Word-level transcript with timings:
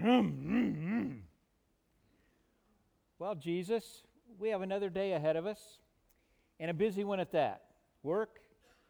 Mm, 0.00 0.04
mm, 0.04 0.76
mm. 0.76 1.18
well, 3.18 3.34
Jesus, 3.34 4.02
we 4.38 4.48
have 4.48 4.62
another 4.62 4.88
day 4.88 5.12
ahead 5.12 5.36
of 5.36 5.46
us, 5.46 5.60
and 6.58 6.70
a 6.70 6.74
busy 6.74 7.04
one 7.04 7.20
at 7.20 7.32
that. 7.32 7.62
Work, 8.02 8.40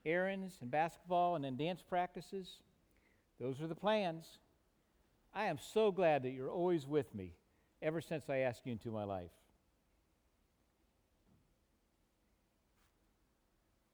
errands, 0.07 0.59
and 0.61 0.71
basketball, 0.71 1.35
and 1.35 1.45
then 1.45 1.57
dance 1.57 1.83
practices. 1.83 2.61
Those 3.41 3.61
are 3.61 3.67
the 3.67 3.75
plans. 3.75 4.39
I 5.35 5.47
am 5.47 5.59
so 5.59 5.91
glad 5.91 6.23
that 6.23 6.31
you're 6.31 6.51
always 6.51 6.87
with 6.87 7.15
me 7.15 7.33
ever 7.81 8.01
since 8.01 8.31
I 8.31 8.39
asked 8.39 8.65
you 8.65 8.73
into 8.73 8.91
my 8.91 9.05
life. 9.05 9.31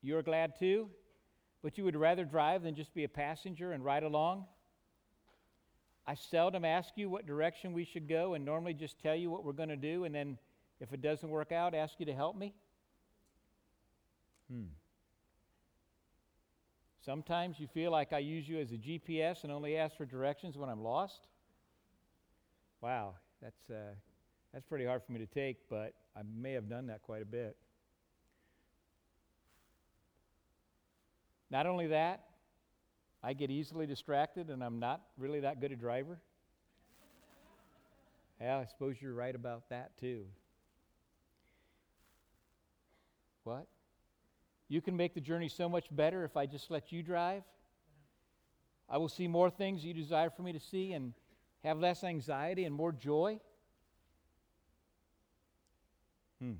You're 0.02 0.22
glad 0.22 0.58
too, 0.58 0.90
but 1.62 1.78
you 1.78 1.84
would 1.84 1.96
rather 1.96 2.24
drive 2.24 2.62
than 2.62 2.74
just 2.74 2.94
be 2.94 3.04
a 3.04 3.08
passenger 3.08 3.72
and 3.72 3.84
ride 3.84 4.04
along? 4.04 4.44
I 6.08 6.14
seldom 6.14 6.64
ask 6.64 6.94
you 6.96 7.10
what 7.10 7.26
direction 7.26 7.74
we 7.74 7.84
should 7.84 8.08
go 8.08 8.32
and 8.32 8.42
normally 8.42 8.72
just 8.72 8.98
tell 8.98 9.14
you 9.14 9.28
what 9.28 9.44
we're 9.44 9.52
going 9.52 9.68
to 9.68 9.76
do, 9.76 10.04
and 10.04 10.14
then 10.14 10.38
if 10.80 10.94
it 10.94 11.02
doesn't 11.02 11.28
work 11.28 11.52
out, 11.52 11.74
ask 11.74 12.00
you 12.00 12.06
to 12.06 12.14
help 12.14 12.34
me? 12.34 12.54
Hmm. 14.50 14.68
Sometimes 17.04 17.60
you 17.60 17.66
feel 17.66 17.90
like 17.90 18.14
I 18.14 18.20
use 18.20 18.48
you 18.48 18.58
as 18.58 18.72
a 18.72 18.76
GPS 18.76 19.44
and 19.44 19.52
only 19.52 19.76
ask 19.76 19.98
for 19.98 20.06
directions 20.06 20.56
when 20.56 20.70
I'm 20.70 20.82
lost. 20.82 21.28
Wow, 22.80 23.16
that's, 23.42 23.68
uh, 23.68 23.92
that's 24.54 24.64
pretty 24.64 24.86
hard 24.86 25.02
for 25.04 25.12
me 25.12 25.18
to 25.18 25.26
take, 25.26 25.58
but 25.68 25.92
I 26.16 26.20
may 26.34 26.54
have 26.54 26.70
done 26.70 26.86
that 26.86 27.02
quite 27.02 27.20
a 27.20 27.26
bit. 27.26 27.54
Not 31.50 31.66
only 31.66 31.88
that, 31.88 32.27
I 33.22 33.32
get 33.32 33.50
easily 33.50 33.86
distracted 33.86 34.50
and 34.50 34.62
I'm 34.62 34.78
not 34.78 35.00
really 35.16 35.40
that 35.40 35.60
good 35.60 35.72
a 35.72 35.76
driver. 35.76 36.18
yeah, 38.40 38.58
I 38.58 38.64
suppose 38.64 38.96
you're 39.00 39.14
right 39.14 39.34
about 39.34 39.68
that 39.70 39.96
too. 39.98 40.24
What? 43.44 43.66
You 44.68 44.80
can 44.80 44.96
make 44.96 45.14
the 45.14 45.20
journey 45.20 45.48
so 45.48 45.68
much 45.68 45.86
better 45.90 46.24
if 46.24 46.36
I 46.36 46.46
just 46.46 46.70
let 46.70 46.92
you 46.92 47.02
drive. 47.02 47.42
I 48.88 48.98
will 48.98 49.08
see 49.08 49.26
more 49.26 49.50
things 49.50 49.84
you 49.84 49.94
desire 49.94 50.30
for 50.30 50.42
me 50.42 50.52
to 50.52 50.60
see 50.60 50.92
and 50.92 51.12
have 51.64 51.78
less 51.78 52.04
anxiety 52.04 52.64
and 52.64 52.74
more 52.74 52.92
joy. 52.92 53.40
Hmm. 56.40 56.52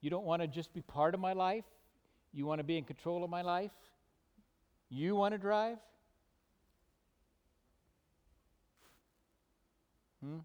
You 0.00 0.10
don't 0.10 0.24
want 0.24 0.42
to 0.42 0.48
just 0.48 0.72
be 0.74 0.82
part 0.82 1.14
of 1.14 1.20
my 1.20 1.32
life. 1.32 1.64
You 2.32 2.46
want 2.46 2.58
to 2.58 2.64
be 2.64 2.76
in 2.76 2.84
control 2.84 3.24
of 3.24 3.30
my 3.30 3.42
life. 3.42 3.72
You 4.90 5.14
want 5.14 5.32
to 5.32 5.38
drive? 5.38 5.78
Hmm? 10.24 10.38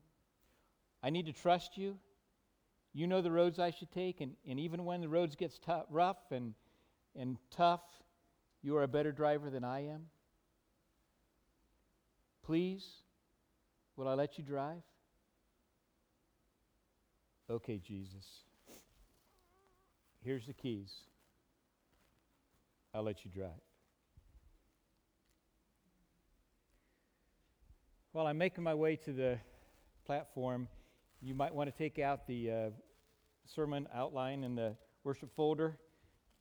I 1.02 1.10
need 1.10 1.26
to 1.26 1.34
trust 1.34 1.78
you. 1.78 1.98
You 2.94 3.08
know 3.08 3.22
the 3.22 3.32
roads 3.32 3.58
I 3.58 3.72
should 3.72 3.92
take, 3.92 4.22
and, 4.22 4.34
and 4.48 4.60
even 4.60 4.86
when 4.86 5.02
the 5.02 5.10
roads 5.10 5.36
gets 5.36 5.58
tough, 5.58 5.86
rough 5.90 6.32
and, 6.32 6.54
and 7.16 7.38
tough, 7.50 7.82
you 8.62 8.78
are 8.78 8.84
a 8.84 8.88
better 8.88 9.12
driver 9.12 9.50
than 9.50 9.64
I 9.64 9.88
am. 9.88 10.06
Please, 12.44 12.86
will 13.96 14.08
I 14.08 14.14
let 14.14 14.38
you 14.38 14.44
drive? 14.44 14.84
Okay, 17.50 17.80
Jesus. 17.80 18.26
Here's 20.24 20.46
the 20.46 20.54
keys. 20.54 20.94
I'll 22.94 23.04
let 23.04 23.26
you 23.26 23.32
drive. 23.32 23.50
While 28.14 28.28
I'm 28.28 28.38
making 28.38 28.64
my 28.64 28.75
way 28.75 28.95
to 28.97 29.11
the 29.11 29.39
platform, 30.06 30.67
you 31.19 31.33
might 31.33 31.52
want 31.52 31.67
to 31.67 31.75
take 31.75 31.97
out 31.97 32.28
the 32.28 32.52
uh, 32.52 32.69
sermon 33.47 33.88
outline 33.92 34.44
in 34.44 34.53
the 34.53 34.75
worship 35.03 35.35
folder. 35.35 35.79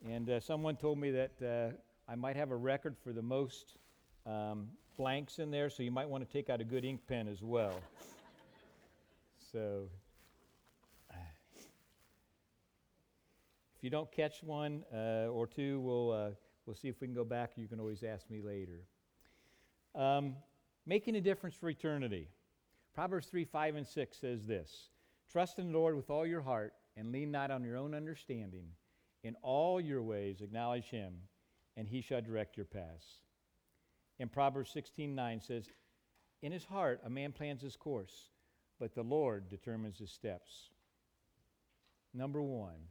And 0.06 0.28
uh, 0.28 0.40
someone 0.40 0.76
told 0.76 0.98
me 0.98 1.12
that 1.12 1.30
uh, 1.42 2.10
I 2.12 2.14
might 2.14 2.36
have 2.36 2.50
a 2.50 2.56
record 2.56 2.98
for 3.02 3.14
the 3.14 3.22
most 3.22 3.78
um, 4.26 4.68
blanks 4.98 5.38
in 5.38 5.50
there, 5.50 5.70
so 5.70 5.82
you 5.82 5.90
might 5.90 6.06
want 6.06 6.22
to 6.28 6.30
take 6.30 6.50
out 6.50 6.60
a 6.60 6.64
good 6.64 6.84
ink 6.84 7.00
pen 7.08 7.26
as 7.26 7.42
well. 7.42 7.80
so, 9.50 9.88
if 11.14 11.16
you 13.80 13.88
don't 13.88 14.12
catch 14.12 14.42
one 14.42 14.84
uh, 14.94 15.28
or 15.28 15.46
two, 15.46 15.80
we'll, 15.80 16.12
uh, 16.12 16.30
we'll 16.66 16.76
see 16.76 16.88
if 16.88 17.00
we 17.00 17.06
can 17.06 17.14
go 17.14 17.24
back. 17.24 17.52
You 17.56 17.66
can 17.66 17.80
always 17.80 18.02
ask 18.02 18.28
me 18.28 18.42
later. 18.42 18.82
Um, 19.94 20.34
making 20.86 21.16
a 21.16 21.20
difference 21.20 21.54
for 21.54 21.68
eternity. 21.68 22.28
Proverbs 22.94 23.26
3 23.26 23.44
5 23.44 23.76
and 23.76 23.86
6 23.86 24.16
says 24.16 24.46
this 24.46 24.88
Trust 25.30 25.58
in 25.58 25.72
the 25.72 25.78
Lord 25.78 25.96
with 25.96 26.10
all 26.10 26.26
your 26.26 26.42
heart 26.42 26.74
and 26.96 27.12
lean 27.12 27.30
not 27.30 27.50
on 27.50 27.64
your 27.64 27.76
own 27.76 27.94
understanding. 27.94 28.66
In 29.24 29.36
all 29.42 29.80
your 29.80 30.02
ways 30.02 30.40
acknowledge 30.40 30.86
him, 30.86 31.14
and 31.76 31.88
he 31.88 32.00
shall 32.00 32.20
direct 32.20 32.56
your 32.56 32.66
paths. 32.66 33.20
And 34.18 34.30
Proverbs 34.30 34.70
16 34.72 35.14
9 35.14 35.40
says, 35.40 35.70
In 36.42 36.52
his 36.52 36.64
heart 36.64 37.00
a 37.04 37.10
man 37.10 37.32
plans 37.32 37.62
his 37.62 37.76
course, 37.76 38.30
but 38.78 38.94
the 38.94 39.02
Lord 39.02 39.48
determines 39.48 39.98
his 39.98 40.10
steps. 40.10 40.70
Number 42.12 42.42
one, 42.42 42.88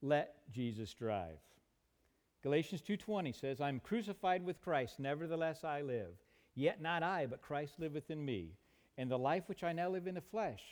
let 0.00 0.50
Jesus 0.52 0.92
drive. 0.94 1.38
Galatians 2.42 2.82
2:20 2.82 3.32
says, 3.32 3.60
"I'm 3.60 3.80
crucified 3.80 4.44
with 4.44 4.60
Christ, 4.60 5.00
nevertheless 5.00 5.64
I 5.64 5.80
live. 5.80 6.14
Yet 6.54 6.80
not 6.80 7.02
I, 7.02 7.26
but 7.26 7.42
Christ 7.42 7.78
liveth 7.78 8.10
in 8.10 8.24
me. 8.24 8.56
And 8.96 9.10
the 9.10 9.18
life 9.18 9.48
which 9.48 9.64
I 9.64 9.72
now 9.72 9.88
live 9.88 10.06
in 10.06 10.14
the 10.14 10.20
flesh, 10.20 10.62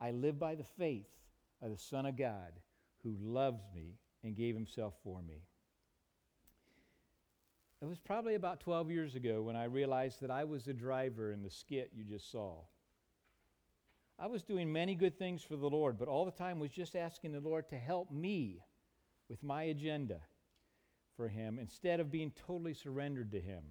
I 0.00 0.10
live 0.10 0.38
by 0.38 0.54
the 0.54 0.64
faith 0.64 1.10
of 1.60 1.70
the 1.70 1.78
Son 1.78 2.06
of 2.06 2.16
God 2.16 2.52
who 3.02 3.14
loves 3.20 3.62
me 3.74 3.98
and 4.24 4.34
gave 4.34 4.54
himself 4.54 4.94
for 5.04 5.22
me. 5.22 5.42
It 7.82 7.86
was 7.86 7.98
probably 7.98 8.34
about 8.34 8.60
12 8.60 8.90
years 8.90 9.14
ago 9.14 9.42
when 9.42 9.56
I 9.56 9.64
realized 9.64 10.22
that 10.22 10.30
I 10.30 10.44
was 10.44 10.64
the 10.64 10.72
driver 10.72 11.32
in 11.32 11.42
the 11.42 11.50
skit 11.50 11.92
you 11.94 12.04
just 12.04 12.30
saw. 12.32 12.62
I 14.18 14.28
was 14.28 14.42
doing 14.42 14.72
many 14.72 14.94
good 14.94 15.18
things 15.18 15.42
for 15.42 15.56
the 15.56 15.68
Lord, 15.68 15.98
but 15.98 16.08
all 16.08 16.24
the 16.24 16.30
time 16.30 16.58
was 16.58 16.70
just 16.70 16.96
asking 16.96 17.32
the 17.32 17.40
Lord 17.40 17.68
to 17.68 17.76
help 17.76 18.10
me 18.10 18.64
with 19.28 19.42
my 19.42 19.64
agenda 19.64 20.20
for 21.16 21.28
Him 21.28 21.58
instead 21.58 22.00
of 22.00 22.10
being 22.10 22.32
totally 22.46 22.72
surrendered 22.72 23.30
to 23.32 23.40
Him 23.40 23.62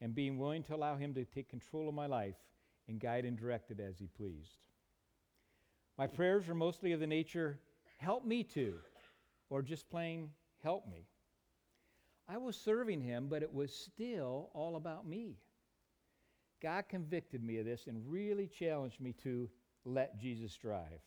and 0.00 0.14
being 0.14 0.38
willing 0.38 0.62
to 0.64 0.74
allow 0.74 0.96
Him 0.96 1.14
to 1.14 1.24
take 1.24 1.48
control 1.48 1.88
of 1.88 1.94
my 1.94 2.06
life 2.06 2.36
and 2.88 3.00
guide 3.00 3.24
and 3.24 3.38
direct 3.38 3.70
it 3.70 3.80
as 3.80 3.98
He 3.98 4.06
pleased. 4.06 4.66
My 5.98 6.06
prayers 6.06 6.48
are 6.48 6.54
mostly 6.54 6.92
of 6.92 7.00
the 7.00 7.06
nature, 7.06 7.58
help 7.98 8.24
me 8.24 8.44
to, 8.44 8.74
or 9.48 9.62
just 9.62 9.88
plain, 9.88 10.30
help 10.62 10.86
me. 10.86 11.06
I 12.28 12.38
was 12.38 12.56
serving 12.56 13.00
him, 13.00 13.28
but 13.28 13.42
it 13.42 13.52
was 13.52 13.72
still 13.72 14.50
all 14.52 14.76
about 14.76 15.06
me. 15.06 15.38
God 16.60 16.84
convicted 16.88 17.42
me 17.42 17.58
of 17.58 17.64
this 17.64 17.86
and 17.86 18.10
really 18.10 18.46
challenged 18.48 19.00
me 19.00 19.14
to 19.22 19.48
let 19.84 20.18
Jesus 20.18 20.56
drive. 20.56 21.00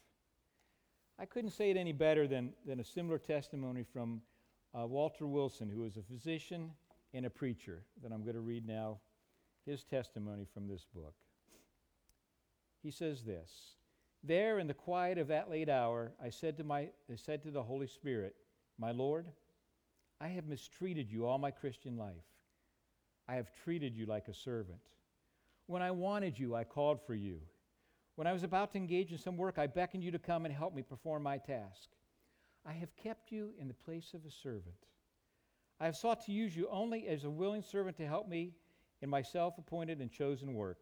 I 1.19 1.25
couldn't 1.25 1.51
say 1.51 1.69
it 1.69 1.77
any 1.77 1.91
better 1.91 2.27
than, 2.27 2.53
than 2.65 2.79
a 2.79 2.83
similar 2.83 3.17
testimony 3.17 3.83
from 3.83 4.21
uh, 4.73 4.87
Walter 4.87 5.27
Wilson, 5.27 5.69
who 5.69 5.81
was 5.81 5.97
a 5.97 6.01
physician 6.01 6.71
and 7.13 7.25
a 7.25 7.29
preacher, 7.29 7.83
that 8.03 8.11
I'm 8.11 8.23
going 8.23 8.35
to 8.35 8.41
read 8.41 8.67
now 8.67 8.99
his 9.65 9.83
testimony 9.83 10.45
from 10.53 10.67
this 10.67 10.85
book. 10.93 11.13
He 12.81 12.91
says 12.91 13.23
this 13.23 13.75
there 14.23 14.59
in 14.59 14.67
the 14.67 14.73
quiet 14.73 15.17
of 15.17 15.27
that 15.29 15.49
late 15.49 15.69
hour, 15.69 16.11
I 16.23 16.29
said 16.29 16.57
to, 16.57 16.63
my, 16.63 16.89
I 17.11 17.15
said 17.15 17.43
to 17.43 17.51
the 17.51 17.63
Holy 17.63 17.87
Spirit, 17.87 18.35
My 18.77 18.91
Lord, 18.91 19.27
I 20.19 20.27
have 20.29 20.47
mistreated 20.47 21.09
you 21.09 21.25
all 21.25 21.37
my 21.37 21.51
Christian 21.51 21.97
life. 21.97 22.15
I 23.27 23.35
have 23.35 23.53
treated 23.63 23.95
you 23.95 24.05
like 24.05 24.27
a 24.27 24.33
servant. 24.33 24.79
When 25.67 25.81
I 25.81 25.91
wanted 25.91 26.37
you, 26.37 26.55
I 26.55 26.63
called 26.63 26.99
for 27.05 27.13
you. 27.15 27.39
When 28.15 28.27
I 28.27 28.33
was 28.33 28.43
about 28.43 28.73
to 28.73 28.77
engage 28.77 29.11
in 29.11 29.17
some 29.17 29.37
work, 29.37 29.57
I 29.57 29.67
beckoned 29.67 30.03
you 30.03 30.11
to 30.11 30.19
come 30.19 30.45
and 30.45 30.53
help 30.53 30.75
me 30.75 30.81
perform 30.81 31.23
my 31.23 31.37
task. 31.37 31.89
I 32.65 32.73
have 32.73 32.93
kept 32.97 33.31
you 33.31 33.51
in 33.57 33.69
the 33.69 33.73
place 33.73 34.13
of 34.13 34.25
a 34.25 34.31
servant. 34.31 34.75
I 35.79 35.85
have 35.85 35.95
sought 35.95 36.25
to 36.25 36.31
use 36.31 36.55
you 36.55 36.67
only 36.69 37.07
as 37.07 37.23
a 37.23 37.29
willing 37.29 37.61
servant 37.61 37.97
to 37.97 38.07
help 38.07 38.27
me 38.27 38.53
in 39.01 39.09
my 39.09 39.21
self 39.21 39.57
appointed 39.57 40.01
and 40.01 40.11
chosen 40.11 40.53
work. 40.53 40.79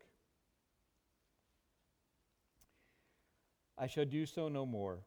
I 3.77 3.87
shall 3.87 4.05
do 4.05 4.25
so 4.25 4.49
no 4.49 4.65
more. 4.65 4.99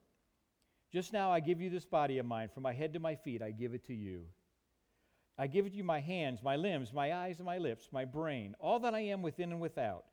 Just 0.93 1.13
now 1.13 1.31
I 1.31 1.41
give 1.41 1.61
you 1.61 1.71
this 1.71 1.85
body 1.85 2.19
of 2.19 2.27
mine, 2.27 2.49
from 2.53 2.63
my 2.63 2.73
head 2.73 2.93
to 2.93 3.01
my 3.01 3.15
feet, 3.17 3.43
I 3.43 3.51
give 3.51 3.75
it 3.75 3.85
to 3.87 3.95
you. 3.95 4.25
I 5.39 5.47
give 5.47 5.67
it 5.67 5.71
to 5.71 5.77
you 5.77 5.85
my 5.85 6.01
hands, 6.01 6.41
my 6.43 6.57
limbs, 6.57 6.93
my 6.93 7.15
eyes, 7.15 7.39
and 7.39 7.47
my 7.47 7.59
lips, 7.59 7.89
my 7.93 8.05
brain, 8.05 8.55
all 8.61 8.79
that 8.81 8.95
I 8.95 9.01
am 9.01 9.23
within 9.23 9.53
and 9.53 9.61
without. 9.61 10.05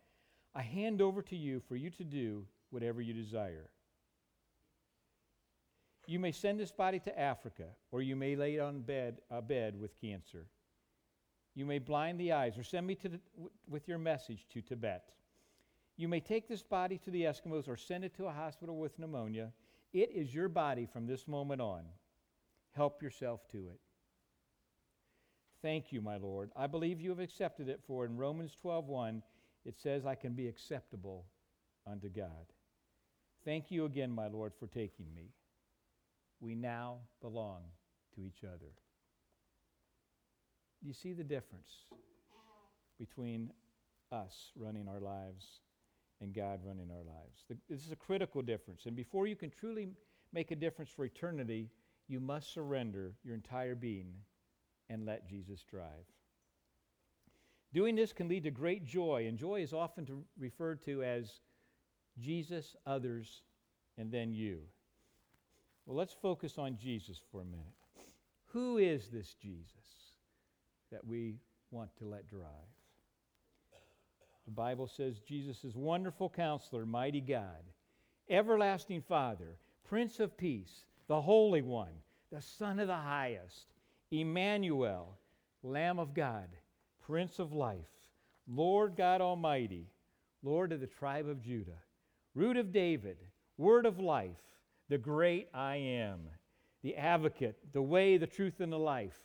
I 0.55 0.61
hand 0.61 1.01
over 1.01 1.21
to 1.23 1.35
you 1.35 1.61
for 1.67 1.75
you 1.75 1.89
to 1.91 2.03
do 2.03 2.45
whatever 2.69 3.01
you 3.01 3.13
desire. 3.13 3.69
You 6.07 6.19
may 6.19 6.31
send 6.31 6.57
this 6.57 6.71
body 6.71 6.99
to 6.99 7.19
Africa, 7.19 7.65
or 7.91 8.01
you 8.01 8.15
may 8.15 8.37
lay 8.37 8.55
it 8.55 8.59
on 8.59 8.79
bed, 8.79 9.19
a 9.29 9.41
bed 9.41 9.79
with 9.79 9.99
cancer. 9.99 10.47
You 11.53 11.65
may 11.65 11.79
blind 11.79 12.17
the 12.19 12.31
eyes 12.31 12.57
or 12.57 12.63
send 12.63 12.87
me 12.87 12.95
to 12.95 13.09
the, 13.09 13.19
with 13.67 13.89
your 13.89 13.97
message 13.97 14.47
to 14.53 14.61
Tibet. 14.61 15.03
You 15.97 16.07
may 16.07 16.21
take 16.21 16.47
this 16.47 16.63
body 16.63 16.97
to 16.99 17.11
the 17.11 17.23
Eskimos 17.23 17.67
or 17.67 17.75
send 17.75 18.05
it 18.05 18.15
to 18.15 18.27
a 18.27 18.31
hospital 18.31 18.77
with 18.77 18.97
pneumonia. 18.97 19.51
It 19.91 20.11
is 20.13 20.33
your 20.33 20.47
body 20.47 20.85
from 20.85 21.07
this 21.07 21.27
moment 21.27 21.61
on. 21.61 21.83
Help 22.71 23.01
yourself 23.01 23.41
to 23.51 23.57
it. 23.69 23.79
Thank 25.61 25.91
you, 25.91 26.01
my 26.01 26.17
Lord. 26.17 26.51
I 26.55 26.67
believe 26.67 27.01
you 27.01 27.09
have 27.09 27.19
accepted 27.19 27.67
it, 27.67 27.81
for 27.85 28.05
in 28.05 28.15
Romans 28.15 28.55
12:1 28.63 29.23
it 29.65 29.77
says 29.77 30.05
I 30.05 30.15
can 30.15 30.33
be 30.33 30.47
acceptable 30.47 31.25
unto 31.85 32.07
God. 32.07 32.53
Thank 33.43 33.71
you 33.71 33.85
again, 33.85 34.11
my 34.11 34.27
Lord, 34.27 34.53
for 34.53 34.67
taking 34.67 35.13
me. 35.13 35.33
We 36.39 36.55
now 36.55 36.97
belong 37.21 37.63
to 38.15 38.21
each 38.21 38.43
other. 38.43 38.71
Do 40.81 40.87
you 40.87 40.93
see 40.93 41.13
the 41.13 41.23
difference 41.23 41.71
between 42.99 43.51
us 44.11 44.51
running 44.55 44.87
our 44.87 44.99
lives 44.99 45.45
and 46.21 46.33
God 46.33 46.59
running 46.63 46.89
our 46.91 47.03
lives? 47.03 47.45
The, 47.49 47.57
this 47.69 47.85
is 47.85 47.91
a 47.91 47.95
critical 47.95 48.41
difference. 48.41 48.85
And 48.85 48.95
before 48.95 49.27
you 49.27 49.35
can 49.35 49.49
truly 49.49 49.89
make 50.33 50.51
a 50.51 50.55
difference 50.55 50.91
for 50.91 51.05
eternity, 51.05 51.69
you 52.07 52.19
must 52.19 52.53
surrender 52.53 53.13
your 53.23 53.35
entire 53.35 53.75
being 53.75 54.13
and 54.89 55.05
let 55.05 55.27
Jesus 55.27 55.63
drive. 55.63 56.05
Doing 57.73 57.95
this 57.95 58.13
can 58.13 58.29
lead 58.29 58.43
to 58.43 58.51
great 58.51 58.85
joy, 58.85 59.25
and 59.27 59.37
joy 59.37 59.61
is 59.61 59.73
often 59.73 60.05
to, 60.05 60.23
referred 60.39 60.81
to 60.85 61.03
as 61.03 61.41
Jesus, 62.17 62.75
others, 62.85 63.41
and 63.97 64.11
then 64.11 64.31
you. 64.31 64.61
Well, 65.87 65.95
let's 65.95 66.13
focus 66.21 66.57
on 66.57 66.77
Jesus 66.77 67.21
for 67.31 67.41
a 67.41 67.45
minute. 67.45 67.65
Who 68.47 68.77
is 68.77 69.07
this 69.07 69.35
Jesus 69.41 69.71
that 70.91 71.07
we 71.07 71.35
want 71.71 71.89
to 71.99 72.05
let 72.05 72.27
drive? 72.27 72.43
The 74.45 74.51
Bible 74.51 74.87
says 74.87 75.19
Jesus 75.19 75.63
is 75.63 75.77
wonderful 75.77 76.29
counselor, 76.29 76.85
mighty 76.85 77.21
God, 77.21 77.63
everlasting 78.29 79.01
Father, 79.01 79.55
Prince 79.87 80.19
of 80.19 80.37
Peace, 80.37 80.83
the 81.07 81.21
Holy 81.21 81.61
One, 81.61 81.93
the 82.33 82.41
Son 82.41 82.79
of 82.79 82.87
the 82.87 82.95
Highest, 82.95 83.67
Emmanuel, 84.11 85.17
Lamb 85.63 85.99
of 85.99 86.13
God, 86.13 86.49
Prince 87.05 87.39
of 87.39 87.53
Life, 87.53 87.77
Lord 88.45 88.97
God 88.97 89.21
Almighty, 89.21 89.87
Lord 90.43 90.73
of 90.73 90.81
the 90.81 90.87
tribe 90.87 91.29
of 91.29 91.41
Judah, 91.41 91.79
Root 92.35 92.57
of 92.57 92.73
David, 92.73 93.17
Word 93.57 93.85
of 93.85 93.99
Life, 93.99 94.35
the 94.89 94.97
great 94.97 95.49
I 95.53 95.75
am, 95.75 96.29
the 96.81 96.95
advocate, 96.95 97.57
the 97.73 97.81
way, 97.81 98.17
the 98.17 98.27
truth, 98.27 98.61
and 98.61 98.71
the 98.71 98.79
life, 98.79 99.19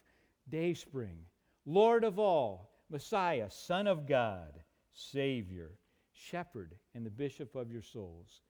day 0.48 0.74
spring, 0.74 1.18
Lord 1.64 2.02
of 2.02 2.18
all, 2.18 2.70
Messiah, 2.90 3.50
Son 3.50 3.86
of 3.86 4.06
God, 4.06 4.60
Savior, 4.92 5.70
Shepherd, 6.12 6.74
and 6.94 7.06
the 7.06 7.10
Bishop 7.10 7.54
of 7.54 7.70
your 7.70 7.82
souls, 7.82 8.42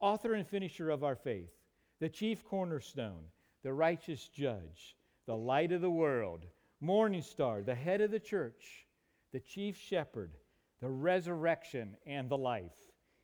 author 0.00 0.34
and 0.34 0.46
finisher 0.46 0.90
of 0.90 1.04
our 1.04 1.16
faith, 1.16 1.52
the 2.00 2.08
chief 2.08 2.44
cornerstone, 2.44 3.24
the 3.62 3.72
righteous 3.72 4.28
judge, 4.28 4.96
the 5.26 5.36
light 5.36 5.72
of 5.72 5.80
the 5.80 5.90
world, 5.90 6.46
morning 6.80 7.22
star, 7.22 7.62
the 7.62 7.74
head 7.74 8.00
of 8.00 8.10
the 8.10 8.20
church, 8.20 8.86
the 9.32 9.40
chief 9.40 9.76
shepherd, 9.76 10.32
the 10.80 10.88
resurrection 10.88 11.96
and 12.06 12.28
the 12.28 12.36
life, 12.36 12.76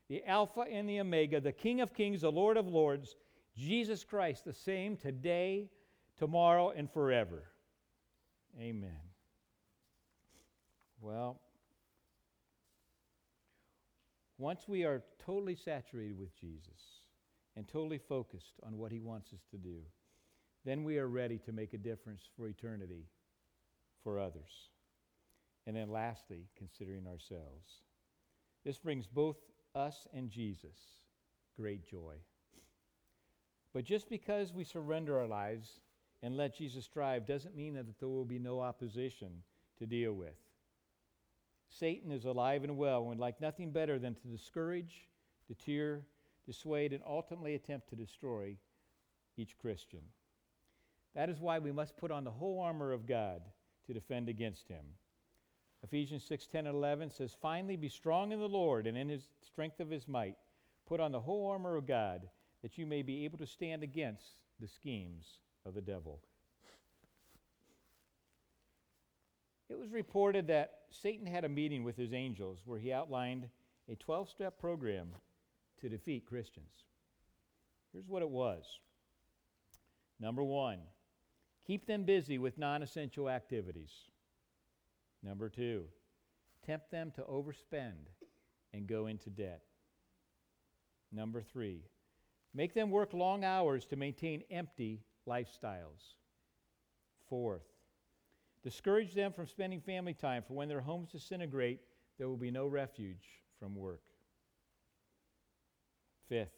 the 0.09 0.25
Alpha 0.25 0.63
and 0.63 0.89
the 0.89 1.01
Omega, 1.01 1.41
the 1.41 1.53
King 1.53 1.81
of 1.81 1.95
kings, 1.95 2.23
the 2.23 2.33
Lord 2.33 2.57
of 2.57 2.67
lords, 2.67 3.17
Jesus 3.57 4.05
Christ, 4.05 4.45
the 4.45 4.53
same 4.53 4.97
today, 4.97 5.71
tomorrow, 6.19 6.71
and 6.71 6.91
forever. 6.91 7.45
Amen. 8.59 9.01
Well, 11.01 11.41
once 14.39 14.69
we 14.69 14.85
are 14.85 15.03
totally 15.25 15.55
saturated 15.55 16.19
with 16.19 16.39
Jesus 16.39 17.03
and 17.57 17.67
totally 17.67 17.99
focused 17.99 18.55
on 18.67 18.77
what 18.77 18.93
he 18.93 19.01
wants 19.01 19.33
us 19.33 19.41
to 19.51 19.57
do, 19.57 19.79
then 20.65 20.85
we 20.85 20.99
are 20.99 21.09
ready 21.09 21.39
to 21.39 21.53
make 21.53 21.75
a 21.75 21.79
difference 21.79 22.23
for 22.37 22.49
eternity 22.49 23.07
for 24.03 24.19
others. 24.19 24.69
And 25.67 25.77
then 25.77 25.91
lastly, 25.91 26.49
considering 26.57 27.07
ourselves. 27.07 27.83
This 28.65 28.79
brings 28.79 29.07
both 29.07 29.37
us 29.75 30.07
and 30.13 30.31
Jesus 30.31 30.77
great 31.57 31.87
joy. 31.87 32.15
But 33.73 33.85
just 33.85 34.09
because 34.09 34.53
we 34.53 34.65
surrender 34.65 35.19
our 35.19 35.27
lives 35.27 35.81
and 36.23 36.37
let 36.37 36.57
Jesus 36.57 36.89
drive 36.89 37.27
doesn't 37.27 37.57
mean 37.57 37.75
that 37.75 37.99
there 37.99 38.09
will 38.09 38.25
be 38.25 38.39
no 38.39 38.61
opposition 38.61 39.29
to 39.79 39.87
deal 39.87 40.13
with. 40.13 40.35
Satan 41.69 42.11
is 42.11 42.25
alive 42.25 42.65
and 42.65 42.77
well 42.77 42.99
and 42.99 43.09
would 43.09 43.19
like 43.19 43.41
nothing 43.41 43.71
better 43.71 43.99
than 43.99 44.15
to 44.17 44.29
discourage, 44.29 45.09
deter, 45.47 46.03
dissuade, 46.47 46.93
and 46.93 47.03
ultimately 47.07 47.55
attempt 47.55 47.89
to 47.89 47.97
destroy 47.97 48.57
each 49.37 49.57
Christian. 49.59 50.01
That 51.15 51.31
is 51.31 51.41
why 51.41 51.59
we 51.59 51.73
must 51.73 51.97
put 51.97 52.11
on 52.11 52.25
the 52.25 52.31
whole 52.31 52.61
armor 52.61 52.93
of 52.93 53.07
God 53.07 53.43
to 53.87 53.95
defend 53.95 54.29
against 54.29 54.69
him. 54.69 54.85
Ephesians 55.83 56.25
6 56.25 56.47
10 56.47 56.67
and 56.67 56.77
11 56.77 57.11
says, 57.11 57.37
Finally, 57.41 57.77
be 57.77 57.89
strong 57.89 58.33
in 58.33 58.41
the 58.41 58.49
Lord 58.49 58.87
and 58.87 58.99
in 58.99 59.09
his 59.09 59.29
strength 59.41 59.81
of 59.81 59.91
his 59.91 60.07
might. 60.07 60.37
Put 60.87 61.01
on 61.01 61.13
the 61.13 61.21
whole 61.21 61.49
armor 61.49 61.77
of 61.77 61.87
God 61.87 62.29
that 62.63 62.79
you 62.79 62.87
may 62.87 63.03
be 63.03 63.25
able 63.25 63.39
to 63.39 63.47
stand 63.47 63.83
against 63.83 64.37
the 64.61 64.69
schemes 64.69 65.39
of 65.65 65.75
the 65.75 65.81
devil. 65.81 66.21
It 69.69 69.79
was 69.79 69.91
reported 69.91 70.49
that 70.49 70.81
Satan 70.91 71.27
had 71.27 71.45
a 71.45 71.49
meeting 71.49 71.85
with 71.85 71.97
his 71.97 72.13
angels 72.13 72.59
where 72.65 72.79
he 72.79 72.93
outlined 72.93 73.49
a 73.91 73.95
12 73.95 74.29
step 74.29 74.59
program 74.59 75.09
to 75.81 75.89
defeat 75.89 76.27
Christians. 76.27 76.85
Here's 77.93 78.09
what 78.09 78.23
it 78.23 78.31
was 78.31 78.65
Number 80.21 80.45
one, 80.45 80.81
keep 81.67 81.87
them 81.87 82.05
busy 82.05 82.37
with 82.37 82.59
non 82.59 82.83
essential 82.83 83.31
activities. 83.31 83.91
Number 85.23 85.49
two, 85.49 85.85
tempt 86.65 86.91
them 86.91 87.11
to 87.17 87.23
overspend 87.23 88.09
and 88.73 88.87
go 88.87 89.07
into 89.07 89.31
debt. 89.31 89.63
Number 91.11 91.43
three, 91.43 91.85
make 92.55 92.75
them 92.75 92.91
work 92.91 93.13
long 93.13 93.45
hours 93.45 93.85
to 93.87 93.97
maintain 93.97 94.43
empty 94.51 95.03
lifestyles. 95.29 96.15
Fourth, 97.29 97.67
discourage 98.63 99.15
them 99.15 99.33
from 99.33 99.47
spending 99.47 99.81
family 99.81 100.15
time, 100.15 100.43
for 100.47 100.55
when 100.55 100.69
their 100.69 100.81
homes 100.81 101.11
disintegrate, 101.13 101.81
there 102.19 102.29
will 102.29 102.37
be 102.37 102.51
no 102.51 102.67
refuge 102.67 103.43
from 103.59 103.75
work. 103.75 104.03
Fifth, 106.29 106.57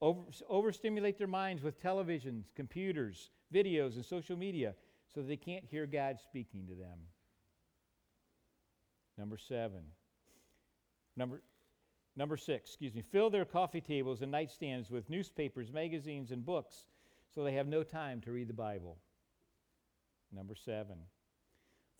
over, 0.00 0.22
overstimulate 0.48 1.18
their 1.18 1.26
minds 1.26 1.62
with 1.62 1.82
televisions, 1.82 2.44
computers, 2.54 3.30
videos, 3.52 3.96
and 3.96 4.04
social 4.04 4.36
media 4.36 4.74
so 5.14 5.20
that 5.20 5.28
they 5.28 5.36
can't 5.36 5.64
hear 5.64 5.86
God 5.86 6.18
speaking 6.22 6.66
to 6.68 6.74
them. 6.74 6.98
Number 9.16 9.36
seven. 9.36 9.82
Number, 11.16 11.42
number 12.18 12.36
six, 12.36 12.68
excuse 12.68 12.94
me. 12.94 13.00
Fill 13.00 13.30
their 13.30 13.44
coffee 13.46 13.80
tables 13.80 14.20
and 14.20 14.32
nightstands 14.32 14.90
with 14.90 15.08
newspapers, 15.08 15.72
magazines, 15.72 16.32
and 16.32 16.44
books 16.44 16.84
so 17.34 17.44
they 17.44 17.52
have 17.52 17.68
no 17.68 17.82
time 17.82 18.20
to 18.22 18.32
read 18.32 18.48
the 18.48 18.54
Bible. 18.54 18.98
Number 20.32 20.54
seven. 20.54 20.96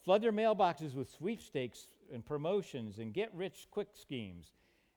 Flood 0.04 0.22
their 0.22 0.32
mailboxes 0.32 0.94
with 0.94 1.10
sweepstakes 1.10 1.86
and 2.12 2.24
promotions 2.24 2.98
and 2.98 3.14
get 3.14 3.34
rich 3.34 3.68
quick 3.70 3.88
schemes, 3.92 4.52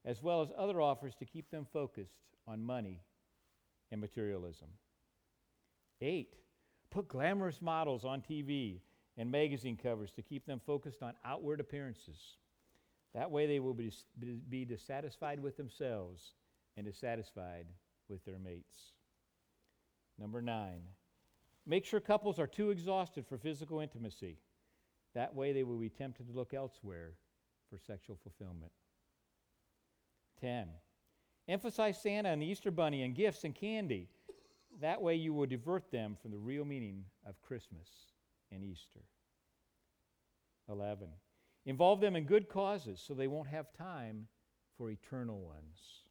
as 0.06 0.24
well 0.24 0.42
as 0.42 0.50
other 0.58 0.82
offers 0.82 1.16
to 1.16 1.26
keep 1.26 1.50
them 1.52 1.68
focused 1.72 2.22
on 2.48 2.64
money 2.64 3.02
and 3.92 4.02
materialism. 4.02 4.70
Eight, 6.02 6.36
put 6.90 7.08
glamorous 7.08 7.62
models 7.62 8.06
on 8.06 8.22
TV 8.22 8.80
and 9.18 9.30
magazine 9.30 9.78
covers 9.78 10.12
to 10.14 10.22
keep 10.22 10.46
them 10.46 10.62
focused 10.66 11.04
on 11.04 11.14
outward 11.26 11.60
appearances. 11.60 12.38
That 13.14 13.32
way 13.32 13.46
they 13.46 13.60
will 13.60 13.74
be, 13.74 13.92
be 14.50 14.66
dissatisfied 14.66 15.42
with 15.42 15.58
themselves 15.58 16.34
and 16.78 16.86
dissatisfied 16.86 17.66
with 18.08 18.24
their 18.26 18.40
mates. 18.40 18.94
Number 20.18 20.42
nine, 20.42 20.82
make 21.66 21.86
sure 21.86 22.00
couples 22.00 22.40
are 22.40 22.48
too 22.48 22.70
exhausted 22.70 23.26
for 23.28 23.38
physical 23.38 23.80
intimacy. 23.80 24.38
That 25.14 25.36
way 25.36 25.52
they 25.52 25.64
will 25.64 25.78
be 25.78 25.90
tempted 25.90 26.28
to 26.28 26.34
look 26.34 26.54
elsewhere 26.54 27.14
for 27.70 27.78
sexual 27.78 28.18
fulfillment. 28.22 28.72
10. 30.40 30.68
Emphasize 31.48 32.02
Santa 32.02 32.30
and 32.30 32.42
the 32.42 32.46
Easter 32.46 32.72
Bunny 32.72 33.04
and 33.04 33.16
gifts 33.16 33.44
and 33.44 33.54
candy. 33.54 34.08
That 34.80 35.02
way 35.02 35.16
you 35.16 35.34
will 35.34 35.48
divert 35.48 35.92
them 35.92 36.16
from 36.22 36.32
the 36.32 36.38
real 36.38 36.64
meaning 36.64 37.04
of 37.26 37.42
Christmas 37.42 37.88
and 38.52 38.64
Easter. 38.64 39.02
11. 40.70 41.08
Involve 41.66 42.02
them 42.02 42.16
in 42.16 42.26
good 42.26 42.50
causes 42.50 43.04
so 43.06 43.14
they 43.14 43.28
won't 43.28 43.48
have 43.48 43.72
time 43.74 44.28
for 44.78 44.90
eternal 44.90 45.40
ones. 45.40 46.04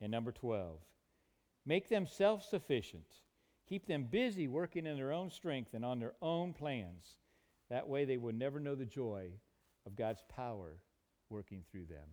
And 0.00 0.10
number 0.10 0.32
12. 0.32 0.78
Make 1.66 1.88
them 1.88 2.06
self 2.06 2.44
sufficient. 2.44 3.06
Keep 3.68 3.86
them 3.86 4.04
busy 4.10 4.48
working 4.48 4.86
in 4.86 4.96
their 4.96 5.12
own 5.12 5.30
strength 5.30 5.74
and 5.74 5.84
on 5.84 5.98
their 5.98 6.14
own 6.22 6.54
plans. 6.54 7.18
That 7.68 7.88
way, 7.88 8.04
they 8.04 8.16
will 8.16 8.32
never 8.32 8.60
know 8.60 8.74
the 8.74 8.86
joy 8.86 9.28
of 9.86 9.96
God's 9.96 10.22
power 10.34 10.78
working 11.28 11.62
through 11.70 11.86
them. 11.86 12.08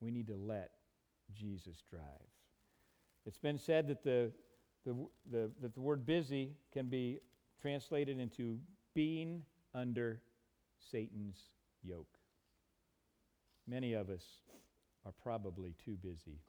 We 0.00 0.10
need 0.10 0.28
to 0.28 0.36
let 0.36 0.70
Jesus 1.34 1.82
drive. 1.90 2.02
It's 3.26 3.38
been 3.38 3.58
said 3.58 3.88
that 3.88 4.02
the, 4.02 4.32
the, 4.84 4.94
the, 5.30 5.50
that 5.60 5.74
the 5.74 5.80
word 5.80 6.06
busy 6.06 6.52
can 6.72 6.86
be 6.86 7.18
translated 7.60 8.18
into 8.18 8.58
being 8.94 9.42
under 9.74 10.20
Satan's 10.90 11.38
yoke. 11.82 12.18
Many 13.66 13.94
of 13.94 14.10
us 14.10 14.24
are 15.04 15.12
probably 15.22 15.74
too 15.84 15.96
busy. 15.96 16.40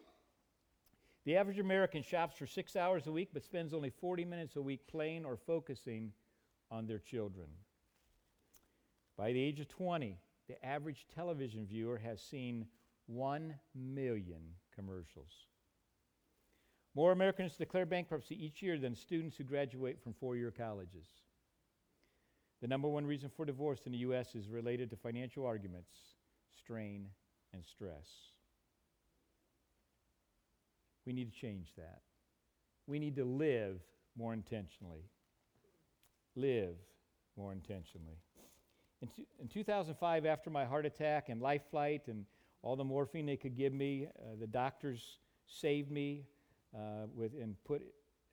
The 1.25 1.35
average 1.35 1.59
American 1.59 2.03
shops 2.03 2.37
for 2.37 2.47
six 2.47 2.75
hours 2.75 3.07
a 3.07 3.11
week 3.11 3.29
but 3.33 3.43
spends 3.43 3.73
only 3.73 3.89
40 3.89 4.25
minutes 4.25 4.55
a 4.55 4.61
week 4.61 4.87
playing 4.87 5.25
or 5.25 5.35
focusing 5.35 6.13
on 6.71 6.87
their 6.87 6.99
children. 6.99 7.47
By 9.17 9.33
the 9.33 9.41
age 9.41 9.59
of 9.59 9.67
20, 9.67 10.17
the 10.47 10.65
average 10.65 11.05
television 11.13 11.65
viewer 11.65 11.97
has 11.97 12.21
seen 12.21 12.67
1 13.07 13.55
million 13.75 14.41
commercials. 14.75 15.47
More 16.95 17.11
Americans 17.11 17.55
declare 17.55 17.85
bankruptcy 17.85 18.43
each 18.43 18.61
year 18.61 18.77
than 18.77 18.95
students 18.95 19.37
who 19.37 19.43
graduate 19.43 20.01
from 20.01 20.13
four 20.13 20.35
year 20.35 20.51
colleges. 20.51 21.07
The 22.61 22.67
number 22.67 22.87
one 22.87 23.05
reason 23.05 23.29
for 23.35 23.45
divorce 23.45 23.81
in 23.85 23.91
the 23.91 23.99
U.S. 23.99 24.33
is 24.33 24.49
related 24.49 24.89
to 24.89 24.95
financial 24.95 25.45
arguments, 25.45 25.91
strain, 26.57 27.07
and 27.53 27.63
stress. 27.63 28.07
We 31.05 31.13
need 31.13 31.31
to 31.31 31.39
change 31.39 31.73
that. 31.77 32.01
We 32.87 32.99
need 32.99 33.15
to 33.17 33.25
live 33.25 33.79
more 34.17 34.33
intentionally. 34.33 35.05
Live 36.35 36.75
more 37.37 37.51
intentionally. 37.51 38.17
In, 39.01 39.09
in 39.39 39.47
2005, 39.47 40.25
after 40.25 40.49
my 40.49 40.65
heart 40.65 40.85
attack 40.85 41.29
and 41.29 41.41
life 41.41 41.61
flight 41.69 42.07
and 42.07 42.25
all 42.63 42.75
the 42.75 42.83
morphine 42.83 43.27
they 43.27 43.37
could 43.37 43.55
give 43.55 43.73
me, 43.73 44.07
uh, 44.19 44.35
the 44.39 44.47
doctors 44.47 45.19
saved 45.45 45.91
me 45.91 46.23
uh, 46.75 47.05
with 47.15 47.33
and 47.33 47.55
put 47.63 47.83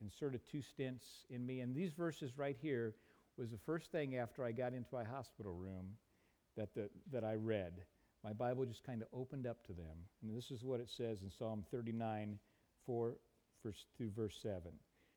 inserted 0.01 0.41
two 0.51 0.59
stents 0.61 1.25
in 1.29 1.45
me. 1.45 1.61
And 1.61 1.75
these 1.75 1.93
verses 1.93 2.37
right 2.37 2.57
here 2.59 2.95
was 3.37 3.51
the 3.51 3.57
first 3.65 3.91
thing 3.91 4.17
after 4.17 4.43
I 4.43 4.51
got 4.51 4.73
into 4.73 4.89
my 4.93 5.03
hospital 5.03 5.53
room 5.53 5.85
that, 6.57 6.73
the, 6.73 6.89
that 7.11 7.23
I 7.23 7.35
read. 7.35 7.73
My 8.23 8.33
Bible 8.33 8.65
just 8.65 8.83
kind 8.83 9.01
of 9.01 9.07
opened 9.13 9.45
up 9.45 9.65
to 9.67 9.73
them. 9.73 9.97
And 10.23 10.35
this 10.35 10.51
is 10.51 10.63
what 10.63 10.79
it 10.79 10.89
says 10.89 11.21
in 11.21 11.29
Psalm 11.29 11.63
39, 11.69 12.39
4 12.85 13.15
verse, 13.63 13.85
through 13.97 14.11
verse 14.11 14.37
7. 14.41 14.61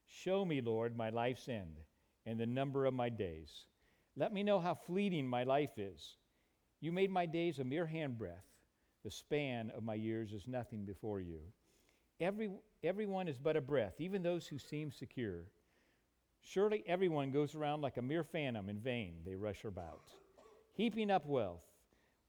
Show 0.07 0.45
me, 0.45 0.61
Lord, 0.61 0.97
my 0.97 1.11
life's 1.11 1.49
end 1.49 1.77
and 2.27 2.39
the 2.39 2.47
number 2.47 2.87
of 2.87 2.95
my 2.95 3.09
days. 3.09 3.51
Let 4.17 4.33
me 4.33 4.43
know 4.43 4.59
how 4.59 4.75
fleeting 4.75 5.29
my 5.29 5.45
life 5.45 5.79
is. 5.79 6.17
You 6.81 6.93
made 6.93 7.11
my 7.11 7.27
days 7.27 7.59
a 7.59 7.65
mere 7.65 7.87
handbreadth. 7.87 8.45
The 9.05 9.11
span 9.11 9.71
of 9.77 9.85
my 9.85 9.95
years 9.95 10.33
is 10.33 10.47
nothing 10.47 10.85
before 10.85 11.21
you. 11.21 11.39
Every, 12.21 12.51
everyone 12.83 13.29
is 13.29 13.39
but 13.39 13.57
a 13.57 13.61
breath, 13.61 13.95
even 14.01 14.23
those 14.23 14.47
who 14.47 14.59
seem 14.59 14.91
secure. 14.91 15.45
Surely 16.43 16.83
everyone 16.87 17.31
goes 17.31 17.55
around 17.55 17.83
like 17.83 17.97
a 17.97 18.03
mere 18.03 18.25
phantom 18.25 18.69
in 18.69 18.79
vain, 18.79 19.17
they 19.25 19.35
rush 19.35 19.65
about, 19.65 20.01
heaping 20.75 21.11
up 21.11 21.27
wealth 21.27 21.65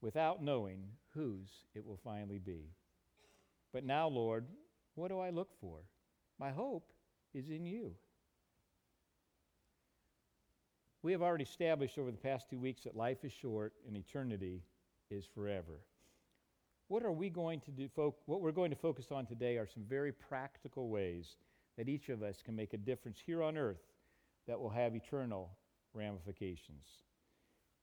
without 0.02 0.42
knowing 0.42 0.82
whose 1.14 1.48
it 1.74 1.84
will 1.84 1.98
finally 2.02 2.38
be. 2.38 2.70
But 3.72 3.84
now, 3.84 4.08
Lord, 4.08 4.46
what 4.94 5.08
do 5.08 5.18
I 5.18 5.30
look 5.30 5.48
for? 5.60 5.78
My 6.38 6.50
hope 6.50 6.92
is 7.34 7.48
in 7.48 7.64
you. 7.64 7.92
We 11.02 11.12
have 11.12 11.22
already 11.22 11.44
established 11.44 11.96
over 11.98 12.10
the 12.10 12.16
past 12.18 12.50
two 12.50 12.58
weeks 12.58 12.82
that 12.84 12.96
life 12.96 13.24
is 13.24 13.32
short 13.32 13.72
and 13.86 13.96
eternity 13.96 14.62
is 15.10 15.24
forever. 15.34 15.80
What 16.88 17.04
are 17.04 17.12
we 17.12 17.30
going 17.30 17.60
to 17.60 17.70
do? 17.70 17.88
Fo- 17.88 18.16
what 18.26 18.42
we're 18.42 18.52
going 18.52 18.70
to 18.70 18.76
focus 18.76 19.06
on 19.10 19.24
today 19.24 19.56
are 19.56 19.66
some 19.66 19.84
very 19.88 20.12
practical 20.12 20.88
ways 20.88 21.36
that 21.78 21.88
each 21.88 22.10
of 22.10 22.22
us 22.22 22.42
can 22.44 22.54
make 22.54 22.74
a 22.74 22.78
difference 22.78 23.18
here 23.24 23.42
on 23.42 23.56
earth 23.56 23.80
that 24.50 24.60
will 24.60 24.70
have 24.70 24.96
eternal 24.96 25.48
ramifications. 25.94 26.84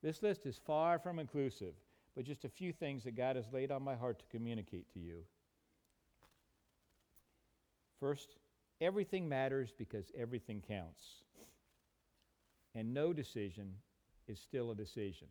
This 0.03 0.21
list 0.21 0.45
is 0.45 0.59
far 0.65 0.99
from 0.99 1.17
inclusive, 1.17 1.75
but 2.13 2.25
just 2.25 2.43
a 2.43 2.49
few 2.49 2.73
things 2.73 3.05
that 3.05 3.15
God 3.15 3.37
has 3.37 3.45
laid 3.53 3.71
on 3.71 3.81
my 3.81 3.95
heart 3.95 4.19
to 4.19 4.25
communicate 4.29 4.91
to 4.93 4.99
you. 4.99 5.23
First, 8.01 8.35
everything 8.81 9.29
matters 9.29 9.71
because 9.77 10.11
everything 10.13 10.61
counts. 10.67 11.23
And 12.75 12.93
no 12.93 13.13
decision 13.13 13.75
is 14.27 14.37
still 14.37 14.71
a 14.71 14.75
decision. 14.75 15.29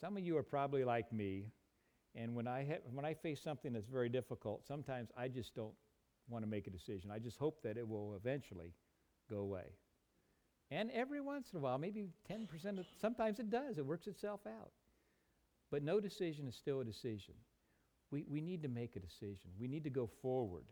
Some 0.00 0.16
of 0.16 0.24
you 0.24 0.38
are 0.38 0.42
probably 0.42 0.82
like 0.82 1.12
me, 1.12 1.52
and 2.14 2.34
when 2.34 2.48
I, 2.48 2.64
ha- 2.64 2.88
when 2.94 3.04
I 3.04 3.12
face 3.12 3.42
something 3.42 3.74
that's 3.74 3.86
very 3.86 4.08
difficult, 4.08 4.66
sometimes 4.66 5.10
I 5.14 5.28
just 5.28 5.54
don't 5.54 5.74
want 6.30 6.42
to 6.42 6.50
make 6.50 6.66
a 6.66 6.70
decision. 6.70 7.10
I 7.10 7.18
just 7.18 7.36
hope 7.36 7.62
that 7.64 7.76
it 7.76 7.86
will 7.86 8.14
eventually 8.14 8.72
go 9.28 9.40
away. 9.40 9.74
And 10.70 10.90
every 10.92 11.20
once 11.20 11.48
in 11.52 11.58
a 11.58 11.60
while, 11.60 11.78
maybe 11.78 12.08
10% 12.30 12.78
of, 12.78 12.86
sometimes 13.00 13.40
it 13.40 13.50
does, 13.50 13.78
it 13.78 13.84
works 13.84 14.06
itself 14.06 14.40
out. 14.46 14.70
But 15.70 15.82
no 15.82 16.00
decision 16.00 16.46
is 16.46 16.54
still 16.54 16.80
a 16.80 16.84
decision. 16.84 17.34
We, 18.10 18.24
we 18.28 18.40
need 18.40 18.62
to 18.62 18.68
make 18.68 18.96
a 18.96 19.00
decision. 19.00 19.50
We 19.58 19.68
need 19.68 19.84
to 19.84 19.90
go 19.90 20.08
forward 20.20 20.64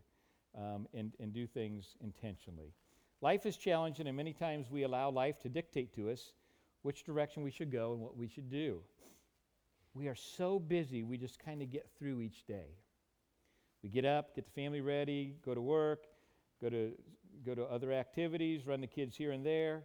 um, 0.56 0.86
and, 0.94 1.12
and 1.20 1.32
do 1.32 1.46
things 1.46 1.96
intentionally. 2.00 2.72
Life 3.20 3.46
is 3.46 3.56
challenging, 3.56 4.06
and 4.06 4.16
many 4.16 4.32
times 4.32 4.70
we 4.70 4.84
allow 4.84 5.10
life 5.10 5.40
to 5.40 5.48
dictate 5.48 5.94
to 5.96 6.10
us 6.10 6.32
which 6.82 7.04
direction 7.04 7.42
we 7.42 7.50
should 7.50 7.72
go 7.72 7.92
and 7.92 8.00
what 8.00 8.16
we 8.16 8.28
should 8.28 8.50
do. 8.50 8.80
We 9.94 10.06
are 10.06 10.14
so 10.14 10.60
busy, 10.60 11.02
we 11.02 11.18
just 11.18 11.38
kind 11.40 11.60
of 11.60 11.70
get 11.70 11.88
through 11.98 12.20
each 12.20 12.46
day. 12.46 12.76
We 13.82 13.88
get 13.88 14.04
up, 14.04 14.34
get 14.34 14.44
the 14.44 14.52
family 14.52 14.80
ready, 14.80 15.34
go 15.44 15.54
to 15.54 15.60
work, 15.60 16.06
go 16.60 16.68
to, 16.68 16.92
go 17.44 17.54
to 17.54 17.64
other 17.64 17.92
activities, 17.92 18.66
run 18.66 18.80
the 18.80 18.86
kids 18.86 19.16
here 19.16 19.32
and 19.32 19.44
there, 19.44 19.84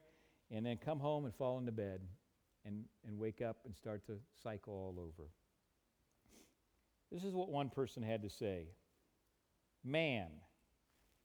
and 0.52 0.66
then 0.66 0.78
come 0.78 1.00
home 1.00 1.26
and 1.26 1.34
fall 1.34 1.58
into 1.58 1.72
bed 1.72 2.02
and, 2.66 2.84
and 3.08 3.18
wake 3.18 3.42
up 3.42 3.58
and 3.66 3.76
start 3.76 4.06
to 4.08 4.14
cycle 4.42 4.74
all 4.74 4.96
over. 5.00 5.30
This 7.12 7.24
is 7.24 7.34
what 7.34 7.50
one 7.50 7.70
person 7.70 8.02
had 8.02 8.24
to 8.24 8.30
say 8.30 8.68
Man 9.84 10.28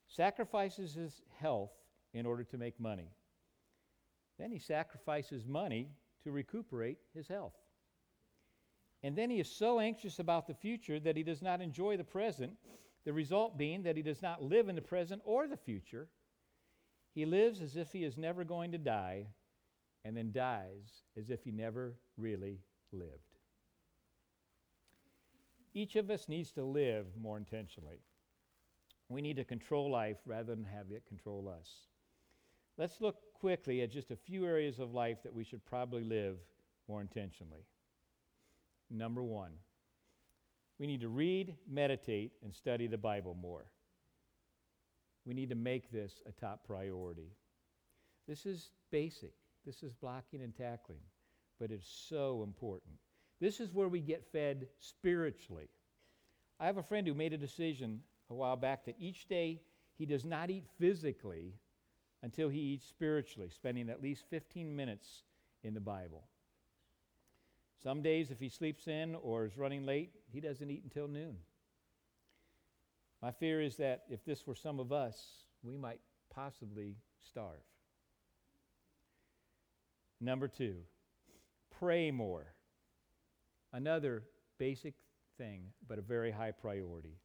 sacrifices 0.06 0.94
his 0.94 1.22
health 1.38 1.72
in 2.12 2.26
order 2.26 2.42
to 2.44 2.58
make 2.58 2.80
money. 2.80 3.10
Then 4.38 4.50
he 4.50 4.58
sacrifices 4.58 5.46
money 5.46 5.90
to 6.24 6.32
recuperate 6.32 6.98
his 7.14 7.28
health. 7.28 7.54
And 9.02 9.16
then 9.16 9.30
he 9.30 9.38
is 9.38 9.50
so 9.50 9.78
anxious 9.78 10.18
about 10.18 10.46
the 10.46 10.54
future 10.54 10.98
that 11.00 11.16
he 11.16 11.22
does 11.22 11.42
not 11.42 11.60
enjoy 11.60 11.96
the 11.96 12.04
present, 12.04 12.52
the 13.08 13.14
result 13.14 13.56
being 13.56 13.84
that 13.84 13.96
he 13.96 14.02
does 14.02 14.20
not 14.20 14.42
live 14.42 14.68
in 14.68 14.74
the 14.74 14.82
present 14.82 15.22
or 15.24 15.48
the 15.48 15.56
future. 15.56 16.08
He 17.14 17.24
lives 17.24 17.62
as 17.62 17.74
if 17.74 17.90
he 17.90 18.04
is 18.04 18.18
never 18.18 18.44
going 18.44 18.72
to 18.72 18.76
die, 18.76 19.28
and 20.04 20.14
then 20.14 20.30
dies 20.30 21.04
as 21.16 21.30
if 21.30 21.42
he 21.42 21.50
never 21.50 21.94
really 22.18 22.58
lived. 22.92 23.38
Each 25.72 25.96
of 25.96 26.10
us 26.10 26.28
needs 26.28 26.52
to 26.52 26.62
live 26.62 27.06
more 27.18 27.38
intentionally. 27.38 28.02
We 29.08 29.22
need 29.22 29.36
to 29.36 29.44
control 29.44 29.90
life 29.90 30.18
rather 30.26 30.54
than 30.54 30.66
have 30.66 30.90
it 30.90 31.06
control 31.08 31.48
us. 31.48 31.70
Let's 32.76 33.00
look 33.00 33.16
quickly 33.32 33.80
at 33.80 33.90
just 33.90 34.10
a 34.10 34.16
few 34.16 34.44
areas 34.44 34.80
of 34.80 34.92
life 34.92 35.22
that 35.22 35.32
we 35.32 35.44
should 35.44 35.64
probably 35.64 36.04
live 36.04 36.36
more 36.88 37.00
intentionally. 37.00 37.64
Number 38.90 39.22
one, 39.22 39.52
we 40.78 40.86
need 40.86 41.00
to 41.00 41.08
read, 41.08 41.54
meditate, 41.68 42.32
and 42.42 42.54
study 42.54 42.86
the 42.86 42.98
Bible 42.98 43.36
more. 43.40 43.66
We 45.26 45.34
need 45.34 45.50
to 45.50 45.56
make 45.56 45.90
this 45.90 46.22
a 46.26 46.32
top 46.32 46.64
priority. 46.66 47.32
This 48.26 48.46
is 48.46 48.70
basic, 48.90 49.32
this 49.66 49.82
is 49.82 49.92
blocking 49.92 50.42
and 50.42 50.54
tackling, 50.54 51.00
but 51.58 51.70
it's 51.70 51.88
so 52.08 52.42
important. 52.42 52.94
This 53.40 53.60
is 53.60 53.72
where 53.72 53.88
we 53.88 54.00
get 54.00 54.30
fed 54.32 54.68
spiritually. 54.78 55.68
I 56.60 56.66
have 56.66 56.76
a 56.76 56.82
friend 56.82 57.06
who 57.06 57.14
made 57.14 57.32
a 57.32 57.38
decision 57.38 58.00
a 58.30 58.34
while 58.34 58.56
back 58.56 58.84
that 58.84 58.96
each 58.98 59.28
day 59.28 59.62
he 59.96 60.06
does 60.06 60.24
not 60.24 60.50
eat 60.50 60.64
physically 60.78 61.54
until 62.22 62.48
he 62.48 62.60
eats 62.60 62.86
spiritually, 62.86 63.48
spending 63.48 63.88
at 63.88 64.02
least 64.02 64.24
15 64.30 64.74
minutes 64.74 65.22
in 65.62 65.74
the 65.74 65.80
Bible. 65.80 66.24
Some 67.82 68.02
days, 68.02 68.30
if 68.30 68.40
he 68.40 68.48
sleeps 68.48 68.88
in 68.88 69.14
or 69.14 69.44
is 69.44 69.56
running 69.56 69.86
late, 69.86 70.10
he 70.32 70.40
doesn't 70.40 70.70
eat 70.70 70.82
until 70.82 71.06
noon. 71.08 71.36
My 73.22 73.30
fear 73.30 73.60
is 73.60 73.76
that 73.76 74.04
if 74.10 74.24
this 74.24 74.46
were 74.46 74.54
some 74.54 74.80
of 74.80 74.92
us, 74.92 75.44
we 75.62 75.76
might 75.76 76.00
possibly 76.34 76.96
starve. 77.28 77.62
Number 80.20 80.48
two, 80.48 80.76
pray 81.78 82.10
more. 82.10 82.46
Another 83.72 84.24
basic 84.58 84.94
thing, 85.36 85.62
but 85.86 85.98
a 85.98 86.02
very 86.02 86.30
high 86.30 86.50
priority. 86.50 87.18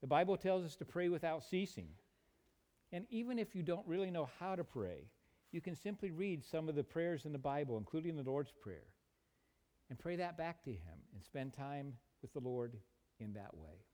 The 0.00 0.06
Bible 0.06 0.36
tells 0.36 0.64
us 0.64 0.76
to 0.76 0.84
pray 0.84 1.08
without 1.08 1.44
ceasing. 1.44 1.88
And 2.92 3.06
even 3.10 3.38
if 3.38 3.54
you 3.54 3.62
don't 3.62 3.86
really 3.86 4.10
know 4.10 4.28
how 4.38 4.56
to 4.56 4.64
pray, 4.64 5.08
you 5.52 5.60
can 5.60 5.74
simply 5.74 6.10
read 6.10 6.44
some 6.44 6.68
of 6.68 6.74
the 6.74 6.84
prayers 6.84 7.24
in 7.24 7.32
the 7.32 7.38
Bible, 7.38 7.78
including 7.78 8.16
the 8.16 8.22
Lord's 8.22 8.52
Prayer, 8.52 8.84
and 9.90 9.98
pray 9.98 10.16
that 10.16 10.38
back 10.38 10.62
to 10.64 10.70
Him 10.70 10.98
and 11.12 11.22
spend 11.22 11.52
time 11.52 11.92
with 12.22 12.32
the 12.32 12.40
Lord 12.40 12.76
in 13.18 13.34
that 13.34 13.54
way. 13.54 13.84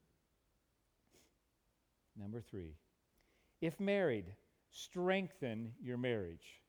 Number 2.17 2.41
three, 2.41 2.76
if 3.61 3.81
married, 3.81 4.26
strengthen 4.71 5.73
your 5.83 5.97
marriage. 5.97 6.61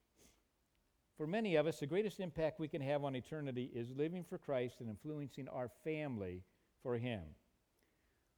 For 1.18 1.28
many 1.28 1.56
of 1.56 1.68
us, 1.68 1.80
the 1.80 1.88
greatest 1.88 2.20
impact 2.20 2.60
we 2.60 2.68
can 2.68 2.82
have 2.82 3.04
on 3.04 3.16
eternity 3.16 3.72
is 3.74 3.92
living 3.96 4.24
for 4.24 4.38
Christ 4.38 4.78
and 4.80 4.90
influencing 4.90 5.48
our 5.50 5.70
family 5.84 6.44
for 6.84 6.98
Him. 6.98 7.22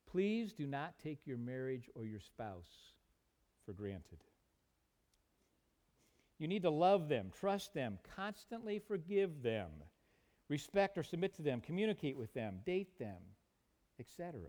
Please 0.10 0.53
do 0.53 0.65
not 0.65 0.98
take 1.03 1.19
your 1.25 1.38
marriage 1.38 1.89
or 1.93 2.05
your 2.05 2.19
spouse 2.19 2.93
for 3.65 3.74
granted. 3.74 4.19
You 6.39 6.48
need 6.48 6.63
to 6.63 6.69
love 6.69 7.10
them, 7.10 7.31
trust 7.38 7.74
them, 7.74 8.00
constantly 8.15 8.79
forgive 8.79 9.43
them, 9.43 9.67
respect 10.49 10.97
or 10.97 11.03
submit 11.03 11.35
to 11.35 11.41
them, 11.41 11.61
communicate 11.61 12.17
with 12.17 12.33
them, 12.33 12.59
date 12.65 12.97
them, 12.99 13.21
etc. 13.99 14.39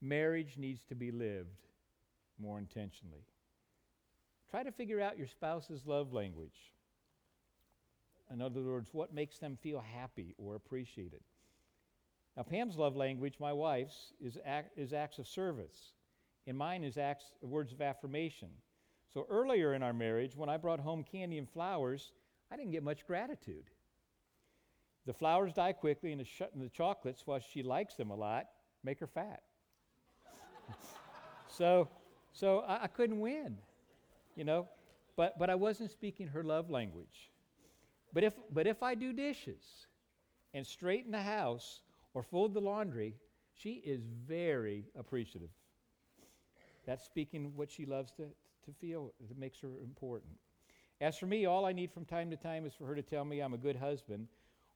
Marriage 0.00 0.56
needs 0.58 0.82
to 0.88 0.94
be 0.94 1.10
lived 1.10 1.60
more 2.38 2.58
intentionally. 2.58 3.24
Try 4.50 4.64
to 4.64 4.72
figure 4.72 5.00
out 5.00 5.16
your 5.16 5.28
spouse's 5.28 5.86
love 5.86 6.12
language. 6.12 6.74
In 8.32 8.42
other 8.42 8.62
words, 8.62 8.88
what 8.92 9.14
makes 9.14 9.38
them 9.38 9.56
feel 9.62 9.80
happy 9.80 10.34
or 10.38 10.56
appreciated. 10.56 11.20
Now, 12.36 12.42
Pam's 12.42 12.76
love 12.76 12.96
language, 12.96 13.34
my 13.38 13.52
wife's, 13.52 14.12
is, 14.20 14.38
is 14.76 14.92
acts 14.92 15.18
of 15.18 15.28
service, 15.28 15.92
and 16.46 16.56
mine 16.56 16.82
is 16.82 16.96
acts, 16.96 17.26
words 17.42 17.72
of 17.72 17.82
affirmation. 17.82 18.48
So 19.12 19.26
earlier 19.28 19.74
in 19.74 19.82
our 19.82 19.92
marriage, 19.92 20.34
when 20.34 20.48
I 20.48 20.56
brought 20.56 20.80
home 20.80 21.04
candy 21.04 21.36
and 21.36 21.48
flowers, 21.48 22.12
I 22.50 22.56
didn't 22.56 22.72
get 22.72 22.82
much 22.82 23.06
gratitude. 23.06 23.64
The 25.06 25.12
flowers 25.12 25.52
die 25.52 25.72
quickly, 25.72 26.12
and 26.12 26.20
the, 26.20 26.24
sh- 26.24 26.42
and 26.52 26.62
the 26.62 26.68
chocolates, 26.68 27.26
while 27.26 27.40
she 27.40 27.62
likes 27.62 27.94
them 27.94 28.10
a 28.10 28.14
lot, 28.14 28.46
make 28.84 29.00
her 29.00 29.06
fat. 29.06 29.42
so, 31.48 31.88
so 32.32 32.60
I, 32.60 32.84
I 32.84 32.86
couldn't 32.86 33.18
win, 33.18 33.56
you 34.36 34.44
know. 34.44 34.68
But, 35.16 35.38
but 35.38 35.50
I 35.50 35.54
wasn't 35.56 35.90
speaking 35.90 36.28
her 36.28 36.42
love 36.42 36.70
language. 36.70 37.30
But 38.12 38.24
if, 38.24 38.34
but 38.52 38.66
if 38.66 38.82
I 38.82 38.94
do 38.94 39.12
dishes 39.12 39.86
and 40.54 40.66
straighten 40.66 41.10
the 41.10 41.22
house 41.22 41.80
or 42.14 42.22
fold 42.22 42.54
the 42.54 42.60
laundry, 42.60 43.16
she 43.54 43.82
is 43.84 44.02
very 44.26 44.84
appreciative. 44.98 45.50
That's 46.86 47.04
speaking 47.04 47.52
what 47.56 47.70
she 47.70 47.86
loves 47.86 48.12
to, 48.12 48.22
to 48.22 48.72
feel, 48.80 49.12
that 49.28 49.38
makes 49.38 49.60
her 49.60 49.80
important. 49.82 50.32
As 51.00 51.18
for 51.18 51.26
me, 51.26 51.46
all 51.46 51.64
I 51.64 51.72
need 51.72 51.92
from 51.92 52.04
time 52.04 52.30
to 52.30 52.36
time 52.36 52.66
is 52.66 52.74
for 52.74 52.86
her 52.86 52.94
to 52.94 53.02
tell 53.02 53.24
me 53.24 53.40
I'm 53.40 53.54
a 53.54 53.58
good 53.58 53.76
husband 53.76 54.28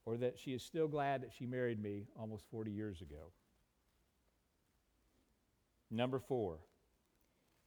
or 0.07 0.17
that 0.17 0.39
she 0.39 0.53
is 0.53 0.63
still 0.63 0.87
glad 0.87 1.23
that 1.23 1.33
she 1.37 1.45
married 1.45 1.83
me 1.83 2.07
almost 2.19 2.45
40 2.51 2.71
years 2.71 3.03
ago. 3.03 3.33
Number 5.91 6.21
four, 6.21 6.59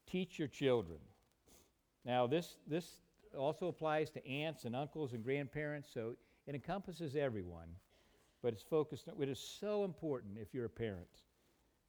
teach 0.09 0.39
your 0.39 0.47
children. 0.47 0.99
Now, 2.05 2.27
this, 2.27 2.57
this 2.65 3.01
also 3.37 3.67
applies 3.67 4.09
to 4.11 4.25
aunts 4.25 4.63
and 4.63 4.75
uncles 4.75 5.13
and 5.13 5.23
grandparents, 5.23 5.89
so 5.93 6.15
it 6.47 6.55
encompasses 6.55 7.15
everyone, 7.15 7.67
but 8.41 8.53
it's 8.53 8.63
focused, 8.63 9.07
it 9.19 9.29
is 9.29 9.39
so 9.39 9.83
important 9.83 10.37
if 10.41 10.53
you're 10.53 10.65
a 10.65 10.69
parent 10.69 11.07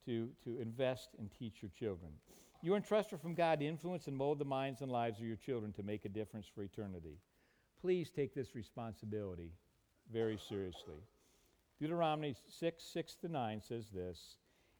to, 0.05 0.29
to 0.43 0.59
invest 0.59 1.09
and 1.17 1.29
teach 1.31 1.61
your 1.61 1.71
children. 1.77 2.11
You 2.61 2.73
are 2.73 2.77
entrusted 2.77 3.21
from 3.21 3.33
God 3.33 3.59
to 3.59 3.65
influence 3.65 4.07
and 4.07 4.15
mold 4.15 4.37
the 4.37 4.45
minds 4.45 4.81
and 4.81 4.91
lives 4.91 5.19
of 5.19 5.25
your 5.25 5.37
children 5.37 5.71
to 5.73 5.83
make 5.83 6.05
a 6.05 6.09
difference 6.09 6.45
for 6.53 6.63
eternity. 6.63 7.17
Please 7.81 8.09
take 8.09 8.35
this 8.35 8.53
responsibility 8.53 9.53
very 10.11 10.37
seriously. 10.37 11.01
Deuteronomy 11.79 12.35
6, 12.59 12.83
6 12.83 13.15
to 13.15 13.27
9 13.27 13.61
says 13.61 13.85
this 13.93 14.35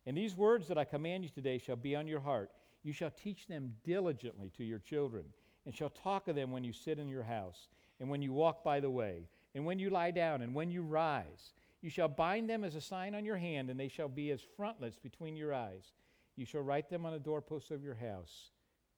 And 0.06 0.16
these 0.16 0.36
words 0.36 0.68
that 0.68 0.78
I 0.78 0.84
command 0.84 1.24
you 1.24 1.30
today 1.30 1.58
shall 1.58 1.76
be 1.76 1.96
on 1.96 2.08
your 2.08 2.20
heart. 2.20 2.52
You 2.84 2.94
shall 2.94 3.12
teach 3.12 3.48
them 3.48 3.76
diligently 3.84 4.52
to 4.58 4.64
your 4.64 4.80
children, 4.80 5.26
and 5.66 5.76
shall 5.76 5.90
talk 5.90 6.28
of 6.28 6.36
them 6.36 6.52
when 6.52 6.64
you 6.64 6.74
sit 6.74 7.00
in 7.00 7.08
your 7.08 7.24
house, 7.24 7.68
and 8.00 8.10
when 8.10 8.22
you 8.22 8.34
walk 8.34 8.64
by 8.64 8.80
the 8.80 8.90
way, 8.90 9.28
and 9.54 9.66
when 9.66 9.80
you 9.80 9.90
lie 9.90 10.12
down, 10.12 10.42
and 10.42 10.54
when 10.54 10.72
you 10.72 10.82
rise. 10.82 11.54
You 11.82 11.90
shall 11.90 12.08
bind 12.08 12.50
them 12.50 12.64
as 12.64 12.76
a 12.76 12.82
sign 12.82 13.16
on 13.16 13.26
your 13.26 13.38
hand, 13.38 13.70
and 13.70 13.80
they 13.80 13.88
shall 13.88 14.08
be 14.08 14.32
as 14.32 14.42
frontlets 14.56 14.98
between 14.98 15.36
your 15.36 15.54
eyes. 15.54 15.94
You 16.36 16.46
shall 16.46 16.62
write 16.62 16.90
them 16.90 17.06
on 17.06 17.14
the 17.14 17.20
doorposts 17.20 17.72
of 17.72 17.84
your 17.84 17.96
house 17.96 18.52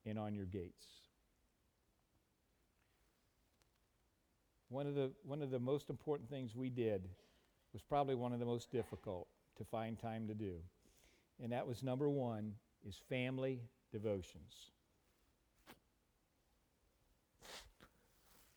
and 0.06 0.18
on 0.18 0.34
your 0.34 0.46
gates. 0.46 0.86
One 4.68 4.86
of, 4.86 4.94
the, 4.94 5.10
one 5.24 5.42
of 5.42 5.50
the 5.50 5.58
most 5.58 5.90
important 5.90 6.28
things 6.28 6.56
we 6.56 6.70
did 6.70 7.08
was 7.72 7.82
probably 7.82 8.14
one 8.14 8.32
of 8.32 8.40
the 8.40 8.46
most 8.46 8.70
difficult 8.70 9.28
to 9.58 9.64
find 9.64 9.98
time 9.98 10.26
to 10.28 10.34
do. 10.34 10.54
And 11.42 11.52
that 11.52 11.66
was 11.66 11.82
number 11.82 12.08
one 12.08 12.54
is 12.86 13.00
family 13.08 13.60
devotions. 13.92 14.70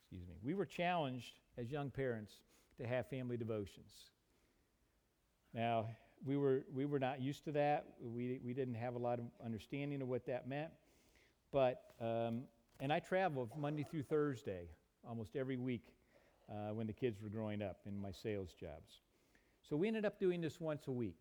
Excuse 0.01 0.27
me. 0.27 0.35
We 0.43 0.53
were 0.53 0.65
challenged 0.65 1.39
as 1.57 1.71
young 1.71 1.89
parents 1.89 2.33
to 2.79 2.87
have 2.87 3.07
family 3.09 3.37
devotions. 3.37 3.91
Now, 5.53 5.87
we 6.25 6.37
were, 6.37 6.63
we 6.73 6.85
were 6.85 6.99
not 6.99 7.21
used 7.21 7.43
to 7.45 7.51
that. 7.53 7.85
We, 8.01 8.39
we 8.43 8.53
didn't 8.53 8.75
have 8.75 8.95
a 8.95 8.99
lot 8.99 9.19
of 9.19 9.25
understanding 9.43 10.01
of 10.01 10.07
what 10.07 10.25
that 10.27 10.47
meant. 10.47 10.71
But, 11.51 11.81
um, 11.99 12.43
and 12.79 12.91
I 12.93 12.99
traveled 12.99 13.49
Monday 13.57 13.83
through 13.89 14.03
Thursday 14.03 14.69
almost 15.07 15.35
every 15.35 15.57
week 15.57 15.85
uh, 16.49 16.73
when 16.73 16.87
the 16.87 16.93
kids 16.93 17.21
were 17.21 17.29
growing 17.29 17.61
up 17.61 17.79
in 17.85 17.99
my 17.99 18.11
sales 18.11 18.53
jobs. 18.59 19.01
So 19.67 19.75
we 19.75 19.87
ended 19.87 20.05
up 20.05 20.19
doing 20.19 20.41
this 20.41 20.59
once 20.61 20.87
a 20.87 20.91
week. 20.91 21.19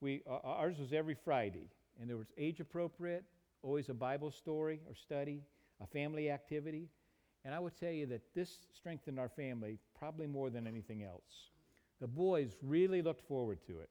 We, 0.00 0.22
uh, 0.28 0.38
ours 0.44 0.78
was 0.78 0.92
every 0.92 1.14
Friday, 1.14 1.68
and 2.00 2.10
there 2.10 2.16
was 2.16 2.32
age 2.36 2.60
appropriate, 2.60 3.24
always 3.62 3.88
a 3.88 3.94
Bible 3.94 4.30
story 4.30 4.80
or 4.88 4.94
study, 4.94 5.42
a 5.82 5.86
family 5.86 6.30
activity. 6.30 6.88
And 7.44 7.54
I 7.54 7.58
would 7.58 7.76
tell 7.76 7.92
you 7.92 8.06
that 8.06 8.22
this 8.34 8.58
strengthened 8.76 9.18
our 9.18 9.28
family 9.28 9.78
probably 9.98 10.26
more 10.26 10.50
than 10.50 10.66
anything 10.66 11.02
else. 11.02 11.50
The 12.00 12.08
boys 12.08 12.56
really 12.62 13.02
looked 13.02 13.22
forward 13.22 13.58
to 13.66 13.80
it. 13.80 13.88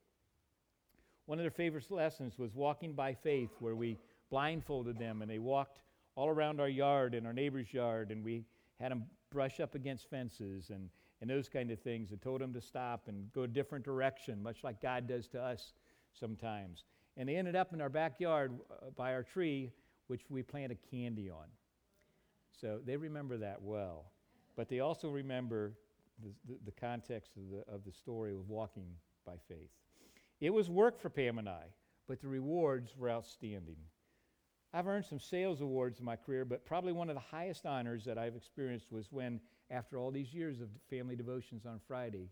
One 1.25 1.39
of 1.39 1.43
their 1.43 1.51
favorite 1.51 1.89
lessons 1.89 2.37
was 2.37 2.53
walking 2.53 2.93
by 2.93 3.13
faith, 3.13 3.51
where 3.59 3.75
we 3.75 3.97
blindfolded 4.29 4.97
them 4.97 5.21
and 5.21 5.31
they 5.31 5.39
walked 5.39 5.79
all 6.15 6.29
around 6.29 6.59
our 6.59 6.69
yard 6.69 7.13
and 7.13 7.25
our 7.25 7.33
neighbor's 7.33 7.73
yard, 7.73 8.11
and 8.11 8.23
we 8.23 8.43
had 8.79 8.91
them 8.91 9.05
brush 9.31 9.59
up 9.59 9.75
against 9.75 10.09
fences 10.09 10.69
and, 10.69 10.89
and 11.21 11.29
those 11.29 11.49
kind 11.49 11.71
of 11.71 11.79
things, 11.79 12.11
and 12.11 12.21
told 12.21 12.41
them 12.41 12.53
to 12.53 12.61
stop 12.61 13.07
and 13.07 13.31
go 13.33 13.43
a 13.43 13.47
different 13.47 13.85
direction, 13.85 14.41
much 14.41 14.63
like 14.63 14.81
God 14.81 15.07
does 15.07 15.27
to 15.29 15.41
us 15.41 15.73
sometimes. 16.13 16.83
And 17.17 17.27
they 17.27 17.35
ended 17.35 17.55
up 17.55 17.73
in 17.73 17.81
our 17.81 17.89
backyard 17.89 18.53
uh, 18.69 18.89
by 18.95 19.13
our 19.13 19.23
tree, 19.23 19.71
which 20.07 20.21
we 20.29 20.43
planted 20.43 20.77
candy 20.89 21.29
on. 21.29 21.45
So 22.59 22.79
they 22.85 22.97
remember 22.97 23.37
that 23.37 23.61
well. 23.61 24.11
But 24.55 24.69
they 24.69 24.79
also 24.79 25.09
remember 25.09 25.73
the, 26.21 26.55
the, 26.65 26.71
context 26.71 27.31
of 27.37 27.43
the, 27.49 27.73
of 27.73 27.83
the 27.85 27.91
story 27.91 28.31
of 28.31 28.49
walking 28.49 28.87
by 29.25 29.35
faith. 29.47 29.71
It 30.39 30.51
was 30.51 30.69
work 30.69 30.99
for 30.99 31.09
Pam 31.09 31.39
and 31.39 31.49
I, 31.49 31.63
but 32.07 32.19
the 32.19 32.27
rewards 32.27 32.95
were 32.97 33.09
outstanding. 33.09 33.77
I've 34.73 34.87
earned 34.87 35.05
some 35.05 35.19
sales 35.19 35.61
awards 35.61 35.99
in 35.99 36.05
my 36.05 36.15
career, 36.15 36.45
but 36.45 36.65
probably 36.65 36.93
one 36.93 37.09
of 37.09 37.15
the 37.15 37.21
highest 37.21 37.65
honors 37.65 38.05
that 38.05 38.17
I've 38.17 38.35
experienced 38.35 38.91
was 38.91 39.11
when, 39.11 39.41
after 39.69 39.97
all 39.97 40.11
these 40.11 40.33
years 40.33 40.61
of 40.61 40.69
family 40.89 41.15
devotions 41.15 41.65
on 41.65 41.79
Friday, 41.85 42.29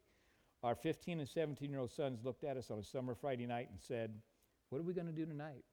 our 0.63 0.75
15 0.75 1.19
and 1.19 1.28
17 1.28 1.69
year 1.69 1.80
old 1.80 1.91
sons 1.91 2.23
looked 2.23 2.43
at 2.43 2.56
us 2.56 2.71
on 2.71 2.80
a 2.80 2.84
summer 2.84 3.15
Friday 3.15 3.45
night 3.45 3.69
and 3.69 3.80
said, 3.80 4.13
What 4.69 4.80
are 4.80 4.84
we 4.84 4.93
going 4.93 5.08
to 5.08 5.13
do 5.13 5.25
tonight? 5.25 5.63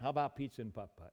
How 0.00 0.10
about 0.10 0.34
pizza 0.34 0.62
and 0.62 0.74
putt 0.74 0.96
putt? 0.96 1.12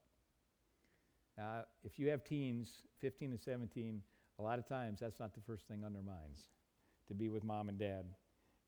Now, 1.38 1.66
if 1.84 2.00
you 2.00 2.10
have 2.10 2.24
teens, 2.24 2.82
15 3.00 3.32
and 3.32 3.40
17, 3.40 4.02
a 4.40 4.42
lot 4.42 4.58
of 4.58 4.68
times 4.68 5.00
that's 5.00 5.20
not 5.20 5.34
the 5.34 5.42
first 5.42 5.68
thing 5.68 5.84
on 5.84 5.94
their 5.94 6.04
minds 6.04 6.42
to 7.08 7.14
be 7.14 7.30
with 7.30 7.44
mom 7.44 7.70
and 7.70 7.78
dad 7.78 8.06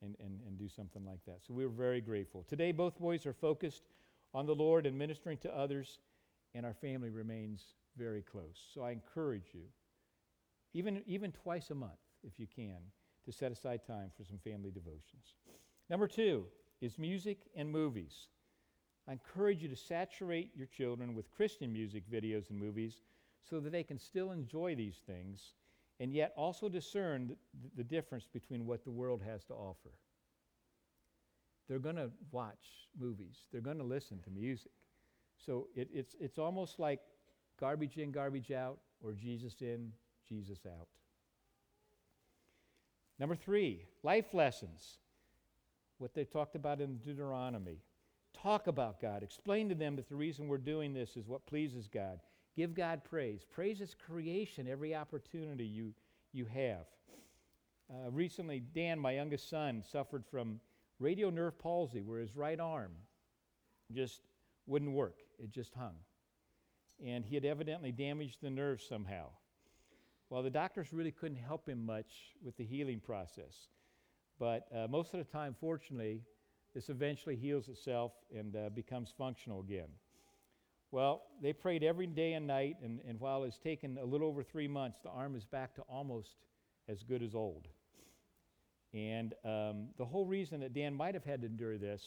and, 0.02 0.16
and, 0.20 0.40
and 0.46 0.58
do 0.58 0.70
something 0.70 1.06
like 1.06 1.24
that. 1.26 1.40
So 1.46 1.54
we 1.54 1.66
were 1.66 1.72
very 1.72 2.02
grateful. 2.02 2.46
Today, 2.48 2.72
both 2.72 3.00
boys 3.00 3.26
are 3.26 3.34
focused 3.34 3.84
on 4.34 4.46
the 4.46 4.56
Lord 4.56 4.86
and 4.86 4.98
ministering 4.98 5.38
to 5.40 5.56
others, 5.56 6.00
and 6.54 6.66
our 6.66 6.74
family 6.74 7.10
remains 7.10 7.62
very 7.98 8.22
close. 8.22 8.60
So 8.74 8.82
I 8.82 8.92
encourage 8.92 9.54
you, 9.54 9.64
even, 10.74 11.02
even 11.06 11.32
twice 11.32 11.70
a 11.70 11.76
month, 11.76 12.00
if 12.24 12.40
you 12.40 12.48
can, 12.48 12.78
to 13.26 13.32
set 13.32 13.52
aside 13.52 13.82
time 13.86 14.12
for 14.18 14.24
some 14.24 14.40
family 14.40 14.72
devotions. 14.72 15.36
Number 15.90 16.08
two 16.08 16.46
is 16.82 16.98
music 16.98 17.40
and 17.56 17.70
movies. 17.70 18.28
I 19.08 19.14
encourage 19.14 19.62
you 19.64 19.70
to 19.70 19.76
saturate 19.76 20.52
your 20.56 20.68
children 20.68 21.16
with 21.16 21.32
Christian 21.32 21.74
music 21.74 22.04
videos 22.12 22.50
and 22.52 22.60
movies 22.60 23.02
so 23.50 23.60
that 23.60 23.72
they 23.72 23.84
can 23.84 23.98
still 23.98 24.32
enjoy 24.32 24.76
these 24.76 24.98
things 25.08 25.54
and 26.00 26.14
yet 26.14 26.34
also 26.38 26.70
discern 26.70 27.28
the, 27.28 27.36
the 27.78 27.84
difference 27.84 28.28
between 28.32 28.66
what 28.66 28.84
the 28.84 28.92
world 28.92 29.22
has 29.26 29.44
to 29.46 29.54
offer. 29.54 29.90
They're 31.70 31.80
going 31.80 31.98
to 31.98 32.10
watch 32.32 32.88
movies, 33.00 33.38
they're 33.52 33.62
going 33.62 33.78
to 33.78 33.84
listen 33.84 34.20
to 34.24 34.32
music. 34.32 34.72
So 35.38 35.68
it, 35.76 35.88
it's, 35.94 36.16
it's 36.20 36.38
almost 36.38 36.80
like 36.80 37.00
garbage 37.60 37.98
in, 37.98 38.12
garbage 38.12 38.52
out, 38.52 38.80
or 39.02 39.14
Jesus 39.14 39.56
in, 39.62 39.94
Jesus 40.28 40.60
out. 40.66 40.88
Number 43.20 43.36
three, 43.36 43.86
life 44.04 44.34
lessons. 44.34 44.98
What 45.98 46.14
they 46.14 46.24
talked 46.24 46.56
about 46.56 46.80
in 46.80 46.98
Deuteronomy. 46.98 47.80
Talk 48.42 48.68
about 48.68 49.02
God. 49.02 49.22
Explain 49.22 49.68
to 49.70 49.76
them 49.76 49.98
that 49.98 50.08
the 50.08 50.16
reason 50.16 50.48
we're 50.48 50.58
doing 50.58 50.94
this 50.94 51.18
is 51.18 51.28
what 51.28 51.46
pleases 51.46 51.88
God. 51.88 52.20
Give 52.56 52.74
God 52.74 53.04
praise. 53.04 53.46
Praise 53.50 53.80
His 53.80 53.94
creation 53.94 54.68
every 54.68 54.96
opportunity 54.96 55.66
you, 55.66 55.94
you 56.32 56.46
have. 56.46 56.86
Uh, 57.92 58.10
recently, 58.12 58.62
Dan, 58.74 58.98
my 58.98 59.12
youngest 59.12 59.50
son, 59.50 59.84
suffered 59.92 60.24
from 60.30 60.62
radial 61.00 61.32
nerve 61.32 61.58
palsy 61.58 62.02
where 62.02 62.20
his 62.20 62.36
right 62.36 62.60
arm 62.60 62.92
just 63.92 64.22
wouldn't 64.68 64.92
work, 64.92 65.16
it 65.38 65.52
just 65.52 65.74
hung. 65.74 65.96
And 67.04 67.26
he 67.26 67.36
had 67.36 67.46
evidently 67.46 67.92
damaged 67.92 68.38
the 68.42 68.50
nerve 68.50 68.82
somehow. 68.82 69.28
Well, 70.30 70.44
the 70.44 70.50
doctors 70.50 70.94
really 70.94 71.12
couldn't 71.12 71.38
help 71.38 71.68
him 71.68 71.86
much 71.86 72.36
with 72.44 72.56
the 72.58 72.66
healing 72.66 73.00
process. 73.00 73.70
But 74.38 74.68
uh, 74.76 74.88
most 74.88 75.14
of 75.14 75.20
the 75.20 75.32
time, 75.32 75.56
fortunately, 75.60 76.22
this 76.76 76.90
eventually 76.90 77.36
heals 77.36 77.68
itself 77.68 78.12
and 78.36 78.56
uh, 78.56 78.70
becomes 78.70 79.12
functional 79.18 79.62
again. 79.62 79.90
Well, 80.92 81.24
they 81.42 81.54
prayed 81.54 81.84
every 81.84 82.08
day 82.08 82.34
and 82.34 82.48
night, 82.48 82.78
and, 82.84 83.00
and 83.08 83.20
while 83.20 83.44
it's 83.44 83.58
taken 83.58 83.98
a 83.98 84.06
little 84.06 84.28
over 84.28 84.44
three 84.44 84.68
months, 84.68 85.00
the 85.04 85.10
arm 85.10 85.36
is 85.36 85.46
back 85.46 85.76
to 85.76 85.82
almost 85.84 86.46
as 86.88 87.04
good 87.04 87.22
as 87.22 87.36
old. 87.36 87.68
And 88.94 89.34
um, 89.46 89.88
the 89.98 90.06
whole 90.06 90.26
reason 90.26 90.62
that 90.62 90.74
Dan 90.74 90.96
might 90.96 91.14
have 91.14 91.24
had 91.24 91.42
to 91.42 91.48
endure 91.48 91.78
this 91.78 92.04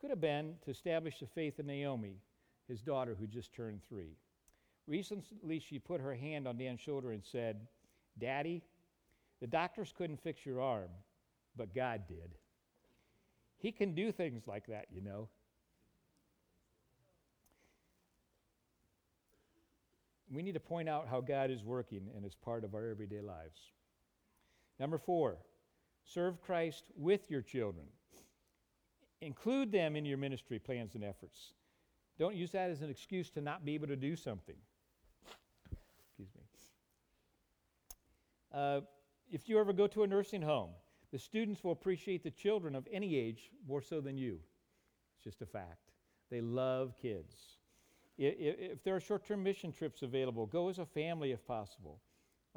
could 0.00 0.10
have 0.10 0.20
been 0.20 0.54
to 0.64 0.70
establish 0.70 1.18
the 1.18 1.26
faith 1.26 1.58
of 1.58 1.66
Naomi, 1.66 2.20
his 2.68 2.80
daughter, 2.80 3.16
who 3.18 3.26
just 3.26 3.52
turned 3.52 3.80
three. 3.88 4.16
Recently, 4.86 5.58
she 5.58 5.78
put 5.78 6.00
her 6.00 6.14
hand 6.14 6.46
on 6.46 6.56
Dan's 6.56 6.80
shoulder 6.80 7.12
and 7.12 7.24
said, 7.24 7.66
Daddy, 8.18 8.62
the 9.40 9.46
doctors 9.46 9.92
couldn't 9.96 10.22
fix 10.22 10.46
your 10.46 10.60
arm, 10.60 10.88
but 11.56 11.74
God 11.74 12.02
did. 12.08 12.34
He 13.58 13.72
can 13.72 13.94
do 13.94 14.12
things 14.12 14.46
like 14.46 14.66
that, 14.68 14.86
you 14.92 15.00
know. 15.00 15.28
We 20.30 20.42
need 20.42 20.54
to 20.54 20.60
point 20.60 20.88
out 20.88 21.08
how 21.08 21.20
God 21.20 21.50
is 21.50 21.64
working 21.64 22.08
and 22.14 22.24
is 22.24 22.34
part 22.34 22.62
of 22.62 22.74
our 22.74 22.88
everyday 22.88 23.20
lives. 23.20 23.58
Number 24.78 24.98
four, 24.98 25.38
serve 26.12 26.40
Christ 26.40 26.84
with 26.96 27.30
your 27.30 27.42
children. 27.42 27.86
Include 29.20 29.72
them 29.72 29.96
in 29.96 30.04
your 30.04 30.18
ministry 30.18 30.58
plans 30.58 30.94
and 30.94 31.04
efforts. 31.04 31.52
Don't 32.18 32.34
use 32.34 32.50
that 32.52 32.70
as 32.70 32.82
an 32.82 32.90
excuse 32.90 33.30
to 33.30 33.40
not 33.40 33.64
be 33.64 33.74
able 33.74 33.86
to 33.88 33.96
do 33.96 34.16
something. 34.16 34.56
Excuse 36.08 36.28
me. 36.34 36.42
Uh, 38.52 38.80
if 39.30 39.48
you 39.48 39.58
ever 39.58 39.72
go 39.72 39.86
to 39.86 40.02
a 40.02 40.06
nursing 40.06 40.42
home, 40.42 40.70
the 41.12 41.18
students 41.18 41.62
will 41.62 41.72
appreciate 41.72 42.22
the 42.22 42.30
children 42.30 42.74
of 42.74 42.86
any 42.90 43.16
age 43.16 43.50
more 43.66 43.82
so 43.82 44.00
than 44.00 44.16
you. 44.16 44.38
It's 45.14 45.24
just 45.24 45.42
a 45.42 45.46
fact. 45.46 45.90
They 46.30 46.40
love 46.40 46.94
kids. 47.00 47.34
If, 48.16 48.34
if 48.38 48.84
there 48.84 48.96
are 48.96 49.00
short 49.00 49.26
term 49.26 49.42
mission 49.42 49.72
trips 49.72 50.02
available, 50.02 50.46
go 50.46 50.68
as 50.68 50.78
a 50.78 50.86
family 50.86 51.32
if 51.32 51.46
possible. 51.46 52.00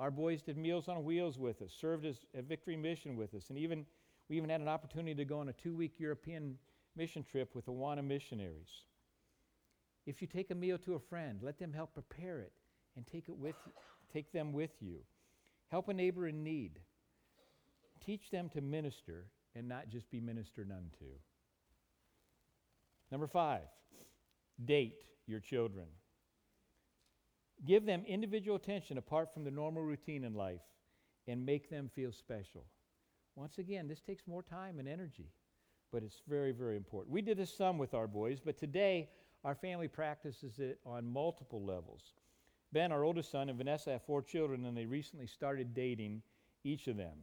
Our 0.02 0.10
boys 0.10 0.42
did 0.42 0.58
Meals 0.58 0.88
on 0.88 1.04
Wheels 1.04 1.38
with 1.38 1.62
us, 1.62 1.72
served 1.80 2.08
as 2.08 2.16
a 2.34 2.42
Victory 2.42 2.76
Mission 2.76 3.16
with 3.16 3.36
us, 3.36 3.50
and 3.50 3.58
even 3.60 3.86
we 4.30 4.38
even 4.38 4.50
had 4.50 4.60
an 4.60 4.68
opportunity 4.68 5.14
to 5.14 5.26
go 5.26 5.38
on 5.40 5.50
a 5.50 5.54
two 5.54 5.76
week 5.76 6.00
European 6.00 6.58
mission 6.96 7.24
trip 7.24 7.54
with 7.54 7.66
the 7.66 7.72
Awana 7.72 8.04
missionaries. 8.04 8.72
If 10.08 10.20
you 10.20 10.28
take 10.28 10.50
a 10.50 10.56
meal 10.56 10.80
to 10.80 10.96
a 10.96 11.00
friend, 11.00 11.40
let 11.44 11.60
them 11.60 11.72
help 11.72 11.94
prepare 11.94 12.40
it 12.40 12.52
and 12.96 13.06
take, 13.06 13.30
it 13.30 13.38
with, 13.38 13.54
take 14.12 14.32
them 14.32 14.54
with 14.54 14.72
you. 14.80 15.02
Help 15.68 15.88
a 15.88 15.94
neighbor 15.94 16.28
in 16.28 16.44
need. 16.44 16.80
Teach 18.04 18.32
them 18.32 18.50
to 18.50 18.62
minister 18.62 19.26
and 19.56 19.70
not 19.70 19.90
just 19.90 20.10
be 20.10 20.20
ministered 20.20 20.72
unto. 20.72 21.12
Number 23.12 23.28
five, 23.28 23.68
date 24.66 24.96
your 25.28 25.40
children. 25.40 25.86
Give 27.66 27.86
them 27.86 28.04
individual 28.08 28.58
attention 28.58 28.98
apart 28.98 29.34
from 29.34 29.44
the 29.44 29.52
normal 29.52 29.84
routine 29.84 30.24
in 30.24 30.34
life 30.34 30.62
and 31.28 31.46
make 31.46 31.70
them 31.70 31.90
feel 31.94 32.12
special. 32.12 32.66
Once 33.36 33.60
again, 33.60 33.88
this 33.88 34.02
takes 34.02 34.28
more 34.28 34.44
time 34.44 34.80
and 34.80 34.88
energy, 34.88 35.32
but 35.92 36.04
it's 36.04 36.22
very, 36.28 36.52
very 36.52 36.76
important. 36.76 37.14
We 37.14 37.22
did 37.22 37.38
this 37.38 37.56
some 37.56 37.78
with 37.78 37.94
our 37.94 38.08
boys, 38.08 38.40
but 38.44 38.58
today 38.58 39.10
our 39.44 39.56
family 39.56 39.88
practices 39.88 40.60
it 40.60 40.80
on 40.86 41.08
multiple 41.08 41.64
levels. 41.64 42.14
Ben, 42.74 42.92
our 42.92 43.04
oldest 43.04 43.32
son, 43.32 43.50
and 43.50 43.58
Vanessa 43.58 43.92
have 43.92 44.04
four 44.04 44.22
children, 44.22 44.66
and 44.66 44.76
they 44.76 44.86
recently 44.86 45.28
started 45.28 45.74
dating 45.74 46.22
each 46.64 46.88
of 46.88 46.98
them 46.98 47.18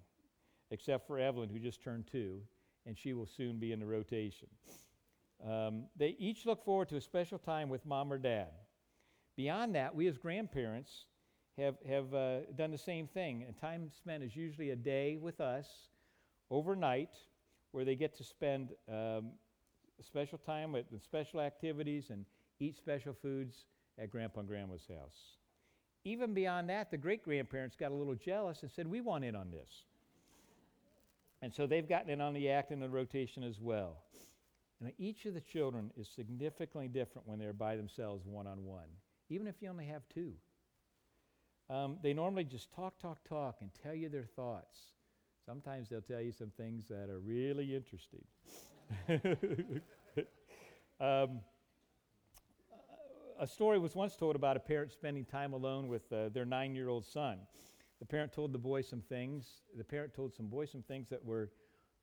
except 0.71 1.07
for 1.07 1.19
Evelyn, 1.19 1.49
who 1.49 1.59
just 1.59 1.83
turned 1.83 2.07
two, 2.07 2.41
and 2.87 2.97
she 2.97 3.13
will 3.13 3.27
soon 3.27 3.59
be 3.59 3.73
in 3.73 3.81
the 3.81 3.87
rotation. 3.87 4.49
Um, 5.47 5.85
they 5.97 6.17
each 6.19 6.47
look 6.47 6.65
forward 6.65 6.89
to 6.91 6.97
a 6.97 7.01
special 7.01 7.39
time 7.39 7.69
with 7.69 7.87
mom 7.87 8.13
or 8.13 8.19
dad. 8.19 8.49
Beyond 9.39 9.77
that, 9.77 9.95
we 9.95 10.09
as 10.09 10.19
grandparents 10.19 11.05
have, 11.59 11.77
have 11.89 12.13
uh, 12.13 12.41
done 12.57 12.73
the 12.73 12.77
same 12.77 13.07
thing. 13.07 13.45
And 13.47 13.57
time 13.57 13.89
spent 13.97 14.25
is 14.25 14.35
usually 14.35 14.71
a 14.71 14.77
day 14.77 15.17
with 15.17 15.41
us 15.41 15.69
overnight 16.51 17.11
where 17.71 17.85
they 17.85 17.95
get 17.95 18.17
to 18.17 18.25
spend 18.25 18.71
um, 18.93 19.31
special 20.05 20.39
time 20.39 20.73
with, 20.73 20.87
special 21.05 21.41
activities 21.41 22.11
and 22.11 22.25
eat 22.59 22.77
special 22.77 23.13
foods 23.13 23.67
at 23.97 24.11
grandpa 24.11 24.41
and 24.41 24.49
grandma's 24.49 24.89
house. 24.89 25.37
Even 26.03 26.35
beyond 26.35 26.69
that, 26.71 26.91
the 26.91 26.99
great 26.99 27.23
grandparents 27.23 27.77
got 27.77 27.93
a 27.93 27.95
little 27.95 28.17
jealous 28.17 28.63
and 28.63 28.71
said, 28.73 28.89
We 28.89 29.01
want 29.01 29.25
in 29.25 29.37
on 29.37 29.53
this. 29.53 29.85
And 31.43 31.55
so 31.55 31.69
they've 31.69 31.89
gotten 31.89 32.11
in 32.11 32.21
on 32.21 32.35
the 32.35 32.51
act 32.51 32.73
and 32.73 32.83
the 32.83 32.89
rotation 32.89 33.45
as 33.45 33.61
well. 33.61 33.99
And 34.81 34.93
each 34.99 35.27
of 35.27 35.35
the 35.35 35.41
children 35.41 35.93
is 35.97 36.09
significantly 36.09 36.89
different 36.89 37.29
when 37.29 37.39
they're 37.39 37.53
by 37.53 37.77
themselves 37.77 38.27
one 38.27 38.49
on 38.49 38.65
one, 38.65 38.89
even 39.29 39.47
if 39.47 39.57
you 39.61 39.69
only 39.69 39.87
have 39.87 40.03
two. 40.13 40.33
Um, 41.71 41.99
they 42.03 42.15
normally 42.15 42.45
just 42.45 42.73
talk, 42.73 42.99
talk, 42.99 43.23
talk 43.29 43.57
and 43.61 43.71
tell 43.83 43.95
you 43.95 44.09
their 44.09 44.25
thoughts. 44.25 44.79
Sometimes 45.45 45.89
they'll 45.89 46.01
tell 46.01 46.21
you 46.21 46.33
some 46.33 46.51
things 46.57 46.89
that 46.89 47.11
are 47.11 47.21
really 47.21 47.75
interesting. 47.75 48.25
um, 51.01 51.41
a 53.39 53.47
story 53.47 53.79
was 53.79 53.95
once 53.95 54.17
told 54.17 54.35
about 54.35 54.57
a 54.57 54.61
parent 54.61 54.93
spending 54.93 55.25
time 55.25 55.53
alone 55.53 55.89
with 55.89 56.11
uh, 56.13 56.29
their 56.31 56.45
nine 56.45 56.75
year 56.75 56.89
old 56.89 57.05
son. 57.05 57.39
The 58.01 58.07
parent 58.07 58.33
told 58.33 58.53
the 58.53 58.59
boy 58.59 58.83
some 58.83 59.01
things. 59.01 59.63
The 59.77 59.85
parent 59.85 60.15
told 60.15 60.35
some 60.35 60.47
boy 60.47 60.67
some 60.67 60.83
things 60.83 61.09
that 61.11 61.25
were 61.25 61.51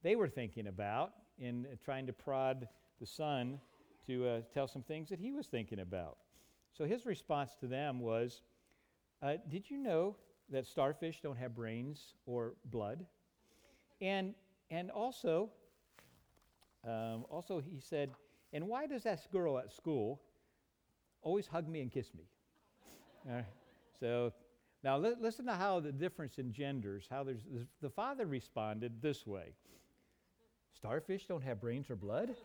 they 0.03 0.15
were 0.15 0.27
thinking 0.27 0.67
about 0.67 1.13
in 1.39 1.65
uh, 1.65 1.75
trying 1.83 2.05
to 2.07 2.13
prod 2.13 2.67
the 2.99 3.05
son 3.05 3.59
to 4.07 4.27
uh, 4.27 4.41
tell 4.53 4.67
some 4.67 4.83
things 4.83 5.09
that 5.09 5.19
he 5.19 5.31
was 5.31 5.47
thinking 5.47 5.79
about. 5.79 6.17
So 6.77 6.85
his 6.85 7.05
response 7.05 7.55
to 7.61 7.67
them 7.67 7.99
was, 7.99 8.41
uh, 9.21 9.37
"Did 9.47 9.69
you 9.69 9.77
know 9.77 10.17
that 10.49 10.67
starfish 10.67 11.21
don't 11.21 11.37
have 11.37 11.55
brains 11.55 12.15
or 12.25 12.55
blood?" 12.65 13.05
And 14.01 14.35
and 14.69 14.91
also, 14.91 15.51
um, 16.83 17.25
also 17.29 17.59
he 17.59 17.79
said, 17.79 18.11
"And 18.51 18.67
why 18.67 18.87
does 18.87 19.03
that 19.03 19.31
girl 19.31 19.57
at 19.57 19.71
school 19.71 20.21
always 21.21 21.47
hug 21.47 21.67
me 21.67 21.81
and 21.81 21.91
kiss 21.91 22.13
me?" 22.13 22.25
so 23.99 24.33
now, 24.83 24.99
li- 24.99 25.15
listen 25.19 25.47
to 25.47 25.53
how 25.53 25.79
the 25.79 25.91
difference 25.91 26.37
in 26.37 26.51
genders, 26.51 27.07
how 27.09 27.23
there's 27.23 27.41
the 27.81 27.89
father 27.89 28.27
responded 28.27 29.01
this 29.01 29.25
way 29.25 29.55
Starfish 30.75 31.25
don't 31.25 31.41
have 31.41 31.59
brains 31.59 31.89
or 31.89 31.95
blood? 31.95 32.35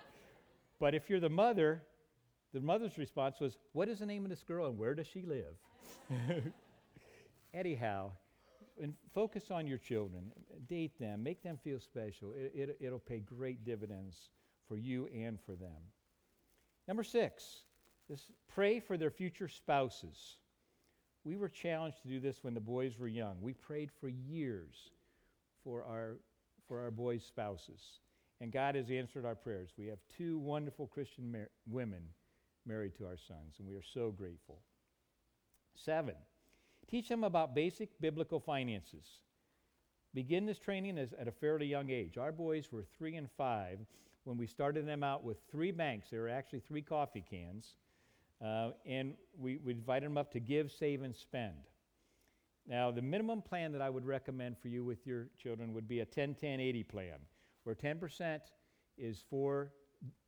but 0.78 0.94
if 0.94 1.10
you're 1.10 1.20
the 1.20 1.28
mother, 1.28 1.82
the 2.52 2.60
mother's 2.60 2.98
response 2.98 3.40
was, 3.40 3.56
What 3.72 3.88
is 3.88 4.00
the 4.00 4.06
name 4.06 4.24
of 4.24 4.30
this 4.30 4.42
girl 4.42 4.66
and 4.66 4.78
where 4.78 4.94
does 4.94 5.06
she 5.06 5.22
live? 5.22 5.54
Anyhow, 7.54 8.12
and 8.80 8.94
focus 9.12 9.50
on 9.50 9.66
your 9.66 9.78
children, 9.78 10.32
date 10.68 10.98
them, 10.98 11.22
make 11.22 11.42
them 11.42 11.58
feel 11.62 11.80
special. 11.80 12.32
It, 12.34 12.52
it, 12.54 12.76
it'll 12.80 12.98
pay 12.98 13.20
great 13.20 13.64
dividends 13.64 14.16
for 14.68 14.76
you 14.76 15.08
and 15.14 15.38
for 15.40 15.54
them. 15.54 15.82
Number 16.88 17.04
six, 17.04 17.64
this, 18.08 18.30
pray 18.48 18.80
for 18.80 18.96
their 18.96 19.10
future 19.10 19.48
spouses. 19.48 20.38
We 21.24 21.36
were 21.36 21.48
challenged 21.48 22.02
to 22.02 22.08
do 22.08 22.20
this 22.20 22.42
when 22.42 22.54
the 22.54 22.60
boys 22.60 22.98
were 22.98 23.08
young. 23.08 23.36
We 23.40 23.52
prayed 23.52 23.90
for 24.00 24.08
years 24.08 24.90
for 25.62 25.84
our, 25.84 26.16
for 26.66 26.80
our 26.80 26.90
boys' 26.90 27.24
spouses. 27.24 28.00
And 28.40 28.50
God 28.50 28.74
has 28.74 28.90
answered 28.90 29.26
our 29.26 29.34
prayers. 29.34 29.70
We 29.76 29.86
have 29.88 29.98
two 30.16 30.38
wonderful 30.38 30.86
Christian 30.86 31.30
mar- 31.30 31.50
women 31.68 32.00
married 32.66 32.96
to 32.96 33.06
our 33.06 33.16
sons, 33.16 33.56
and 33.58 33.68
we 33.68 33.74
are 33.76 33.82
so 33.94 34.10
grateful. 34.10 34.60
Seven, 35.74 36.14
teach 36.90 37.08
them 37.08 37.24
about 37.24 37.54
basic 37.54 37.90
biblical 38.00 38.40
finances. 38.40 39.06
Begin 40.14 40.46
this 40.46 40.58
training 40.58 40.98
as, 40.98 41.12
at 41.18 41.28
a 41.28 41.32
fairly 41.32 41.66
young 41.66 41.90
age. 41.90 42.18
Our 42.18 42.32
boys 42.32 42.72
were 42.72 42.84
three 42.98 43.16
and 43.16 43.30
five 43.36 43.78
when 44.24 44.36
we 44.36 44.46
started 44.46 44.86
them 44.86 45.02
out 45.04 45.24
with 45.24 45.38
three 45.50 45.70
banks. 45.72 46.10
They 46.10 46.18
were 46.18 46.28
actually 46.28 46.60
three 46.60 46.82
coffee 46.82 47.24
cans 47.28 47.74
Uh, 48.44 48.70
and 48.86 49.14
we, 49.38 49.58
we 49.58 49.72
invited 49.72 50.06
them 50.06 50.18
up 50.18 50.32
to 50.32 50.40
give, 50.40 50.72
save, 50.72 51.02
and 51.02 51.14
spend. 51.14 51.54
Now, 52.66 52.90
the 52.90 53.02
minimum 53.02 53.42
plan 53.42 53.72
that 53.72 53.82
I 53.82 53.90
would 53.90 54.06
recommend 54.06 54.58
for 54.58 54.68
you 54.68 54.84
with 54.84 55.06
your 55.06 55.28
children 55.38 55.74
would 55.74 55.88
be 55.88 56.00
a 56.00 56.06
10 56.06 56.34
10 56.34 56.60
80 56.60 56.82
plan, 56.84 57.18
where 57.64 57.74
10% 57.74 58.40
is 58.96 59.24
for, 59.28 59.72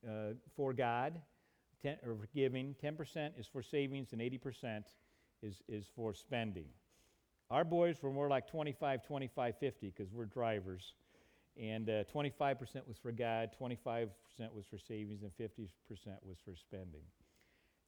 uh, 0.06 0.34
for 0.56 0.74
God, 0.74 1.20
10, 1.82 1.96
or 2.06 2.14
for 2.14 2.28
giving, 2.34 2.74
10% 2.82 3.38
is 3.38 3.46
for 3.46 3.62
savings, 3.62 4.12
and 4.12 4.20
80% 4.20 4.84
is, 5.42 5.62
is 5.68 5.86
for 5.94 6.14
spending. 6.14 6.66
Our 7.50 7.64
boys 7.64 8.02
were 8.02 8.10
more 8.10 8.28
like 8.28 8.48
25, 8.48 9.04
25, 9.06 9.54
50 9.58 9.86
because 9.94 10.12
we're 10.12 10.24
drivers. 10.24 10.94
And 11.60 11.90
uh, 11.90 12.04
25% 12.04 12.56
was 12.88 12.96
for 12.96 13.12
God, 13.12 13.50
25% 13.60 14.08
was 14.54 14.64
for 14.70 14.78
savings, 14.78 15.22
and 15.22 15.30
50% 15.36 15.68
was 16.24 16.38
for 16.44 16.56
spending. 16.56 17.02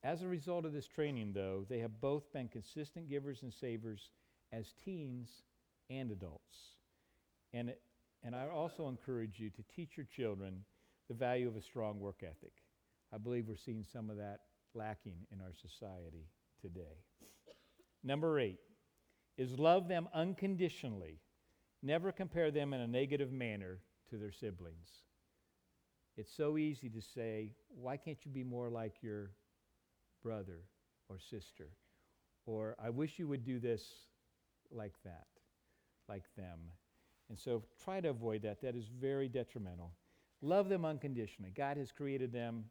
As 0.02 0.20
a 0.20 0.28
result 0.28 0.66
of 0.66 0.74
this 0.74 0.86
training, 0.86 1.32
though, 1.32 1.64
they 1.66 1.78
have 1.78 1.98
both 2.00 2.30
been 2.30 2.48
consistent 2.48 3.08
givers 3.08 3.42
and 3.42 3.52
savers 3.52 4.10
as 4.52 4.74
teens 4.84 5.30
and 5.88 6.10
adults. 6.10 6.76
And, 7.54 7.72
and 8.22 8.36
I 8.36 8.48
also 8.48 8.88
encourage 8.88 9.40
you 9.40 9.48
to 9.48 9.62
teach 9.74 9.96
your 9.96 10.06
children 10.14 10.64
the 11.08 11.14
value 11.14 11.48
of 11.48 11.56
a 11.56 11.62
strong 11.62 12.00
work 12.00 12.22
ethic. 12.22 12.52
I 13.14 13.18
believe 13.18 13.46
we're 13.46 13.56
seeing 13.56 13.84
some 13.84 14.10
of 14.10 14.16
that 14.16 14.40
lacking 14.74 15.14
in 15.30 15.40
our 15.40 15.52
society 15.54 16.26
today. 16.60 16.98
Number 18.02 18.40
eight 18.40 18.58
is 19.38 19.58
love 19.58 19.86
them 19.88 20.08
unconditionally. 20.12 21.20
Never 21.82 22.10
compare 22.10 22.50
them 22.50 22.74
in 22.74 22.80
a 22.80 22.86
negative 22.86 23.30
manner 23.30 23.78
to 24.10 24.16
their 24.16 24.32
siblings. 24.32 24.88
It's 26.16 26.34
so 26.34 26.58
easy 26.58 26.88
to 26.88 27.00
say, 27.00 27.52
why 27.68 27.96
can't 27.96 28.18
you 28.24 28.30
be 28.30 28.42
more 28.42 28.68
like 28.68 28.94
your 29.00 29.30
brother 30.22 30.62
or 31.08 31.18
sister? 31.18 31.68
Or 32.46 32.76
I 32.82 32.90
wish 32.90 33.18
you 33.18 33.28
would 33.28 33.44
do 33.44 33.60
this 33.60 33.84
like 34.72 34.94
that, 35.04 35.26
like 36.08 36.24
them. 36.36 36.58
And 37.28 37.38
so 37.38 37.62
try 37.82 38.00
to 38.00 38.10
avoid 38.10 38.42
that. 38.42 38.60
That 38.60 38.74
is 38.74 38.86
very 38.86 39.28
detrimental. 39.28 39.92
Love 40.42 40.68
them 40.68 40.84
unconditionally. 40.84 41.52
God 41.56 41.76
has 41.76 41.92
created 41.92 42.32
them 42.32 42.64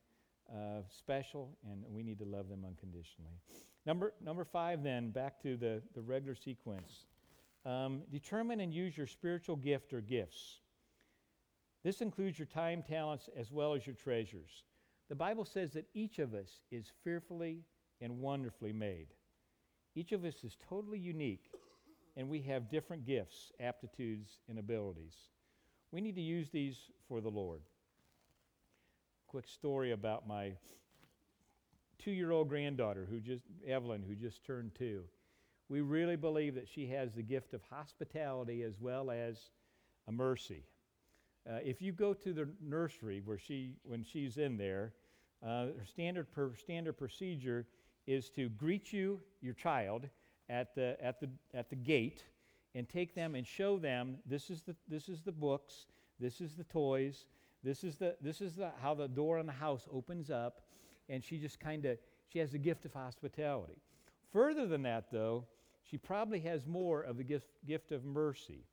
uh, 0.51 0.81
special, 0.89 1.57
and 1.69 1.83
we 1.87 2.03
need 2.03 2.19
to 2.19 2.25
love 2.25 2.49
them 2.49 2.63
unconditionally. 2.65 3.39
Number, 3.85 4.13
number 4.23 4.45
five, 4.45 4.83
then, 4.83 5.09
back 5.09 5.41
to 5.43 5.57
the, 5.57 5.81
the 5.95 6.01
regular 6.01 6.35
sequence. 6.35 7.05
Um, 7.65 8.01
determine 8.11 8.59
and 8.59 8.73
use 8.73 8.97
your 8.97 9.07
spiritual 9.07 9.55
gift 9.55 9.93
or 9.93 10.01
gifts. 10.01 10.59
This 11.83 12.01
includes 12.01 12.39
your 12.39 12.45
time, 12.45 12.81
talents, 12.81 13.29
as 13.37 13.51
well 13.51 13.73
as 13.73 13.85
your 13.85 13.95
treasures. 13.95 14.63
The 15.09 15.15
Bible 15.15 15.45
says 15.45 15.73
that 15.73 15.85
each 15.93 16.19
of 16.19 16.33
us 16.33 16.61
is 16.71 16.91
fearfully 17.03 17.63
and 18.01 18.19
wonderfully 18.19 18.73
made. 18.73 19.07
Each 19.95 20.11
of 20.11 20.23
us 20.25 20.43
is 20.43 20.57
totally 20.69 20.97
unique, 20.97 21.51
and 22.17 22.29
we 22.29 22.41
have 22.43 22.69
different 22.69 23.05
gifts, 23.05 23.51
aptitudes, 23.59 24.39
and 24.49 24.59
abilities. 24.59 25.15
We 25.91 26.01
need 26.01 26.15
to 26.15 26.21
use 26.21 26.49
these 26.49 26.77
for 27.07 27.21
the 27.21 27.29
Lord. 27.29 27.61
Quick 29.33 29.47
story 29.47 29.93
about 29.93 30.27
my 30.27 30.51
two 31.97 32.11
year 32.11 32.29
old 32.29 32.49
granddaughter, 32.49 33.07
who 33.09 33.19
just, 33.19 33.45
Evelyn, 33.67 34.03
who 34.07 34.13
just 34.13 34.45
turned 34.45 34.75
two. 34.75 35.01
We 35.69 35.81
really 35.81 36.15
believe 36.15 36.53
that 36.53 36.67
she 36.67 36.85
has 36.89 37.13
the 37.13 37.23
gift 37.23 37.55
of 37.55 37.61
hospitality 37.67 38.61
as 38.61 38.79
well 38.79 39.09
as 39.09 39.49
a 40.07 40.11
mercy. 40.11 40.67
Uh, 41.49 41.57
if 41.63 41.81
you 41.81 41.91
go 41.91 42.13
to 42.13 42.31
the 42.31 42.47
nursery 42.61 43.23
where 43.25 43.39
she, 43.39 43.71
when 43.81 44.03
she's 44.03 44.37
in 44.37 44.55
there, 44.55 44.93
uh, 45.41 45.65
her 45.79 45.85
standard, 45.87 46.31
per, 46.31 46.53
standard 46.55 46.93
procedure 46.93 47.65
is 48.05 48.29
to 48.29 48.49
greet 48.49 48.93
you, 48.93 49.19
your 49.41 49.55
child, 49.55 50.07
at 50.47 50.75
the, 50.75 50.95
at, 51.01 51.19
the, 51.19 51.27
at 51.55 51.71
the 51.71 51.75
gate 51.75 52.23
and 52.75 52.87
take 52.87 53.15
them 53.15 53.33
and 53.33 53.47
show 53.47 53.79
them 53.79 54.17
this 54.27 54.51
is 54.51 54.61
the, 54.61 54.75
this 54.87 55.09
is 55.09 55.21
the 55.21 55.31
books, 55.31 55.87
this 56.19 56.39
is 56.39 56.53
the 56.53 56.65
toys, 56.65 57.25
this 57.63 57.83
is, 57.83 57.95
the, 57.95 58.15
this 58.21 58.41
is 58.41 58.55
the, 58.55 58.71
how 58.81 58.93
the 58.93 59.07
door 59.07 59.39
in 59.39 59.45
the 59.45 59.53
house 59.53 59.87
opens 59.91 60.29
up. 60.29 60.61
And 61.09 61.23
she 61.23 61.37
just 61.37 61.59
kind 61.59 61.85
of, 61.85 61.97
she 62.31 62.39
has 62.39 62.51
the 62.51 62.57
gift 62.57 62.85
of 62.85 62.93
hospitality. 62.93 63.81
Further 64.31 64.65
than 64.65 64.83
that, 64.83 65.11
though, 65.11 65.45
she 65.83 65.97
probably 65.97 66.39
has 66.41 66.65
more 66.65 67.01
of 67.01 67.17
the 67.17 67.23
gift, 67.23 67.47
gift 67.67 67.91
of 67.91 68.05
mercy. 68.05 68.65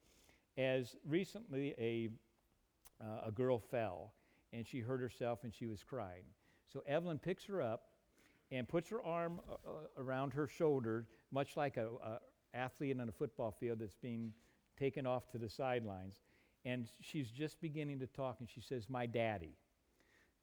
As 0.57 0.97
recently 1.07 1.75
a, 1.79 2.09
uh, 3.03 3.29
a 3.29 3.33
girl 3.33 3.59
fell 3.59 4.13
and 4.53 4.67
she 4.67 4.81
hurt 4.81 5.01
herself 5.01 5.41
and 5.45 5.55
she 5.55 5.67
was 5.67 5.83
crying. 5.83 6.25
So 6.73 6.83
Evelyn 6.87 7.19
picks 7.19 7.45
her 7.47 7.63
up 7.63 7.89
and 8.53 8.69
puts 8.69 8.89
her 8.91 9.03
arm 9.03 9.41
uh, 9.49 9.55
uh 9.55 10.03
around 10.03 10.33
her 10.33 10.47
shoulder, 10.47 11.07
much 11.31 11.57
like 11.57 11.77
a, 11.77 11.89
a 12.05 12.19
athlete 12.55 12.99
on 13.01 13.09
a 13.09 13.13
football 13.13 13.53
field 13.53 13.79
that's 13.81 13.97
being 13.97 14.33
taken 14.79 15.07
off 15.07 15.29
to 15.31 15.39
the 15.39 15.49
sidelines. 15.49 16.21
And 16.65 16.89
she's 17.01 17.31
just 17.31 17.61
beginning 17.61 17.99
to 18.01 18.07
talk, 18.07 18.37
and 18.41 18.49
she 18.49 18.61
says, 18.61 18.89
My 18.89 19.07
daddy. 19.07 19.57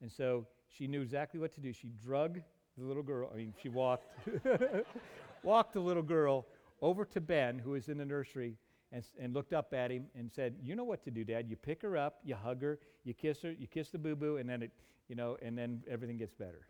And 0.02 0.12
so 0.12 0.48
she 0.70 0.88
knew 0.88 1.02
exactly 1.02 1.40
what 1.40 1.54
to 1.56 1.62
do. 1.62 1.74
She 1.74 1.92
drug 2.04 2.42
the 2.78 2.86
little 2.86 3.04
girl, 3.04 3.30
I 3.34 3.38
mean, 3.38 3.54
she 3.62 3.70
walked, 3.70 4.06
walked 5.44 5.74
the 5.74 5.80
little 5.80 6.04
girl 6.04 6.46
over 6.82 7.06
to 7.06 7.20
Ben, 7.22 7.58
who 7.58 7.72
was 7.72 7.90
in 7.90 7.98
the 7.98 8.06
nursery, 8.06 8.56
and, 8.92 9.04
and 9.20 9.34
looked 9.34 9.54
up 9.54 9.74
at 9.74 9.92
him 9.92 10.06
and 10.16 10.32
said, 10.32 10.56
You 10.62 10.76
know 10.76 10.84
what 10.84 11.04
to 11.06 11.12
do, 11.12 11.24
Dad. 11.24 11.48
You 11.50 11.56
pick 11.56 11.82
her 11.82 11.98
up, 11.98 12.20
you 12.24 12.36
hug 12.36 12.62
her, 12.62 12.80
you 13.04 13.14
kiss 13.14 13.42
her, 13.42 13.52
you 13.52 13.68
kiss 13.68 13.90
the 13.90 13.98
boo 13.98 14.16
boo, 14.16 14.38
and 14.38 14.50
then 14.50 14.64
it, 14.64 14.72
you 15.10 15.16
know, 15.16 15.38
and 15.42 15.58
then 15.58 15.84
everything 15.90 16.18
gets 16.18 16.34
better. 16.34 16.68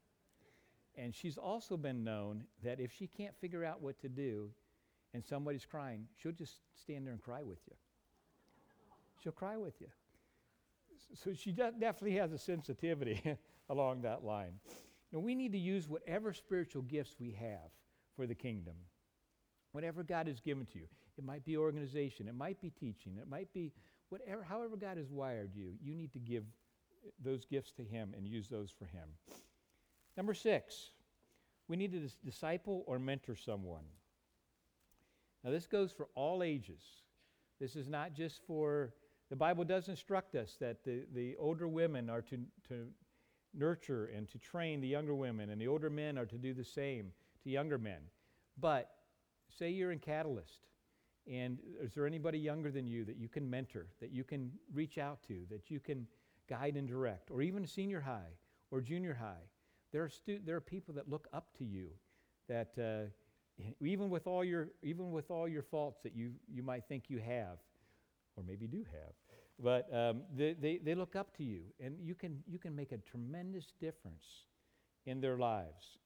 And 0.95 1.13
she's 1.13 1.37
also 1.37 1.77
been 1.77 2.03
known 2.03 2.43
that 2.63 2.79
if 2.79 2.91
she 2.91 3.05
can't 3.05 3.35
figure 3.39 3.63
out 3.63 3.81
what 3.81 3.99
to 4.01 4.09
do 4.09 4.49
and 5.13 5.23
somebody's 5.23 5.65
crying, 5.65 6.05
she'll 6.15 6.31
just 6.31 6.55
stand 6.81 7.05
there 7.05 7.13
and 7.13 7.21
cry 7.21 7.43
with 7.43 7.59
you. 7.67 7.75
She'll 9.21 9.31
cry 9.31 9.57
with 9.57 9.79
you. 9.79 9.87
So 11.13 11.33
she 11.33 11.51
definitely 11.51 12.17
has 12.17 12.31
a 12.33 12.37
sensitivity 12.37 13.21
along 13.69 14.01
that 14.01 14.23
line. 14.23 14.53
Now, 15.11 15.19
we 15.19 15.35
need 15.35 15.53
to 15.53 15.57
use 15.57 15.87
whatever 15.87 16.33
spiritual 16.33 16.81
gifts 16.81 17.15
we 17.19 17.31
have 17.31 17.71
for 18.15 18.27
the 18.27 18.35
kingdom. 18.35 18.75
Whatever 19.71 20.03
God 20.03 20.27
has 20.27 20.39
given 20.41 20.65
to 20.67 20.79
you. 20.79 20.87
It 21.17 21.23
might 21.23 21.45
be 21.45 21.57
organization, 21.57 22.27
it 22.27 22.35
might 22.35 22.61
be 22.61 22.69
teaching, 22.69 23.17
it 23.19 23.27
might 23.27 23.51
be 23.51 23.71
whatever, 24.09 24.43
however 24.43 24.77
God 24.77 24.97
has 24.97 25.09
wired 25.09 25.51
you, 25.55 25.73
you 25.81 25.95
need 25.95 26.13
to 26.13 26.19
give 26.19 26.43
uh, 26.43 27.09
those 27.23 27.45
gifts 27.45 27.71
to 27.73 27.83
Him 27.83 28.13
and 28.15 28.27
use 28.27 28.47
those 28.47 28.71
for 28.71 28.85
Him. 28.85 29.09
Number 30.15 30.33
six, 30.35 30.91
we 31.67 31.75
need 31.75 31.91
to 31.91 31.99
dis- 31.99 32.17
disciple 32.23 32.83
or 32.85 32.99
mentor 32.99 33.35
someone. 33.35 33.83
Now, 35.43 35.51
this 35.51 35.65
goes 35.65 35.91
for 35.91 36.07
all 36.13 36.43
ages. 36.43 36.81
This 37.59 37.75
is 37.75 37.87
not 37.87 38.13
just 38.13 38.41
for, 38.45 38.93
the 39.29 39.35
Bible 39.35 39.63
does 39.63 39.89
instruct 39.89 40.35
us 40.35 40.55
that 40.59 40.83
the, 40.83 41.05
the 41.13 41.35
older 41.37 41.67
women 41.67 42.09
are 42.09 42.21
to, 42.21 42.37
to 42.69 42.87
nurture 43.53 44.05
and 44.15 44.29
to 44.29 44.37
train 44.37 44.81
the 44.81 44.87
younger 44.87 45.15
women, 45.15 45.49
and 45.49 45.59
the 45.59 45.67
older 45.67 45.89
men 45.89 46.17
are 46.17 46.25
to 46.25 46.37
do 46.37 46.53
the 46.53 46.63
same 46.63 47.11
to 47.43 47.49
younger 47.49 47.77
men. 47.77 47.99
But 48.59 48.89
say 49.49 49.69
you're 49.69 49.91
in 49.91 49.99
Catalyst, 49.99 50.67
and 51.29 51.59
is 51.81 51.93
there 51.93 52.07
anybody 52.07 52.39
younger 52.39 52.71
than 52.71 52.87
you 52.87 53.03
that 53.05 53.17
you 53.17 53.27
can 53.27 53.49
mentor, 53.49 53.87
that 53.99 54.11
you 54.11 54.23
can 54.23 54.51
reach 54.73 54.97
out 54.97 55.21
to, 55.27 55.41
that 55.49 55.69
you 55.69 55.79
can 55.79 56.07
guide 56.49 56.77
and 56.77 56.87
direct, 56.87 57.29
or 57.29 57.41
even 57.41 57.67
senior 57.67 57.99
high 57.99 58.37
or 58.71 58.81
junior 58.81 59.13
high? 59.13 59.43
There 59.91 60.03
are, 60.03 60.09
stu- 60.09 60.39
there 60.45 60.55
are 60.55 60.61
people 60.61 60.93
that 60.95 61.09
look 61.09 61.27
up 61.33 61.47
to 61.57 61.65
you, 61.65 61.89
that 62.47 62.77
uh, 62.77 63.09
even 63.81 64.09
with 64.09 64.27
all 64.27 64.43
your 64.43 64.69
even 64.83 65.11
with 65.11 65.31
all 65.31 65.47
your 65.47 65.63
faults 65.63 65.99
that 66.03 66.15
you 66.15 66.31
you 66.47 66.63
might 66.63 66.85
think 66.87 67.05
you 67.09 67.17
have, 67.19 67.57
or 68.37 68.43
maybe 68.47 68.67
do 68.67 68.85
have, 68.91 69.13
but 69.61 69.93
um, 69.93 70.21
they, 70.35 70.53
they, 70.53 70.77
they 70.77 70.95
look 70.95 71.15
up 71.15 71.35
to 71.37 71.43
you, 71.43 71.61
and 71.79 71.95
you 71.99 72.15
can, 72.15 72.43
you 72.47 72.59
can 72.59 72.75
make 72.75 72.91
a 72.91 72.97
tremendous 72.97 73.73
difference 73.79 74.23
in 75.05 75.19
their 75.19 75.37
lives. 75.37 75.97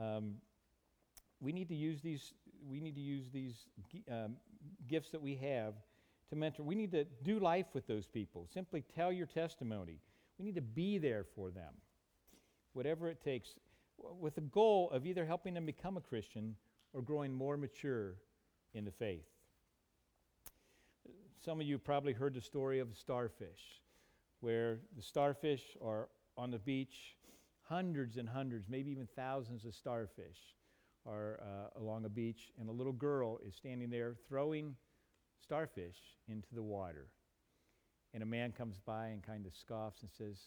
Um, 0.00 0.34
we 1.40 1.52
need 1.52 1.68
to 1.68 1.74
use 1.74 2.00
these, 2.00 2.32
we 2.64 2.80
need 2.80 2.94
to 2.94 3.00
use 3.00 3.26
these 3.32 3.66
um, 4.10 4.36
gifts 4.88 5.10
that 5.10 5.20
we 5.20 5.34
have 5.36 5.74
to 6.30 6.36
mentor. 6.36 6.62
We 6.62 6.76
need 6.76 6.92
to 6.92 7.04
do 7.24 7.40
life 7.40 7.66
with 7.74 7.86
those 7.86 8.06
people. 8.06 8.46
Simply 8.54 8.84
tell 8.94 9.12
your 9.12 9.26
testimony. 9.26 9.98
We 10.38 10.44
need 10.44 10.54
to 10.54 10.62
be 10.62 10.98
there 10.98 11.24
for 11.34 11.50
them, 11.50 11.74
whatever 12.72 13.08
it 13.08 13.22
takes, 13.22 13.50
with 13.98 14.36
the 14.36 14.40
goal 14.40 14.90
of 14.90 15.06
either 15.06 15.26
helping 15.26 15.54
them 15.54 15.66
become 15.66 15.96
a 15.96 16.00
Christian 16.00 16.54
or 16.92 17.02
growing 17.02 17.32
more 17.32 17.56
mature 17.56 18.14
in 18.74 18.84
the 18.84 18.90
faith. 18.90 19.26
Some 21.44 21.60
of 21.60 21.66
you 21.66 21.76
probably 21.76 22.12
heard 22.12 22.34
the 22.34 22.40
story 22.40 22.78
of 22.78 22.88
the 22.88 22.94
starfish, 22.94 23.80
where 24.40 24.78
the 24.96 25.02
starfish 25.02 25.76
are 25.84 26.08
on 26.36 26.52
the 26.52 26.58
beach, 26.58 27.16
hundreds 27.62 28.16
and 28.16 28.28
hundreds, 28.28 28.68
maybe 28.68 28.92
even 28.92 29.08
thousands 29.16 29.64
of 29.64 29.74
starfish 29.74 30.38
are 31.04 31.40
uh, 31.42 31.80
along 31.80 32.04
a 32.04 32.08
beach, 32.08 32.52
and 32.60 32.68
a 32.68 32.72
little 32.72 32.92
girl 32.92 33.40
is 33.44 33.56
standing 33.56 33.90
there 33.90 34.14
throwing 34.28 34.76
starfish 35.42 35.96
into 36.28 36.54
the 36.54 36.62
water. 36.62 37.08
And 38.14 38.22
a 38.22 38.26
man 38.26 38.52
comes 38.52 38.78
by 38.78 39.08
and 39.08 39.20
kind 39.20 39.44
of 39.44 39.56
scoffs 39.56 40.02
and 40.02 40.10
says, 40.16 40.38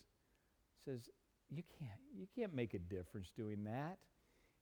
says, 0.86 1.10
you 1.50 1.64
can't, 1.78 2.00
you 2.16 2.28
can't 2.34 2.54
make 2.54 2.74
a 2.74 2.80
difference 2.80 3.32
doing 3.36 3.66
that. 3.66 3.98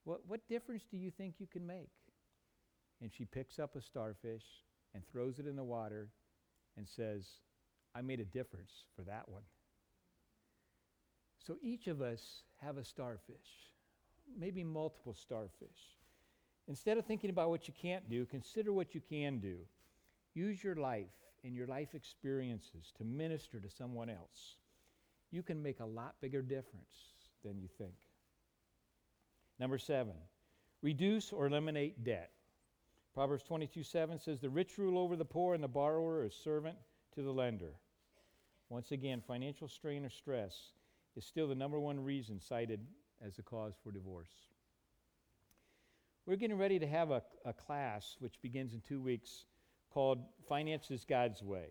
What, 0.03 0.21
what 0.27 0.47
difference 0.49 0.83
do 0.89 0.97
you 0.97 1.11
think 1.11 1.35
you 1.37 1.45
can 1.45 1.67
make? 1.67 1.91
And 3.03 3.11
she 3.13 3.23
picks 3.23 3.59
up 3.59 3.75
a 3.75 3.81
starfish 3.81 4.43
and 4.95 5.03
throws 5.11 5.37
it 5.37 5.45
in 5.45 5.55
the 5.55 5.63
water 5.63 6.09
and 6.77 6.87
says, 6.87 7.25
I 7.95 8.01
made 8.01 8.19
a 8.19 8.25
difference 8.25 8.71
for 8.95 9.03
that 9.03 9.27
one. 9.27 9.43
So 11.45 11.57
each 11.61 11.87
of 11.87 12.01
us 12.01 12.43
have 12.61 12.77
a 12.77 12.85
starfish, 12.85 13.69
maybe 14.39 14.63
multiple 14.63 15.13
starfish. 15.13 15.97
Instead 16.67 16.97
of 16.97 17.05
thinking 17.05 17.29
about 17.29 17.49
what 17.49 17.67
you 17.67 17.73
can't 17.79 18.09
do, 18.09 18.25
consider 18.25 18.71
what 18.71 18.95
you 18.95 19.01
can 19.01 19.39
do. 19.39 19.57
Use 20.33 20.63
your 20.63 20.75
life 20.75 21.11
and 21.43 21.53
your 21.53 21.67
life 21.67 21.93
experiences 21.93 22.93
to 22.97 23.03
minister 23.03 23.59
to 23.59 23.69
someone 23.69 24.09
else. 24.09 24.55
You 25.31 25.43
can 25.43 25.61
make 25.61 25.81
a 25.81 25.85
lot 25.85 26.15
bigger 26.21 26.41
difference 26.41 27.11
than 27.43 27.59
you 27.59 27.67
think. 27.77 27.95
Number 29.59 29.77
seven, 29.77 30.13
reduce 30.81 31.33
or 31.33 31.47
eliminate 31.47 32.03
debt. 32.03 32.31
Proverbs 33.13 33.43
22 33.43 33.83
7 33.83 34.19
says, 34.19 34.39
The 34.39 34.49
rich 34.49 34.77
rule 34.77 34.97
over 34.97 35.15
the 35.15 35.25
poor, 35.25 35.53
and 35.53 35.63
the 35.63 35.67
borrower 35.67 36.25
is 36.25 36.33
servant 36.33 36.77
to 37.13 37.21
the 37.21 37.31
lender. 37.31 37.73
Once 38.69 38.91
again, 38.91 39.21
financial 39.25 39.67
strain 39.67 40.03
or 40.03 40.09
stress 40.09 40.71
is 41.15 41.25
still 41.25 41.47
the 41.47 41.55
number 41.55 41.79
one 41.79 42.03
reason 42.03 42.39
cited 42.39 42.79
as 43.23 43.35
the 43.35 43.43
cause 43.43 43.73
for 43.83 43.91
divorce. 43.91 44.31
We're 46.25 46.37
getting 46.37 46.57
ready 46.57 46.79
to 46.79 46.87
have 46.87 47.11
a, 47.11 47.21
a 47.45 47.53
class 47.53 48.15
which 48.19 48.41
begins 48.41 48.73
in 48.73 48.81
two 48.81 49.01
weeks 49.01 49.45
called 49.93 50.19
Finances 50.49 51.05
God's 51.07 51.43
Way. 51.43 51.67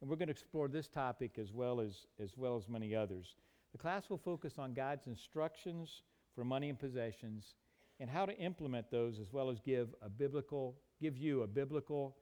And 0.00 0.08
we're 0.08 0.16
going 0.16 0.28
to 0.28 0.32
explore 0.32 0.68
this 0.68 0.86
topic 0.86 1.38
as 1.38 1.52
well 1.52 1.80
as, 1.80 2.06
as 2.22 2.36
well 2.36 2.56
as 2.56 2.68
many 2.68 2.94
others. 2.94 3.34
The 3.72 3.78
class 3.78 4.08
will 4.08 4.18
focus 4.18 4.54
on 4.58 4.74
God's 4.74 5.06
instructions 5.06 6.02
for 6.34 6.44
money 6.44 6.68
and 6.68 6.78
possessions 6.78 7.54
and 8.00 8.10
how 8.10 8.26
to 8.26 8.36
implement 8.38 8.90
those 8.90 9.18
as 9.18 9.32
well 9.32 9.50
as 9.50 9.60
give 9.60 9.94
a 10.02 10.08
biblical 10.08 10.76
give 11.00 11.16
you 11.16 11.42
a 11.42 11.46
biblical 11.46 12.16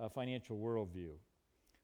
uh, 0.00 0.08
financial 0.08 0.58
worldview. 0.58 1.10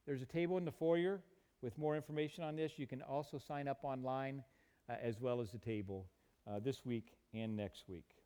There's 0.07 0.23
a 0.23 0.27
table 0.27 0.59
in 0.59 0.65
the 0.65 0.73
foyer 0.73 1.21
with 1.63 1.79
more 1.79 1.97
information 1.97 2.43
on 2.43 2.57
this. 2.57 2.73
You 2.77 2.87
can 2.87 3.03
also 3.03 3.39
sign 3.39 3.69
up 3.69 3.81
online 3.85 4.43
uh, 4.89 4.95
as 5.01 5.21
well 5.21 5.41
as 5.41 5.51
the 5.53 5.59
table 5.59 6.09
uh, 6.51 6.59
this 6.59 6.85
week 6.85 7.13
and 7.33 7.57
next 7.57 7.85
week. 7.89 8.17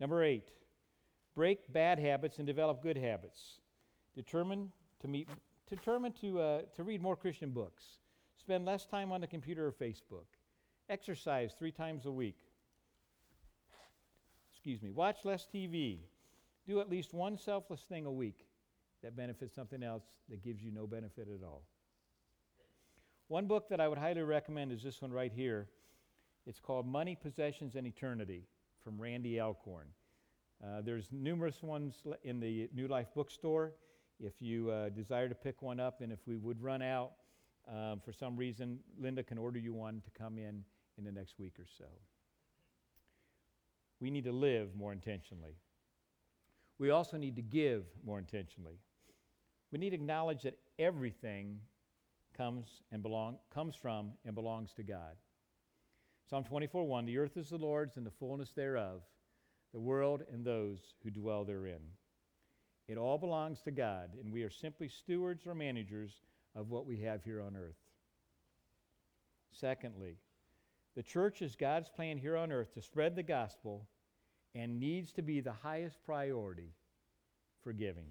Number 0.00 0.22
eight, 0.22 0.50
break 1.34 1.72
bad 1.72 1.98
habits 1.98 2.38
and 2.38 2.46
develop 2.46 2.82
good 2.82 2.96
habits. 2.96 3.60
Determine 4.14 4.72
to 5.00 5.08
meet, 5.08 5.28
determine 5.68 6.12
to, 6.20 6.40
uh, 6.40 6.62
to 6.74 6.82
read 6.82 7.00
more 7.00 7.16
Christian 7.16 7.50
books. 7.50 7.84
Spend 8.38 8.64
less 8.64 8.86
time 8.86 9.12
on 9.12 9.20
the 9.20 9.26
computer 9.26 9.66
or 9.66 9.72
Facebook. 9.72 10.26
Exercise 10.88 11.52
three 11.58 11.72
times 11.72 12.06
a 12.06 12.10
week. 12.10 12.47
Excuse 14.68 14.82
me. 14.82 14.90
Watch 14.90 15.24
less 15.24 15.48
TV. 15.50 16.00
Do 16.66 16.82
at 16.82 16.90
least 16.90 17.14
one 17.14 17.38
selfless 17.38 17.80
thing 17.88 18.04
a 18.04 18.12
week 18.12 18.44
that 19.02 19.16
benefits 19.16 19.54
something 19.54 19.82
else 19.82 20.02
that 20.28 20.44
gives 20.44 20.62
you 20.62 20.70
no 20.70 20.86
benefit 20.86 21.26
at 21.26 21.42
all. 21.42 21.62
One 23.28 23.46
book 23.46 23.70
that 23.70 23.80
I 23.80 23.88
would 23.88 23.96
highly 23.96 24.20
recommend 24.20 24.70
is 24.70 24.82
this 24.82 25.00
one 25.00 25.10
right 25.10 25.32
here. 25.32 25.68
It's 26.46 26.60
called 26.60 26.86
Money, 26.86 27.16
Possessions, 27.16 27.76
and 27.76 27.86
Eternity 27.86 28.42
from 28.84 29.00
Randy 29.00 29.40
Alcorn. 29.40 29.86
Uh, 30.62 30.82
there's 30.82 31.08
numerous 31.12 31.62
ones 31.62 32.02
in 32.22 32.38
the 32.38 32.68
New 32.74 32.88
Life 32.88 33.06
bookstore. 33.14 33.72
If 34.20 34.34
you 34.38 34.70
uh, 34.70 34.90
desire 34.90 35.30
to 35.30 35.34
pick 35.34 35.62
one 35.62 35.80
up, 35.80 36.02
and 36.02 36.12
if 36.12 36.18
we 36.26 36.36
would 36.36 36.62
run 36.62 36.82
out 36.82 37.12
um, 37.66 38.00
for 38.04 38.12
some 38.12 38.36
reason, 38.36 38.80
Linda 39.00 39.22
can 39.22 39.38
order 39.38 39.58
you 39.58 39.72
one 39.72 40.02
to 40.02 40.10
come 40.10 40.36
in 40.36 40.62
in 40.98 41.04
the 41.04 41.12
next 41.12 41.38
week 41.38 41.54
or 41.58 41.64
so. 41.78 41.86
We 44.00 44.10
need 44.10 44.24
to 44.24 44.32
live 44.32 44.74
more 44.76 44.92
intentionally. 44.92 45.56
We 46.78 46.90
also 46.90 47.16
need 47.16 47.36
to 47.36 47.42
give 47.42 47.84
more 48.04 48.18
intentionally. 48.18 48.78
We 49.72 49.78
need 49.78 49.90
to 49.90 49.96
acknowledge 49.96 50.42
that 50.42 50.58
everything 50.78 51.60
comes 52.36 52.82
and 52.92 53.02
belong, 53.02 53.38
comes 53.52 53.74
from 53.74 54.12
and 54.24 54.34
belongs 54.34 54.72
to 54.74 54.82
God. 54.82 55.16
Psalm 56.30 56.44
24 56.44 56.84
1 56.84 57.06
The 57.06 57.18
earth 57.18 57.36
is 57.36 57.50
the 57.50 57.56
Lord's 57.56 57.96
and 57.96 58.06
the 58.06 58.10
fullness 58.10 58.52
thereof, 58.52 59.02
the 59.72 59.80
world 59.80 60.22
and 60.32 60.44
those 60.44 60.78
who 61.02 61.10
dwell 61.10 61.44
therein. 61.44 61.80
It 62.86 62.96
all 62.96 63.18
belongs 63.18 63.60
to 63.62 63.70
God, 63.70 64.10
and 64.22 64.32
we 64.32 64.42
are 64.42 64.50
simply 64.50 64.88
stewards 64.88 65.46
or 65.46 65.54
managers 65.54 66.20
of 66.54 66.70
what 66.70 66.86
we 66.86 66.98
have 67.00 67.22
here 67.24 67.40
on 67.42 67.56
earth. 67.56 67.76
Secondly, 69.52 70.16
the 70.98 71.04
church 71.04 71.42
is 71.42 71.54
God's 71.54 71.88
plan 71.88 72.18
here 72.18 72.36
on 72.36 72.50
earth 72.50 72.74
to 72.74 72.82
spread 72.82 73.14
the 73.14 73.22
gospel 73.22 73.86
and 74.56 74.80
needs 74.80 75.12
to 75.12 75.22
be 75.22 75.38
the 75.38 75.52
highest 75.52 76.02
priority 76.04 76.74
for 77.62 77.72
giving. 77.72 78.08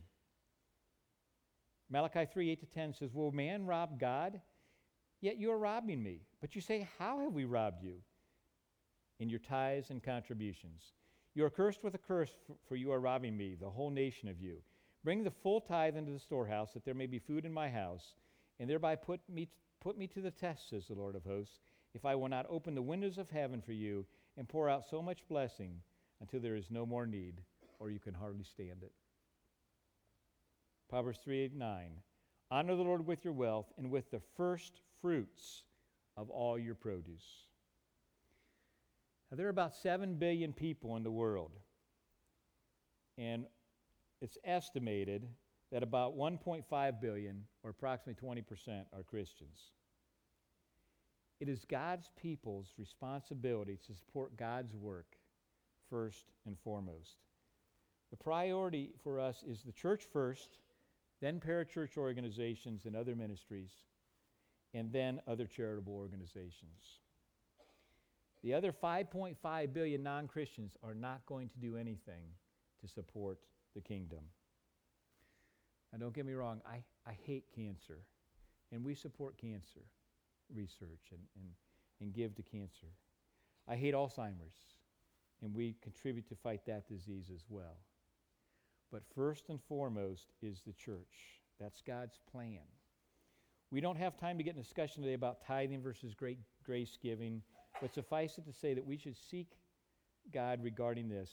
Malachi 1.89 2.25
3 2.31 2.49
8 2.51 2.59
to 2.61 2.65
10 2.65 2.93
says, 2.93 3.13
Will 3.13 3.33
man 3.33 3.65
rob 3.65 3.99
God? 3.99 4.39
Yet 5.19 5.37
you 5.37 5.51
are 5.51 5.57
robbing 5.57 6.01
me. 6.01 6.21
But 6.39 6.55
you 6.55 6.61
say, 6.61 6.87
How 6.97 7.19
have 7.19 7.33
we 7.33 7.43
robbed 7.43 7.83
you? 7.83 7.95
In 9.19 9.29
your 9.29 9.39
tithes 9.39 9.89
and 9.89 10.01
contributions. 10.01 10.93
You 11.35 11.43
are 11.43 11.49
cursed 11.49 11.83
with 11.83 11.93
a 11.93 11.97
curse, 11.97 12.31
for 12.69 12.77
you 12.77 12.93
are 12.93 13.01
robbing 13.01 13.35
me, 13.35 13.57
the 13.59 13.69
whole 13.69 13.89
nation 13.89 14.29
of 14.29 14.39
you. 14.39 14.59
Bring 15.03 15.25
the 15.25 15.31
full 15.31 15.59
tithe 15.59 15.97
into 15.97 16.13
the 16.13 16.19
storehouse, 16.19 16.71
that 16.71 16.85
there 16.85 16.93
may 16.93 17.07
be 17.07 17.19
food 17.19 17.43
in 17.43 17.51
my 17.51 17.69
house, 17.69 18.13
and 18.61 18.69
thereby 18.69 18.95
put 18.95 19.19
me, 19.27 19.49
put 19.81 19.97
me 19.97 20.07
to 20.07 20.21
the 20.21 20.31
test, 20.31 20.69
says 20.69 20.87
the 20.87 20.95
Lord 20.95 21.17
of 21.17 21.25
hosts, 21.25 21.59
if 21.93 22.05
I 22.05 22.15
will 22.15 22.29
not 22.29 22.45
open 22.49 22.75
the 22.75 22.81
windows 22.81 23.17
of 23.17 23.29
heaven 23.29 23.61
for 23.61 23.73
you 23.73 24.05
and 24.37 24.47
pour 24.47 24.69
out 24.69 24.83
so 24.89 25.01
much 25.01 25.27
blessing 25.27 25.81
until 26.21 26.39
there 26.39 26.55
is 26.55 26.69
no 26.69 26.85
more 26.85 27.05
need, 27.05 27.41
or 27.79 27.89
you 27.89 27.99
can 27.99 28.13
hardly 28.13 28.43
stand 28.43 28.83
it. 28.83 28.91
Proverbs 30.89 31.19
3 31.23 31.39
8 31.39 31.55
9. 31.55 31.91
Honor 32.49 32.75
the 32.75 32.83
Lord 32.83 33.05
with 33.05 33.25
your 33.25 33.33
wealth 33.33 33.73
and 33.77 33.91
with 33.91 34.09
the 34.09 34.21
first 34.37 34.79
fruits 35.01 35.63
of 36.15 36.29
all 36.29 36.57
your 36.57 36.75
produce. 36.75 37.47
Now, 39.29 39.37
there 39.37 39.47
are 39.47 39.51
about 39.51 39.75
7 39.75 40.15
billion 40.15 40.53
people 40.53 40.95
in 40.95 41.03
the 41.03 41.11
world, 41.11 41.51
and 43.17 43.45
it's 44.21 44.37
estimated 44.45 45.27
that 45.71 45.83
about 45.83 46.17
1.5 46.17 47.01
billion, 47.01 47.43
or 47.63 47.71
approximately 47.71 48.15
20%, 48.25 48.85
are 48.93 49.03
Christians. 49.03 49.71
It 51.39 51.49
is 51.49 51.65
God's 51.65 52.09
people's 52.19 52.73
responsibility 52.77 53.77
to 53.85 53.93
support 53.93 54.35
God's 54.37 54.75
work 54.75 55.17
first 55.89 56.25
and 56.45 56.57
foremost. 56.63 57.17
The 58.09 58.17
priority 58.17 58.91
for 59.03 59.19
us 59.19 59.43
is 59.47 59.61
the 59.61 59.71
church 59.71 60.03
first, 60.11 60.57
then 61.21 61.39
parachurch 61.39 61.97
organizations 61.97 62.85
and 62.85 62.95
other 62.95 63.15
ministries, 63.15 63.71
and 64.73 64.91
then 64.91 65.21
other 65.27 65.45
charitable 65.45 65.93
organizations. 65.93 67.01
The 68.43 68.53
other 68.53 68.71
5.5 68.71 69.73
billion 69.73 70.03
non 70.03 70.27
Christians 70.27 70.77
are 70.83 70.95
not 70.95 71.25
going 71.25 71.49
to 71.49 71.59
do 71.59 71.75
anything 71.75 72.23
to 72.81 72.87
support 72.87 73.39
the 73.75 73.81
kingdom. 73.81 74.21
Now, 75.91 75.99
don't 75.99 76.13
get 76.13 76.25
me 76.25 76.33
wrong, 76.33 76.61
I, 76.65 76.83
I 77.05 77.17
hate 77.25 77.45
cancer, 77.55 77.99
and 78.71 78.83
we 78.83 78.95
support 78.95 79.37
cancer 79.37 79.81
research 80.53 81.11
and, 81.11 81.21
and, 81.35 81.49
and 82.01 82.13
give 82.13 82.35
to 82.35 82.41
cancer. 82.41 82.87
I 83.67 83.75
hate 83.75 83.93
Alzheimer's, 83.93 84.75
and 85.41 85.53
we 85.53 85.75
contribute 85.81 86.27
to 86.29 86.35
fight 86.35 86.61
that 86.67 86.87
disease 86.87 87.29
as 87.33 87.43
well. 87.49 87.77
But 88.91 89.03
first 89.15 89.49
and 89.49 89.59
foremost 89.67 90.27
is 90.41 90.61
the 90.65 90.73
church. 90.73 91.41
That's 91.59 91.81
God's 91.81 92.19
plan. 92.31 92.61
We 93.71 93.81
don't 93.81 93.97
have 93.97 94.17
time 94.17 94.37
to 94.37 94.43
get 94.43 94.55
in 94.55 94.61
discussion 94.61 95.03
today 95.03 95.15
about 95.15 95.45
tithing 95.45 95.81
versus 95.81 96.13
great 96.13 96.37
grace 96.63 96.97
giving, 97.01 97.41
but 97.81 97.93
suffice 97.93 98.37
it 98.37 98.45
to 98.45 98.53
say 98.53 98.73
that 98.73 98.85
we 98.85 98.97
should 98.97 99.17
seek 99.29 99.47
God 100.33 100.63
regarding 100.63 101.09
this 101.09 101.29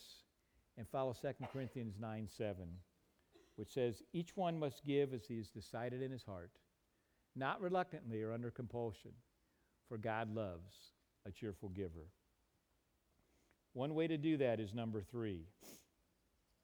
and 0.76 0.88
follow 0.88 1.12
2 1.12 1.28
Corinthians 1.52 1.94
9 2.00 2.28
7, 2.36 2.56
which 3.56 3.72
says, 3.72 4.02
Each 4.12 4.36
one 4.36 4.58
must 4.58 4.84
give 4.84 5.14
as 5.14 5.26
he 5.26 5.36
has 5.36 5.48
decided 5.48 6.02
in 6.02 6.10
his 6.10 6.24
heart, 6.24 6.50
not 7.36 7.60
reluctantly 7.60 8.22
or 8.22 8.32
under 8.32 8.50
compulsion, 8.50 9.12
for 9.88 9.98
God 9.98 10.34
loves 10.34 10.74
a 11.26 11.32
cheerful 11.32 11.68
giver. 11.68 12.08
One 13.72 13.94
way 13.94 14.06
to 14.06 14.16
do 14.16 14.36
that 14.36 14.60
is 14.60 14.72
number 14.72 15.02
three. 15.02 15.46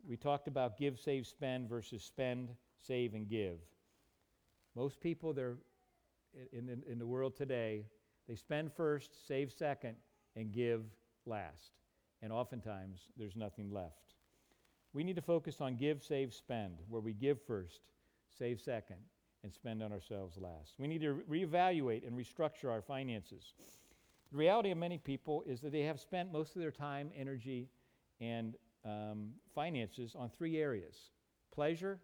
We 0.06 0.16
talked 0.16 0.48
about 0.48 0.78
give, 0.78 0.98
save, 0.98 1.26
spend 1.26 1.68
versus 1.68 2.02
spend, 2.02 2.50
save, 2.78 3.14
and 3.14 3.28
give. 3.28 3.58
Most 4.74 5.00
people 5.00 5.32
they're 5.32 5.56
in, 6.52 6.68
in, 6.68 6.82
in 6.88 6.98
the 6.98 7.06
world 7.06 7.36
today, 7.36 7.86
they 8.28 8.36
spend 8.36 8.72
first, 8.72 9.26
save 9.26 9.52
second, 9.52 9.96
and 10.36 10.52
give 10.52 10.82
last. 11.26 11.72
And 12.22 12.32
oftentimes, 12.32 13.08
there's 13.16 13.36
nothing 13.36 13.72
left. 13.72 14.14
We 14.92 15.04
need 15.04 15.16
to 15.16 15.22
focus 15.22 15.60
on 15.60 15.76
give, 15.76 16.02
save, 16.02 16.32
spend, 16.32 16.78
where 16.88 17.00
we 17.00 17.12
give 17.12 17.40
first, 17.42 17.80
save 18.38 18.60
second, 18.60 18.98
and 19.42 19.52
spend 19.52 19.82
on 19.82 19.92
ourselves 19.92 20.36
last. 20.38 20.74
We 20.78 20.86
need 20.86 21.00
to 21.00 21.22
reevaluate 21.30 22.06
and 22.06 22.16
restructure 22.16 22.70
our 22.70 22.82
finances. 22.82 23.54
The 24.30 24.38
reality 24.38 24.70
of 24.70 24.78
many 24.78 24.98
people 24.98 25.42
is 25.46 25.60
that 25.60 25.72
they 25.72 25.82
have 25.82 25.98
spent 25.98 26.32
most 26.32 26.54
of 26.54 26.62
their 26.62 26.70
time, 26.70 27.10
energy, 27.16 27.68
and 28.20 28.54
um, 28.84 29.30
finances 29.54 30.14
on 30.16 30.30
three 30.30 30.58
areas 30.58 31.10
pleasure, 31.52 31.98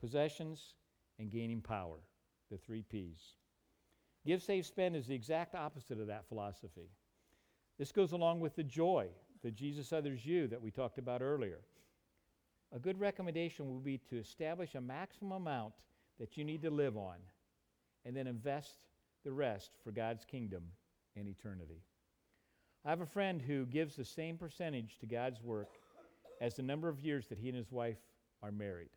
possessions, 0.00 0.74
and 1.18 1.30
gaining 1.30 1.60
power. 1.60 1.98
The 2.50 2.56
three 2.56 2.82
P's. 2.82 3.36
Give, 4.26 4.42
save, 4.42 4.66
spend 4.66 4.96
is 4.96 5.06
the 5.06 5.14
exact 5.14 5.54
opposite 5.54 6.00
of 6.00 6.08
that 6.08 6.26
philosophy. 6.28 6.90
This 7.78 7.92
goes 7.92 8.12
along 8.12 8.40
with 8.40 8.56
the 8.56 8.64
joy, 8.64 9.08
the 9.42 9.50
Jesus, 9.50 9.92
others, 9.92 10.26
you 10.26 10.48
that 10.48 10.60
we 10.60 10.70
talked 10.70 10.98
about 10.98 11.22
earlier. 11.22 11.60
A 12.72 12.78
good 12.78 12.98
recommendation 13.00 13.72
would 13.72 13.84
be 13.84 13.98
to 14.10 14.18
establish 14.18 14.74
a 14.74 14.80
maximum 14.80 15.32
amount 15.32 15.74
that 16.20 16.36
you 16.36 16.44
need 16.44 16.62
to 16.62 16.70
live 16.70 16.96
on 16.96 17.16
and 18.04 18.16
then 18.16 18.26
invest 18.26 18.78
the 19.24 19.32
rest 19.32 19.72
for 19.82 19.90
God's 19.90 20.24
kingdom 20.24 20.62
and 21.16 21.26
eternity. 21.26 21.82
I 22.84 22.90
have 22.90 23.00
a 23.00 23.06
friend 23.06 23.42
who 23.42 23.66
gives 23.66 23.96
the 23.96 24.04
same 24.04 24.36
percentage 24.36 24.98
to 25.00 25.06
God's 25.06 25.42
work 25.42 25.68
as 26.40 26.54
the 26.54 26.62
number 26.62 26.88
of 26.88 27.00
years 27.00 27.26
that 27.28 27.38
he 27.38 27.48
and 27.48 27.56
his 27.56 27.72
wife 27.72 27.98
are 28.42 28.52
married. 28.52 28.90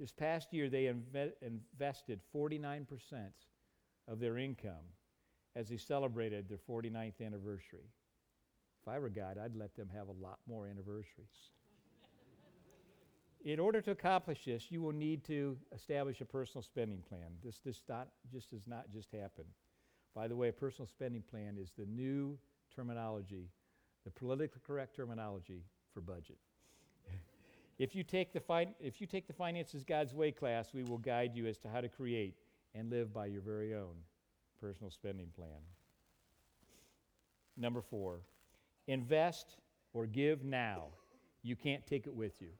This 0.00 0.12
past 0.12 0.52
year, 0.52 0.68
they 0.68 0.84
inve- 0.84 1.32
invested 1.42 2.20
49% 2.34 2.86
of 4.08 4.18
their 4.18 4.38
income 4.38 4.86
as 5.54 5.68
they 5.68 5.76
celebrated 5.76 6.48
their 6.48 6.58
49th 6.58 7.24
anniversary. 7.24 7.92
If 8.82 8.88
I 8.88 8.98
were 8.98 9.10
God, 9.10 9.38
I'd 9.38 9.54
let 9.54 9.76
them 9.76 9.88
have 9.94 10.08
a 10.08 10.22
lot 10.22 10.38
more 10.48 10.66
anniversaries. 10.66 11.50
In 13.44 13.58
order 13.58 13.80
to 13.80 13.90
accomplish 13.90 14.44
this, 14.44 14.70
you 14.70 14.80
will 14.80 14.92
need 14.92 15.24
to 15.24 15.56
establish 15.74 16.20
a 16.20 16.24
personal 16.24 16.62
spending 16.62 17.02
plan. 17.08 17.32
This, 17.44 17.58
this 17.64 17.82
not, 17.88 18.08
just 18.30 18.50
does 18.50 18.66
not 18.66 18.92
just 18.92 19.10
happen. 19.10 19.44
By 20.14 20.28
the 20.28 20.36
way, 20.36 20.48
a 20.48 20.52
personal 20.52 20.86
spending 20.86 21.22
plan 21.22 21.56
is 21.60 21.72
the 21.76 21.86
new 21.86 22.38
terminology, 22.74 23.48
the 24.04 24.10
politically 24.10 24.60
correct 24.64 24.94
terminology 24.94 25.64
for 25.92 26.00
budget. 26.00 26.38
if, 27.78 27.96
you 27.96 28.04
take 28.04 28.32
the 28.32 28.42
if 28.78 29.00
you 29.00 29.06
take 29.08 29.26
the 29.26 29.32
Finances 29.32 29.82
God's 29.82 30.14
Way 30.14 30.30
class, 30.30 30.72
we 30.72 30.84
will 30.84 30.98
guide 30.98 31.34
you 31.34 31.46
as 31.46 31.58
to 31.58 31.68
how 31.68 31.80
to 31.80 31.88
create 31.88 32.36
and 32.74 32.90
live 32.90 33.12
by 33.12 33.26
your 33.26 33.42
very 33.42 33.74
own 33.74 33.94
personal 34.60 34.90
spending 34.90 35.28
plan. 35.34 35.48
Number 37.56 37.82
four, 37.82 38.20
invest 38.86 39.56
or 39.92 40.06
give 40.06 40.44
now. 40.44 40.84
You 41.42 41.56
can't 41.56 41.84
take 41.86 42.06
it 42.06 42.14
with 42.14 42.40
you. 42.40 42.50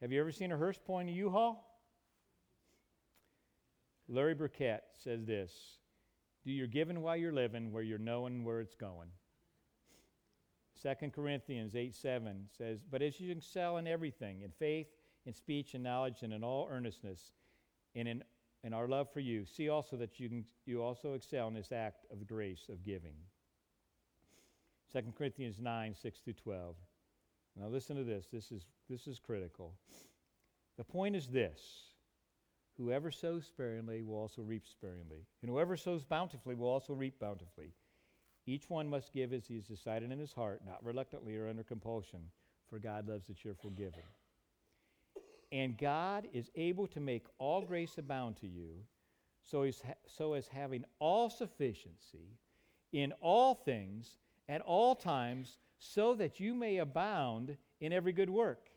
Have 0.00 0.12
you 0.12 0.20
ever 0.20 0.32
seen 0.32 0.50
a 0.50 0.56
hearse 0.56 0.78
pulling 0.78 1.08
a 1.08 1.12
U-Haul? 1.12 1.66
Larry 4.08 4.34
Burkett 4.34 4.82
says 4.96 5.24
this 5.24 5.52
Do 6.44 6.52
your 6.52 6.66
giving 6.66 7.02
while 7.02 7.16
you're 7.16 7.32
living, 7.32 7.70
where 7.72 7.82
you're 7.82 7.98
knowing 7.98 8.44
where 8.44 8.60
it's 8.60 8.74
going. 8.74 9.08
2 10.82 11.10
Corinthians 11.10 11.76
8 11.76 11.94
7 11.94 12.46
says, 12.56 12.80
But 12.90 13.02
as 13.02 13.20
you 13.20 13.30
excel 13.32 13.76
in 13.76 13.86
everything, 13.86 14.40
in 14.40 14.50
faith, 14.50 14.88
in 15.26 15.34
speech, 15.34 15.74
and 15.74 15.84
knowledge, 15.84 16.22
and 16.22 16.32
in 16.32 16.42
all 16.42 16.68
earnestness, 16.70 17.32
and 17.94 18.08
in, 18.08 18.24
in 18.64 18.72
our 18.72 18.88
love 18.88 19.12
for 19.12 19.20
you, 19.20 19.44
see 19.44 19.68
also 19.68 19.96
that 19.96 20.18
you, 20.18 20.28
can, 20.30 20.44
you 20.64 20.82
also 20.82 21.12
excel 21.12 21.48
in 21.48 21.54
this 21.54 21.72
act 21.72 22.06
of 22.10 22.26
grace 22.26 22.70
of 22.70 22.82
giving. 22.82 23.14
2 24.92 25.02
Corinthians 25.16 25.60
9 25.60 25.94
6 25.94 26.18
through 26.20 26.32
12. 26.32 26.74
Now 27.56 27.68
listen 27.68 27.96
to 27.96 28.04
this. 28.04 28.26
This 28.32 28.52
is, 28.52 28.62
this 28.88 29.06
is 29.06 29.18
critical. 29.18 29.74
The 30.78 30.84
point 30.84 31.16
is 31.16 31.26
this 31.26 31.60
whoever 32.76 33.10
sows 33.10 33.44
sparingly 33.44 34.02
will 34.02 34.16
also 34.16 34.42
reap 34.42 34.66
sparingly, 34.66 35.26
and 35.42 35.50
whoever 35.50 35.76
sows 35.76 36.04
bountifully 36.04 36.54
will 36.54 36.68
also 36.68 36.94
reap 36.94 37.18
bountifully. 37.18 37.74
Each 38.46 38.70
one 38.70 38.88
must 38.88 39.12
give 39.12 39.32
as 39.32 39.46
he 39.46 39.56
has 39.56 39.66
decided 39.66 40.10
in 40.10 40.18
his 40.18 40.32
heart, 40.32 40.62
not 40.66 40.84
reluctantly 40.84 41.36
or 41.36 41.48
under 41.48 41.62
compulsion, 41.62 42.20
for 42.68 42.78
God 42.78 43.06
loves 43.06 43.28
a 43.28 43.34
cheerful 43.34 43.70
giver. 43.70 44.04
And 45.52 45.76
God 45.76 46.28
is 46.32 46.50
able 46.54 46.86
to 46.88 47.00
make 47.00 47.26
all 47.38 47.62
grace 47.62 47.98
abound 47.98 48.36
to 48.38 48.46
you, 48.46 48.76
so 49.42 49.62
as, 49.62 49.82
ha- 49.86 49.94
so 50.06 50.32
as 50.32 50.48
having 50.48 50.84
all 51.00 51.28
sufficiency 51.28 52.38
in 52.92 53.12
all 53.20 53.54
things 53.54 54.16
at 54.48 54.60
all 54.62 54.94
times 54.94 55.58
so 55.80 56.14
that 56.14 56.38
you 56.38 56.54
may 56.54 56.76
abound 56.76 57.56
in 57.80 57.92
every 57.92 58.12
good 58.12 58.30
work. 58.30 58.68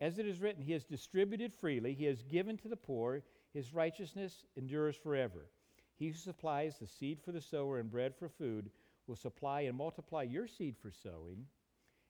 As 0.00 0.18
it 0.18 0.26
is 0.26 0.40
written, 0.40 0.62
He 0.62 0.72
has 0.72 0.84
distributed 0.84 1.54
freely, 1.54 1.94
He 1.94 2.04
has 2.04 2.22
given 2.24 2.58
to 2.58 2.68
the 2.68 2.76
poor, 2.76 3.22
His 3.54 3.72
righteousness 3.72 4.44
endures 4.56 4.96
forever. 4.96 5.46
He 5.94 6.08
who 6.08 6.14
supplies 6.14 6.78
the 6.78 6.86
seed 6.86 7.20
for 7.24 7.32
the 7.32 7.40
sower 7.40 7.78
and 7.78 7.90
bread 7.90 8.14
for 8.14 8.28
food 8.28 8.70
will 9.06 9.16
supply 9.16 9.62
and 9.62 9.78
multiply 9.78 10.24
your 10.24 10.46
seed 10.46 10.76
for 10.76 10.90
sowing 10.90 11.46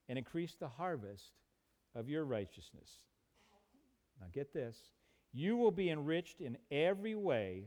and 0.08 0.18
increase 0.18 0.54
the 0.54 0.66
harvest 0.66 1.34
of 1.94 2.08
your 2.08 2.24
righteousness. 2.24 3.00
Now 4.20 4.26
get 4.32 4.52
this. 4.52 4.76
You 5.32 5.56
will 5.56 5.70
be 5.70 5.90
enriched 5.90 6.40
in 6.40 6.56
every 6.70 7.14
way 7.14 7.66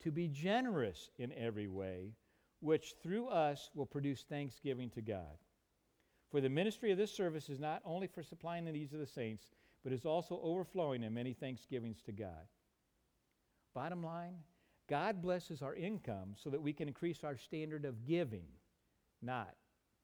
to 0.00 0.10
be 0.10 0.28
generous 0.28 1.10
in 1.18 1.30
every 1.34 1.68
way, 1.68 2.14
which 2.60 2.94
through 3.02 3.28
us 3.28 3.70
will 3.74 3.86
produce 3.86 4.22
thanksgiving 4.22 4.88
to 4.90 5.02
God. 5.02 5.36
For 6.30 6.40
the 6.40 6.48
ministry 6.48 6.92
of 6.92 6.98
this 6.98 7.12
service 7.12 7.48
is 7.48 7.58
not 7.58 7.82
only 7.84 8.06
for 8.06 8.22
supplying 8.22 8.64
the 8.64 8.72
needs 8.72 8.92
of 8.92 9.00
the 9.00 9.06
saints, 9.06 9.44
but 9.82 9.92
is 9.92 10.04
also 10.04 10.40
overflowing 10.42 11.02
in 11.02 11.12
many 11.12 11.32
thanksgivings 11.32 12.02
to 12.06 12.12
God. 12.12 12.46
Bottom 13.74 14.02
line, 14.02 14.34
God 14.88 15.22
blesses 15.22 15.62
our 15.62 15.74
income 15.74 16.34
so 16.36 16.50
that 16.50 16.62
we 16.62 16.72
can 16.72 16.88
increase 16.88 17.24
our 17.24 17.36
standard 17.36 17.84
of 17.84 18.06
giving, 18.06 18.46
not 19.22 19.54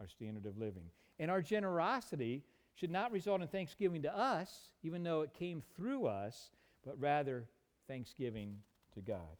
our 0.00 0.08
standard 0.08 0.46
of 0.46 0.58
living. 0.58 0.90
And 1.18 1.30
our 1.30 1.42
generosity 1.42 2.42
should 2.74 2.90
not 2.90 3.12
result 3.12 3.40
in 3.40 3.48
thanksgiving 3.48 4.02
to 4.02 4.16
us, 4.16 4.70
even 4.82 5.02
though 5.02 5.22
it 5.22 5.32
came 5.32 5.62
through 5.76 6.06
us, 6.06 6.50
but 6.84 7.00
rather 7.00 7.48
thanksgiving 7.88 8.58
to 8.94 9.00
God. 9.00 9.36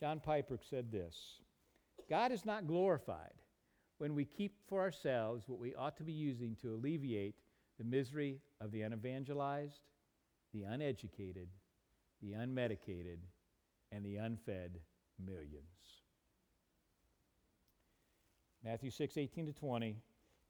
John 0.00 0.20
Piper 0.20 0.58
said 0.70 0.90
this 0.90 1.16
God 2.08 2.32
is 2.32 2.44
not 2.44 2.66
glorified 2.66 3.32
when 3.98 4.14
we 4.14 4.24
keep 4.24 4.56
for 4.68 4.80
ourselves 4.80 5.44
what 5.48 5.58
we 5.58 5.74
ought 5.74 5.96
to 5.96 6.04
be 6.04 6.12
using 6.12 6.56
to 6.56 6.74
alleviate 6.74 7.36
the 7.78 7.84
misery 7.84 8.40
of 8.60 8.70
the 8.70 8.82
unevangelized, 8.82 9.80
the 10.52 10.62
uneducated, 10.62 11.48
the 12.22 12.32
unmedicated, 12.32 13.18
and 13.92 14.04
the 14.04 14.16
unfed 14.16 14.80
millions. 15.24 16.02
Matthew 18.64 18.90
6, 18.90 19.18
18 19.18 19.46
to 19.46 19.52
20. 19.52 19.96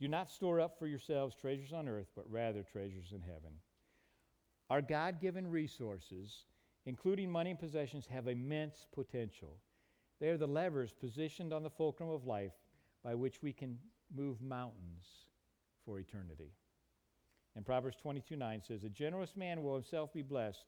Do 0.01 0.09
not 0.09 0.31
store 0.31 0.61
up 0.61 0.79
for 0.79 0.87
yourselves 0.87 1.35
treasures 1.35 1.73
on 1.73 1.89
earth, 1.89 2.09
but 2.15 2.31
rather 2.31 2.63
treasures 2.63 3.13
in 3.13 3.21
heaven. 3.21 3.53
Our 4.71 4.83
God 4.83 5.21
given 5.21 5.51
resources, 5.51 6.47
including 6.87 7.31
money 7.31 7.51
and 7.51 7.59
possessions, 7.59 8.07
have 8.07 8.29
immense 8.29 8.87
potential. 8.93 9.57
They 10.21 10.29
are 10.29 10.37
the 10.37 10.47
levers 10.47 10.93
positioned 10.93 11.53
on 11.53 11.63
the 11.63 11.71
fulcrum 11.71 12.09
of 12.09 12.27
life 12.27 12.53
by 13.05 13.15
which 13.15 13.43
we 13.43 13.53
can 13.53 13.79
move 14.17 14.41
mountains 14.41 15.05
for 15.85 15.99
eternity. 15.99 16.51
And 17.55 17.65
Proverbs 17.65 17.97
22 18.01 18.37
9 18.37 18.63
says, 18.67 18.85
A 18.85 18.89
generous 18.89 19.37
man 19.37 19.63
will 19.63 19.75
himself 19.75 20.13
be 20.13 20.23
blessed, 20.23 20.65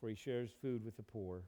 for 0.00 0.08
he 0.08 0.14
shares 0.14 0.50
food 0.60 0.84
with 0.84 0.96
the 0.96 1.02
poor. 1.02 1.42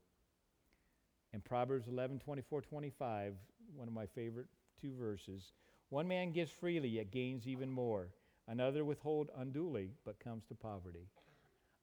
And 1.33 1.45
Proverbs 1.45 1.89
11 1.89 2.21
24 2.21 2.63
25, 2.63 3.35
one 3.75 3.89
of 3.89 3.95
my 3.95 4.07
favorite 4.07 4.47
two 4.81 4.95
verses, 4.99 5.53
one 5.91 6.09
man 6.09 6.33
gives 6.33 6.51
freely, 6.51 6.89
yet 6.89 7.11
gains 7.11 7.47
even 7.47 7.71
more. 7.71 8.09
Another 8.49 8.85
withhold 8.85 9.31
unduly, 9.37 9.91
but 10.05 10.19
comes 10.19 10.45
to 10.47 10.55
poverty. 10.55 11.09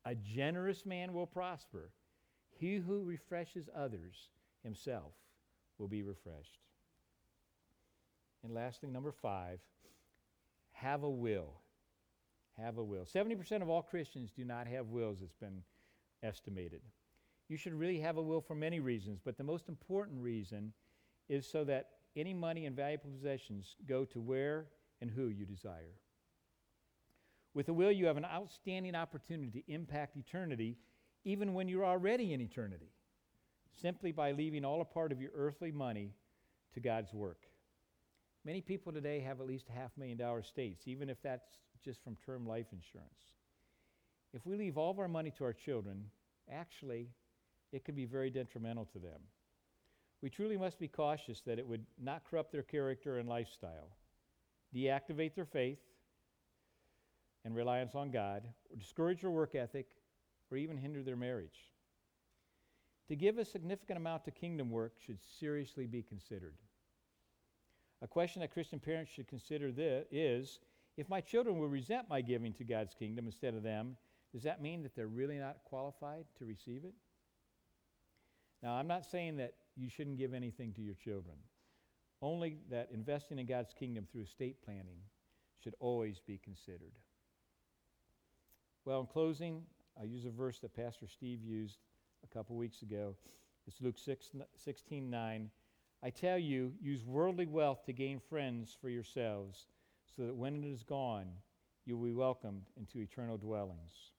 A 0.05 0.15
generous 0.15 0.85
man 0.85 1.13
will 1.13 1.27
prosper. 1.27 1.91
He 2.49 2.75
who 2.75 3.03
refreshes 3.03 3.69
others 3.75 4.29
himself 4.63 5.13
will 5.77 5.87
be 5.87 6.01
refreshed. 6.01 6.59
And 8.47 8.55
lastly, 8.55 8.89
number 8.89 9.11
five, 9.11 9.59
have 10.71 11.03
a 11.03 11.09
will. 11.09 11.51
Have 12.57 12.77
a 12.77 12.83
will. 12.83 13.03
70% 13.03 13.61
of 13.61 13.67
all 13.67 13.81
Christians 13.81 14.31
do 14.31 14.45
not 14.45 14.67
have 14.67 14.87
wills, 14.87 15.17
it's 15.21 15.35
been 15.35 15.63
estimated. 16.23 16.79
You 17.49 17.57
should 17.57 17.73
really 17.73 17.99
have 17.99 18.15
a 18.15 18.21
will 18.21 18.39
for 18.39 18.55
many 18.55 18.79
reasons, 18.79 19.19
but 19.23 19.37
the 19.37 19.43
most 19.43 19.67
important 19.67 20.21
reason 20.21 20.71
is 21.27 21.45
so 21.45 21.65
that 21.65 21.89
any 22.15 22.33
money 22.33 22.65
and 22.65 22.73
valuable 22.73 23.09
possessions 23.09 23.75
go 23.85 24.05
to 24.05 24.21
where 24.21 24.67
and 25.01 25.11
who 25.11 25.27
you 25.27 25.45
desire. 25.45 25.99
With 27.53 27.67
a 27.67 27.73
will, 27.73 27.91
you 27.91 28.05
have 28.05 28.15
an 28.15 28.25
outstanding 28.25 28.95
opportunity 28.95 29.61
to 29.61 29.73
impact 29.73 30.15
eternity 30.15 30.77
even 31.25 31.53
when 31.53 31.67
you're 31.67 31.85
already 31.85 32.31
in 32.31 32.39
eternity, 32.39 32.93
simply 33.81 34.13
by 34.13 34.31
leaving 34.31 34.63
all 34.63 34.79
a 34.79 34.85
part 34.85 35.11
of 35.11 35.19
your 35.21 35.31
earthly 35.35 35.73
money 35.73 36.13
to 36.75 36.79
God's 36.79 37.13
work. 37.13 37.46
Many 38.47 38.61
people 38.61 38.93
today 38.93 39.19
have 39.19 39.41
at 39.41 39.45
least 39.45 39.65
a 39.67 39.77
half 39.77 39.91
million 39.97 40.17
dollar 40.17 40.39
estates, 40.39 40.87
even 40.87 41.09
if 41.09 41.21
that's 41.21 41.49
just 41.83 42.01
from 42.01 42.15
term 42.25 42.47
life 42.47 42.67
insurance. 42.71 43.33
If 44.33 44.45
we 44.45 44.55
leave 44.55 44.77
all 44.77 44.89
of 44.89 44.99
our 44.99 45.09
money 45.09 45.33
to 45.37 45.43
our 45.43 45.51
children, 45.51 46.05
actually, 46.49 47.09
it 47.73 47.83
could 47.83 47.97
be 47.97 48.05
very 48.05 48.29
detrimental 48.29 48.85
to 48.93 48.99
them. 48.99 49.19
We 50.21 50.29
truly 50.29 50.55
must 50.55 50.79
be 50.79 50.87
cautious 50.87 51.41
that 51.41 51.59
it 51.59 51.67
would 51.67 51.85
not 52.01 52.23
corrupt 52.23 52.53
their 52.53 52.63
character 52.63 53.19
and 53.19 53.27
lifestyle, 53.27 53.89
deactivate 54.73 55.35
their 55.35 55.45
faith 55.45 55.79
and 57.43 57.53
reliance 57.53 57.95
on 57.95 58.11
God, 58.11 58.43
or 58.71 58.77
discourage 58.77 59.19
their 59.21 59.29
work 59.31 59.55
ethic, 59.55 59.87
or 60.49 60.55
even 60.55 60.77
hinder 60.77 61.03
their 61.03 61.17
marriage. 61.17 61.73
To 63.09 63.15
give 63.17 63.39
a 63.39 63.43
significant 63.45 63.97
amount 63.97 64.23
to 64.23 64.31
kingdom 64.31 64.71
work 64.71 64.93
should 65.05 65.19
seriously 65.37 65.85
be 65.85 66.01
considered. 66.01 66.55
A 68.01 68.07
question 68.07 68.41
that 68.41 68.53
Christian 68.53 68.79
parents 68.79 69.11
should 69.11 69.27
consider 69.27 69.71
this 69.71 70.05
is 70.11 70.59
if 70.97 71.09
my 71.09 71.21
children 71.21 71.57
will 71.57 71.67
resent 71.67 72.09
my 72.09 72.21
giving 72.21 72.53
to 72.53 72.63
God's 72.63 72.93
kingdom 72.93 73.25
instead 73.25 73.53
of 73.53 73.63
them, 73.63 73.97
does 74.33 74.43
that 74.43 74.61
mean 74.61 74.83
that 74.83 74.95
they're 74.95 75.07
really 75.07 75.37
not 75.37 75.57
qualified 75.63 76.25
to 76.37 76.45
receive 76.45 76.83
it? 76.83 76.93
Now, 78.61 78.73
I'm 78.73 78.87
not 78.87 79.05
saying 79.05 79.37
that 79.37 79.53
you 79.75 79.89
shouldn't 79.89 80.17
give 80.17 80.33
anything 80.33 80.73
to 80.73 80.81
your 80.81 80.95
children, 80.95 81.37
only 82.21 82.57
that 82.69 82.89
investing 82.91 83.39
in 83.39 83.45
God's 83.45 83.73
kingdom 83.73 84.07
through 84.11 84.23
estate 84.23 84.63
planning 84.63 84.99
should 85.63 85.75
always 85.79 86.19
be 86.19 86.39
considered. 86.43 86.93
Well, 88.85 89.01
in 89.01 89.07
closing, 89.07 89.63
I 89.99 90.05
use 90.05 90.25
a 90.25 90.31
verse 90.31 90.59
that 90.59 90.75
Pastor 90.75 91.07
Steve 91.07 91.43
used 91.43 91.77
a 92.23 92.33
couple 92.33 92.55
weeks 92.55 92.81
ago. 92.81 93.15
It's 93.67 93.81
Luke 93.81 93.97
6, 93.97 94.31
16 94.57 95.09
9. 95.09 95.49
I 96.03 96.09
tell 96.11 96.37
you, 96.37 96.73
use 96.81 97.03
worldly 97.03 97.47
wealth 97.47 97.85
to 97.85 97.93
gain 97.93 98.19
friends 98.19 98.75
for 98.79 98.89
yourselves, 98.89 99.65
so 100.15 100.25
that 100.25 100.35
when 100.35 100.55
it 100.55 100.67
is 100.67 100.83
gone, 100.83 101.27
you 101.85 101.97
will 101.97 102.05
be 102.05 102.13
welcomed 102.13 102.69
into 102.77 102.99
eternal 102.99 103.37
dwellings. 103.37 104.11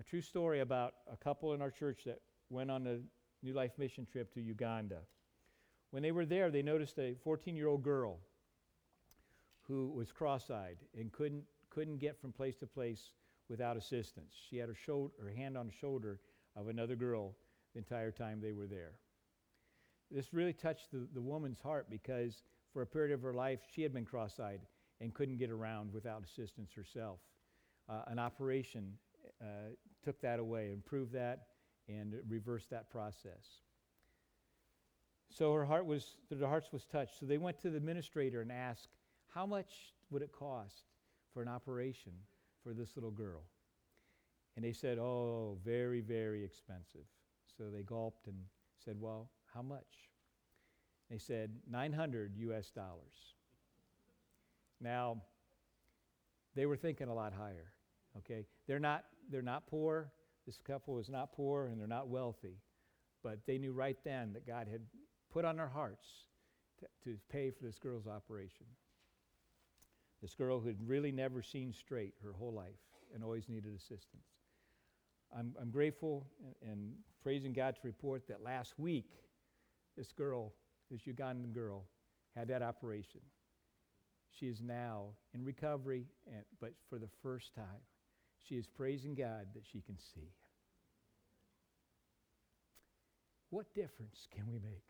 A 0.00 0.02
true 0.02 0.20
story 0.20 0.60
about 0.60 0.94
a 1.12 1.16
couple 1.16 1.54
in 1.54 1.62
our 1.62 1.70
church 1.70 2.02
that 2.06 2.20
went 2.50 2.70
on 2.70 2.86
a 2.86 2.98
New 3.44 3.52
Life 3.52 3.72
mission 3.78 4.06
trip 4.06 4.32
to 4.34 4.40
Uganda. 4.40 4.98
When 5.90 6.02
they 6.02 6.12
were 6.12 6.26
there, 6.26 6.50
they 6.50 6.62
noticed 6.62 6.98
a 6.98 7.14
14 7.22 7.56
year 7.56 7.68
old 7.68 7.82
girl 7.82 8.18
who 9.62 9.90
was 9.90 10.10
cross 10.10 10.50
eyed 10.50 10.78
and 10.98 11.12
couldn't, 11.12 11.44
couldn't 11.70 11.98
get 11.98 12.20
from 12.20 12.32
place 12.32 12.56
to 12.56 12.66
place 12.66 13.12
without 13.48 13.76
assistance. 13.76 14.34
She 14.48 14.56
had 14.56 14.68
her, 14.68 14.74
shoulder, 14.74 15.12
her 15.22 15.30
hand 15.30 15.56
on 15.56 15.66
the 15.66 15.72
shoulder 15.72 16.20
of 16.56 16.68
another 16.68 16.96
girl 16.96 17.34
the 17.72 17.78
entire 17.78 18.10
time 18.10 18.40
they 18.40 18.52
were 18.52 18.66
there. 18.66 18.92
This 20.10 20.32
really 20.32 20.52
touched 20.52 20.90
the, 20.90 21.06
the 21.14 21.20
woman's 21.20 21.60
heart 21.60 21.88
because 21.90 22.42
for 22.72 22.82
a 22.82 22.86
period 22.86 23.12
of 23.12 23.22
her 23.22 23.34
life, 23.34 23.60
she 23.74 23.82
had 23.82 23.92
been 23.92 24.04
cross 24.04 24.40
eyed 24.40 24.60
and 25.00 25.12
couldn't 25.14 25.36
get 25.36 25.50
around 25.50 25.92
without 25.92 26.22
assistance 26.24 26.72
herself. 26.74 27.18
Uh, 27.88 28.02
an 28.08 28.18
operation 28.18 28.92
uh, 29.40 29.70
took 30.04 30.20
that 30.20 30.38
away, 30.38 30.72
improved 30.72 31.12
that, 31.12 31.46
and 31.88 32.14
reversed 32.28 32.70
that 32.70 32.90
process. 32.90 33.62
So 35.30 35.52
her 35.54 35.64
heart 35.64 35.86
was, 35.86 36.16
their 36.30 36.48
hearts 36.48 36.72
was 36.72 36.84
touched. 36.84 37.20
So 37.20 37.26
they 37.26 37.38
went 37.38 37.60
to 37.62 37.70
the 37.70 37.76
administrator 37.76 38.40
and 38.40 38.50
asked, 38.50 38.88
how 39.28 39.46
much 39.46 39.94
would 40.10 40.22
it 40.22 40.32
cost 40.32 40.84
for 41.32 41.42
an 41.42 41.48
operation 41.48 42.12
for 42.62 42.72
this 42.72 42.96
little 42.96 43.10
girl? 43.10 43.42
And 44.56 44.64
they 44.64 44.72
said, 44.72 44.98
oh, 44.98 45.58
very, 45.64 46.00
very 46.00 46.44
expensive. 46.44 47.04
So 47.56 47.64
they 47.70 47.82
gulped 47.82 48.26
and 48.26 48.36
said, 48.84 48.96
well, 48.98 49.30
how 49.54 49.62
much? 49.62 49.86
They 51.10 51.18
said, 51.18 51.50
900 51.70 52.36
US 52.36 52.70
dollars. 52.70 53.34
Now, 54.80 55.22
they 56.54 56.66
were 56.66 56.76
thinking 56.76 57.08
a 57.08 57.14
lot 57.14 57.32
higher, 57.32 57.72
okay? 58.18 58.46
They're 58.66 58.78
not, 58.78 59.04
they're 59.30 59.42
not 59.42 59.66
poor. 59.66 60.12
This 60.46 60.60
couple 60.66 60.98
is 60.98 61.08
not 61.08 61.32
poor 61.32 61.66
and 61.66 61.80
they're 61.80 61.86
not 61.86 62.08
wealthy. 62.08 62.58
But 63.22 63.40
they 63.46 63.58
knew 63.58 63.72
right 63.72 63.96
then 64.04 64.32
that 64.34 64.46
God 64.46 64.68
had 64.70 64.82
put 65.32 65.44
on 65.44 65.56
their 65.56 65.68
hearts 65.68 66.06
to, 66.80 66.86
to 67.04 67.18
pay 67.30 67.50
for 67.50 67.64
this 67.64 67.78
girl's 67.78 68.06
operation. 68.06 68.66
This 70.22 70.34
girl 70.34 70.60
who 70.60 70.68
had 70.68 70.88
really 70.88 71.12
never 71.12 71.42
seen 71.42 71.72
straight 71.72 72.14
her 72.22 72.32
whole 72.32 72.52
life 72.52 72.80
and 73.14 73.22
always 73.22 73.48
needed 73.48 73.74
assistance. 73.74 74.26
I'm, 75.36 75.54
I'm 75.60 75.70
grateful 75.70 76.26
and, 76.62 76.72
and 76.72 76.92
praising 77.22 77.52
God 77.52 77.76
to 77.76 77.80
report 77.84 78.26
that 78.28 78.42
last 78.42 78.78
week, 78.78 79.10
this 79.98 80.12
girl, 80.12 80.52
this 80.90 81.00
Ugandan 81.02 81.52
girl, 81.52 81.84
had 82.36 82.48
that 82.48 82.62
operation. 82.62 83.20
She 84.38 84.46
is 84.46 84.62
now 84.62 85.06
in 85.34 85.44
recovery, 85.44 86.06
and, 86.26 86.44
but 86.60 86.72
for 86.88 86.98
the 86.98 87.08
first 87.22 87.52
time, 87.54 87.82
she 88.48 88.54
is 88.54 88.66
praising 88.66 89.16
God 89.16 89.48
that 89.54 89.64
she 89.70 89.80
can 89.80 89.98
see. 89.98 90.30
What 93.50 93.74
difference 93.74 94.28
can 94.34 94.46
we 94.46 94.60
make? 94.60 94.84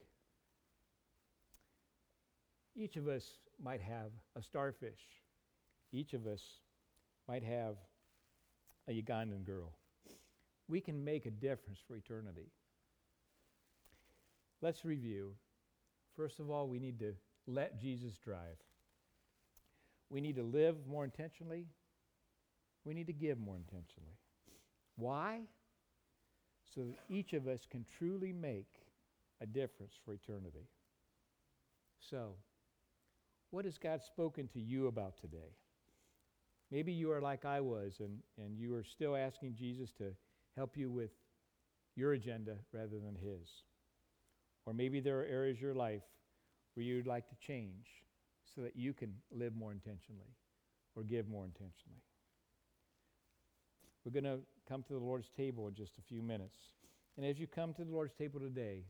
Each 2.76 2.96
of 2.96 3.09
us 3.09 3.24
might 3.62 3.80
have 3.80 4.11
a 4.36 4.42
starfish. 4.42 5.00
Each 5.90 6.12
of 6.12 6.26
us 6.26 6.42
might 7.26 7.42
have 7.42 7.76
a 8.88 8.92
Ugandan 9.02 9.44
girl. 9.46 9.72
We 10.68 10.80
can 10.80 11.02
make 11.02 11.24
a 11.24 11.30
difference 11.30 11.78
for 11.86 11.96
eternity. 11.96 12.50
Let's 14.61 14.84
review. 14.84 15.34
First 16.16 16.40
of 16.40 16.50
all, 16.50 16.66
we 16.68 16.78
need 16.78 16.98
to 16.98 17.14
let 17.46 17.80
Jesus 17.80 18.14
drive. 18.22 18.56
We 20.11 20.20
need 20.20 20.36
to 20.36 20.42
live 20.42 20.76
more 20.88 21.04
intentionally. 21.04 21.66
We 22.84 22.94
need 22.94 23.06
to 23.06 23.12
give 23.12 23.38
more 23.38 23.56
intentionally. 23.56 24.16
Why? 24.96 25.40
So 26.74 26.80
that 26.82 26.98
each 27.09 27.32
of 27.32 27.46
us 27.46 27.61
can 27.70 27.84
truly 27.98 28.32
make 28.32 28.66
a 29.40 29.46
difference 29.46 29.94
for 30.04 30.12
eternity. 30.12 30.66
So, 32.11 32.34
what 33.50 33.64
has 33.64 33.78
God 33.78 34.02
spoken 34.02 34.48
to 34.48 34.61
you 34.61 34.86
about 34.86 35.16
today? 35.20 35.54
Maybe 36.70 36.92
you 36.92 37.11
are 37.12 37.20
like 37.20 37.44
I 37.44 37.61
was, 37.61 37.94
and, 38.00 38.18
and 38.36 38.59
you 38.59 38.74
are 38.74 38.84
still 38.84 39.16
asking 39.16 39.54
Jesus 39.54 39.90
to 39.98 40.12
help 40.56 40.76
you 40.76 40.90
with 40.90 41.11
your 41.96 42.12
agenda 42.12 42.56
rather 42.72 42.98
than 42.98 43.16
His. 43.16 43.48
Or 44.68 44.74
maybe 44.74 45.00
there 45.00 45.18
are 45.18 45.24
areas 45.24 45.56
of 45.56 45.62
your 45.62 45.74
life 45.74 46.02
where 46.74 46.84
you'd 46.84 47.06
like 47.06 47.26
to 47.30 47.34
change 47.36 47.86
so 48.54 48.60
that 48.60 48.76
you 48.76 48.92
can 48.92 49.14
live 49.34 49.56
more 49.56 49.72
intentionally 49.72 50.36
or 50.94 51.04
give 51.04 51.26
more 51.26 51.46
intentionally. 51.46 52.02
We're 54.04 54.12
going 54.12 54.24
to 54.24 54.40
come 54.68 54.82
to 54.82 54.92
the 54.92 54.98
Lord's 54.98 55.30
table 55.34 55.68
in 55.68 55.74
just 55.74 55.96
a 55.96 56.02
few 56.02 56.22
minutes. 56.22 56.58
And 57.16 57.24
as 57.24 57.38
you 57.38 57.46
come 57.46 57.72
to 57.74 57.84
the 57.84 57.90
Lord's 57.90 58.12
table 58.12 58.40
today, 58.40 58.84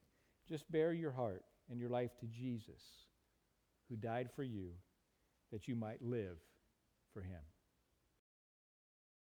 just 0.48 0.68
bare 0.72 0.92
your 0.92 1.12
heart 1.12 1.44
and 1.70 1.78
your 1.78 1.90
life 1.90 2.10
to 2.18 2.26
Jesus, 2.26 2.82
who 3.88 3.94
died 3.94 4.30
for 4.34 4.42
you, 4.42 4.70
that 5.52 5.68
you 5.68 5.76
might 5.76 6.02
live 6.02 6.38
for 7.14 7.20
him. 7.20 7.38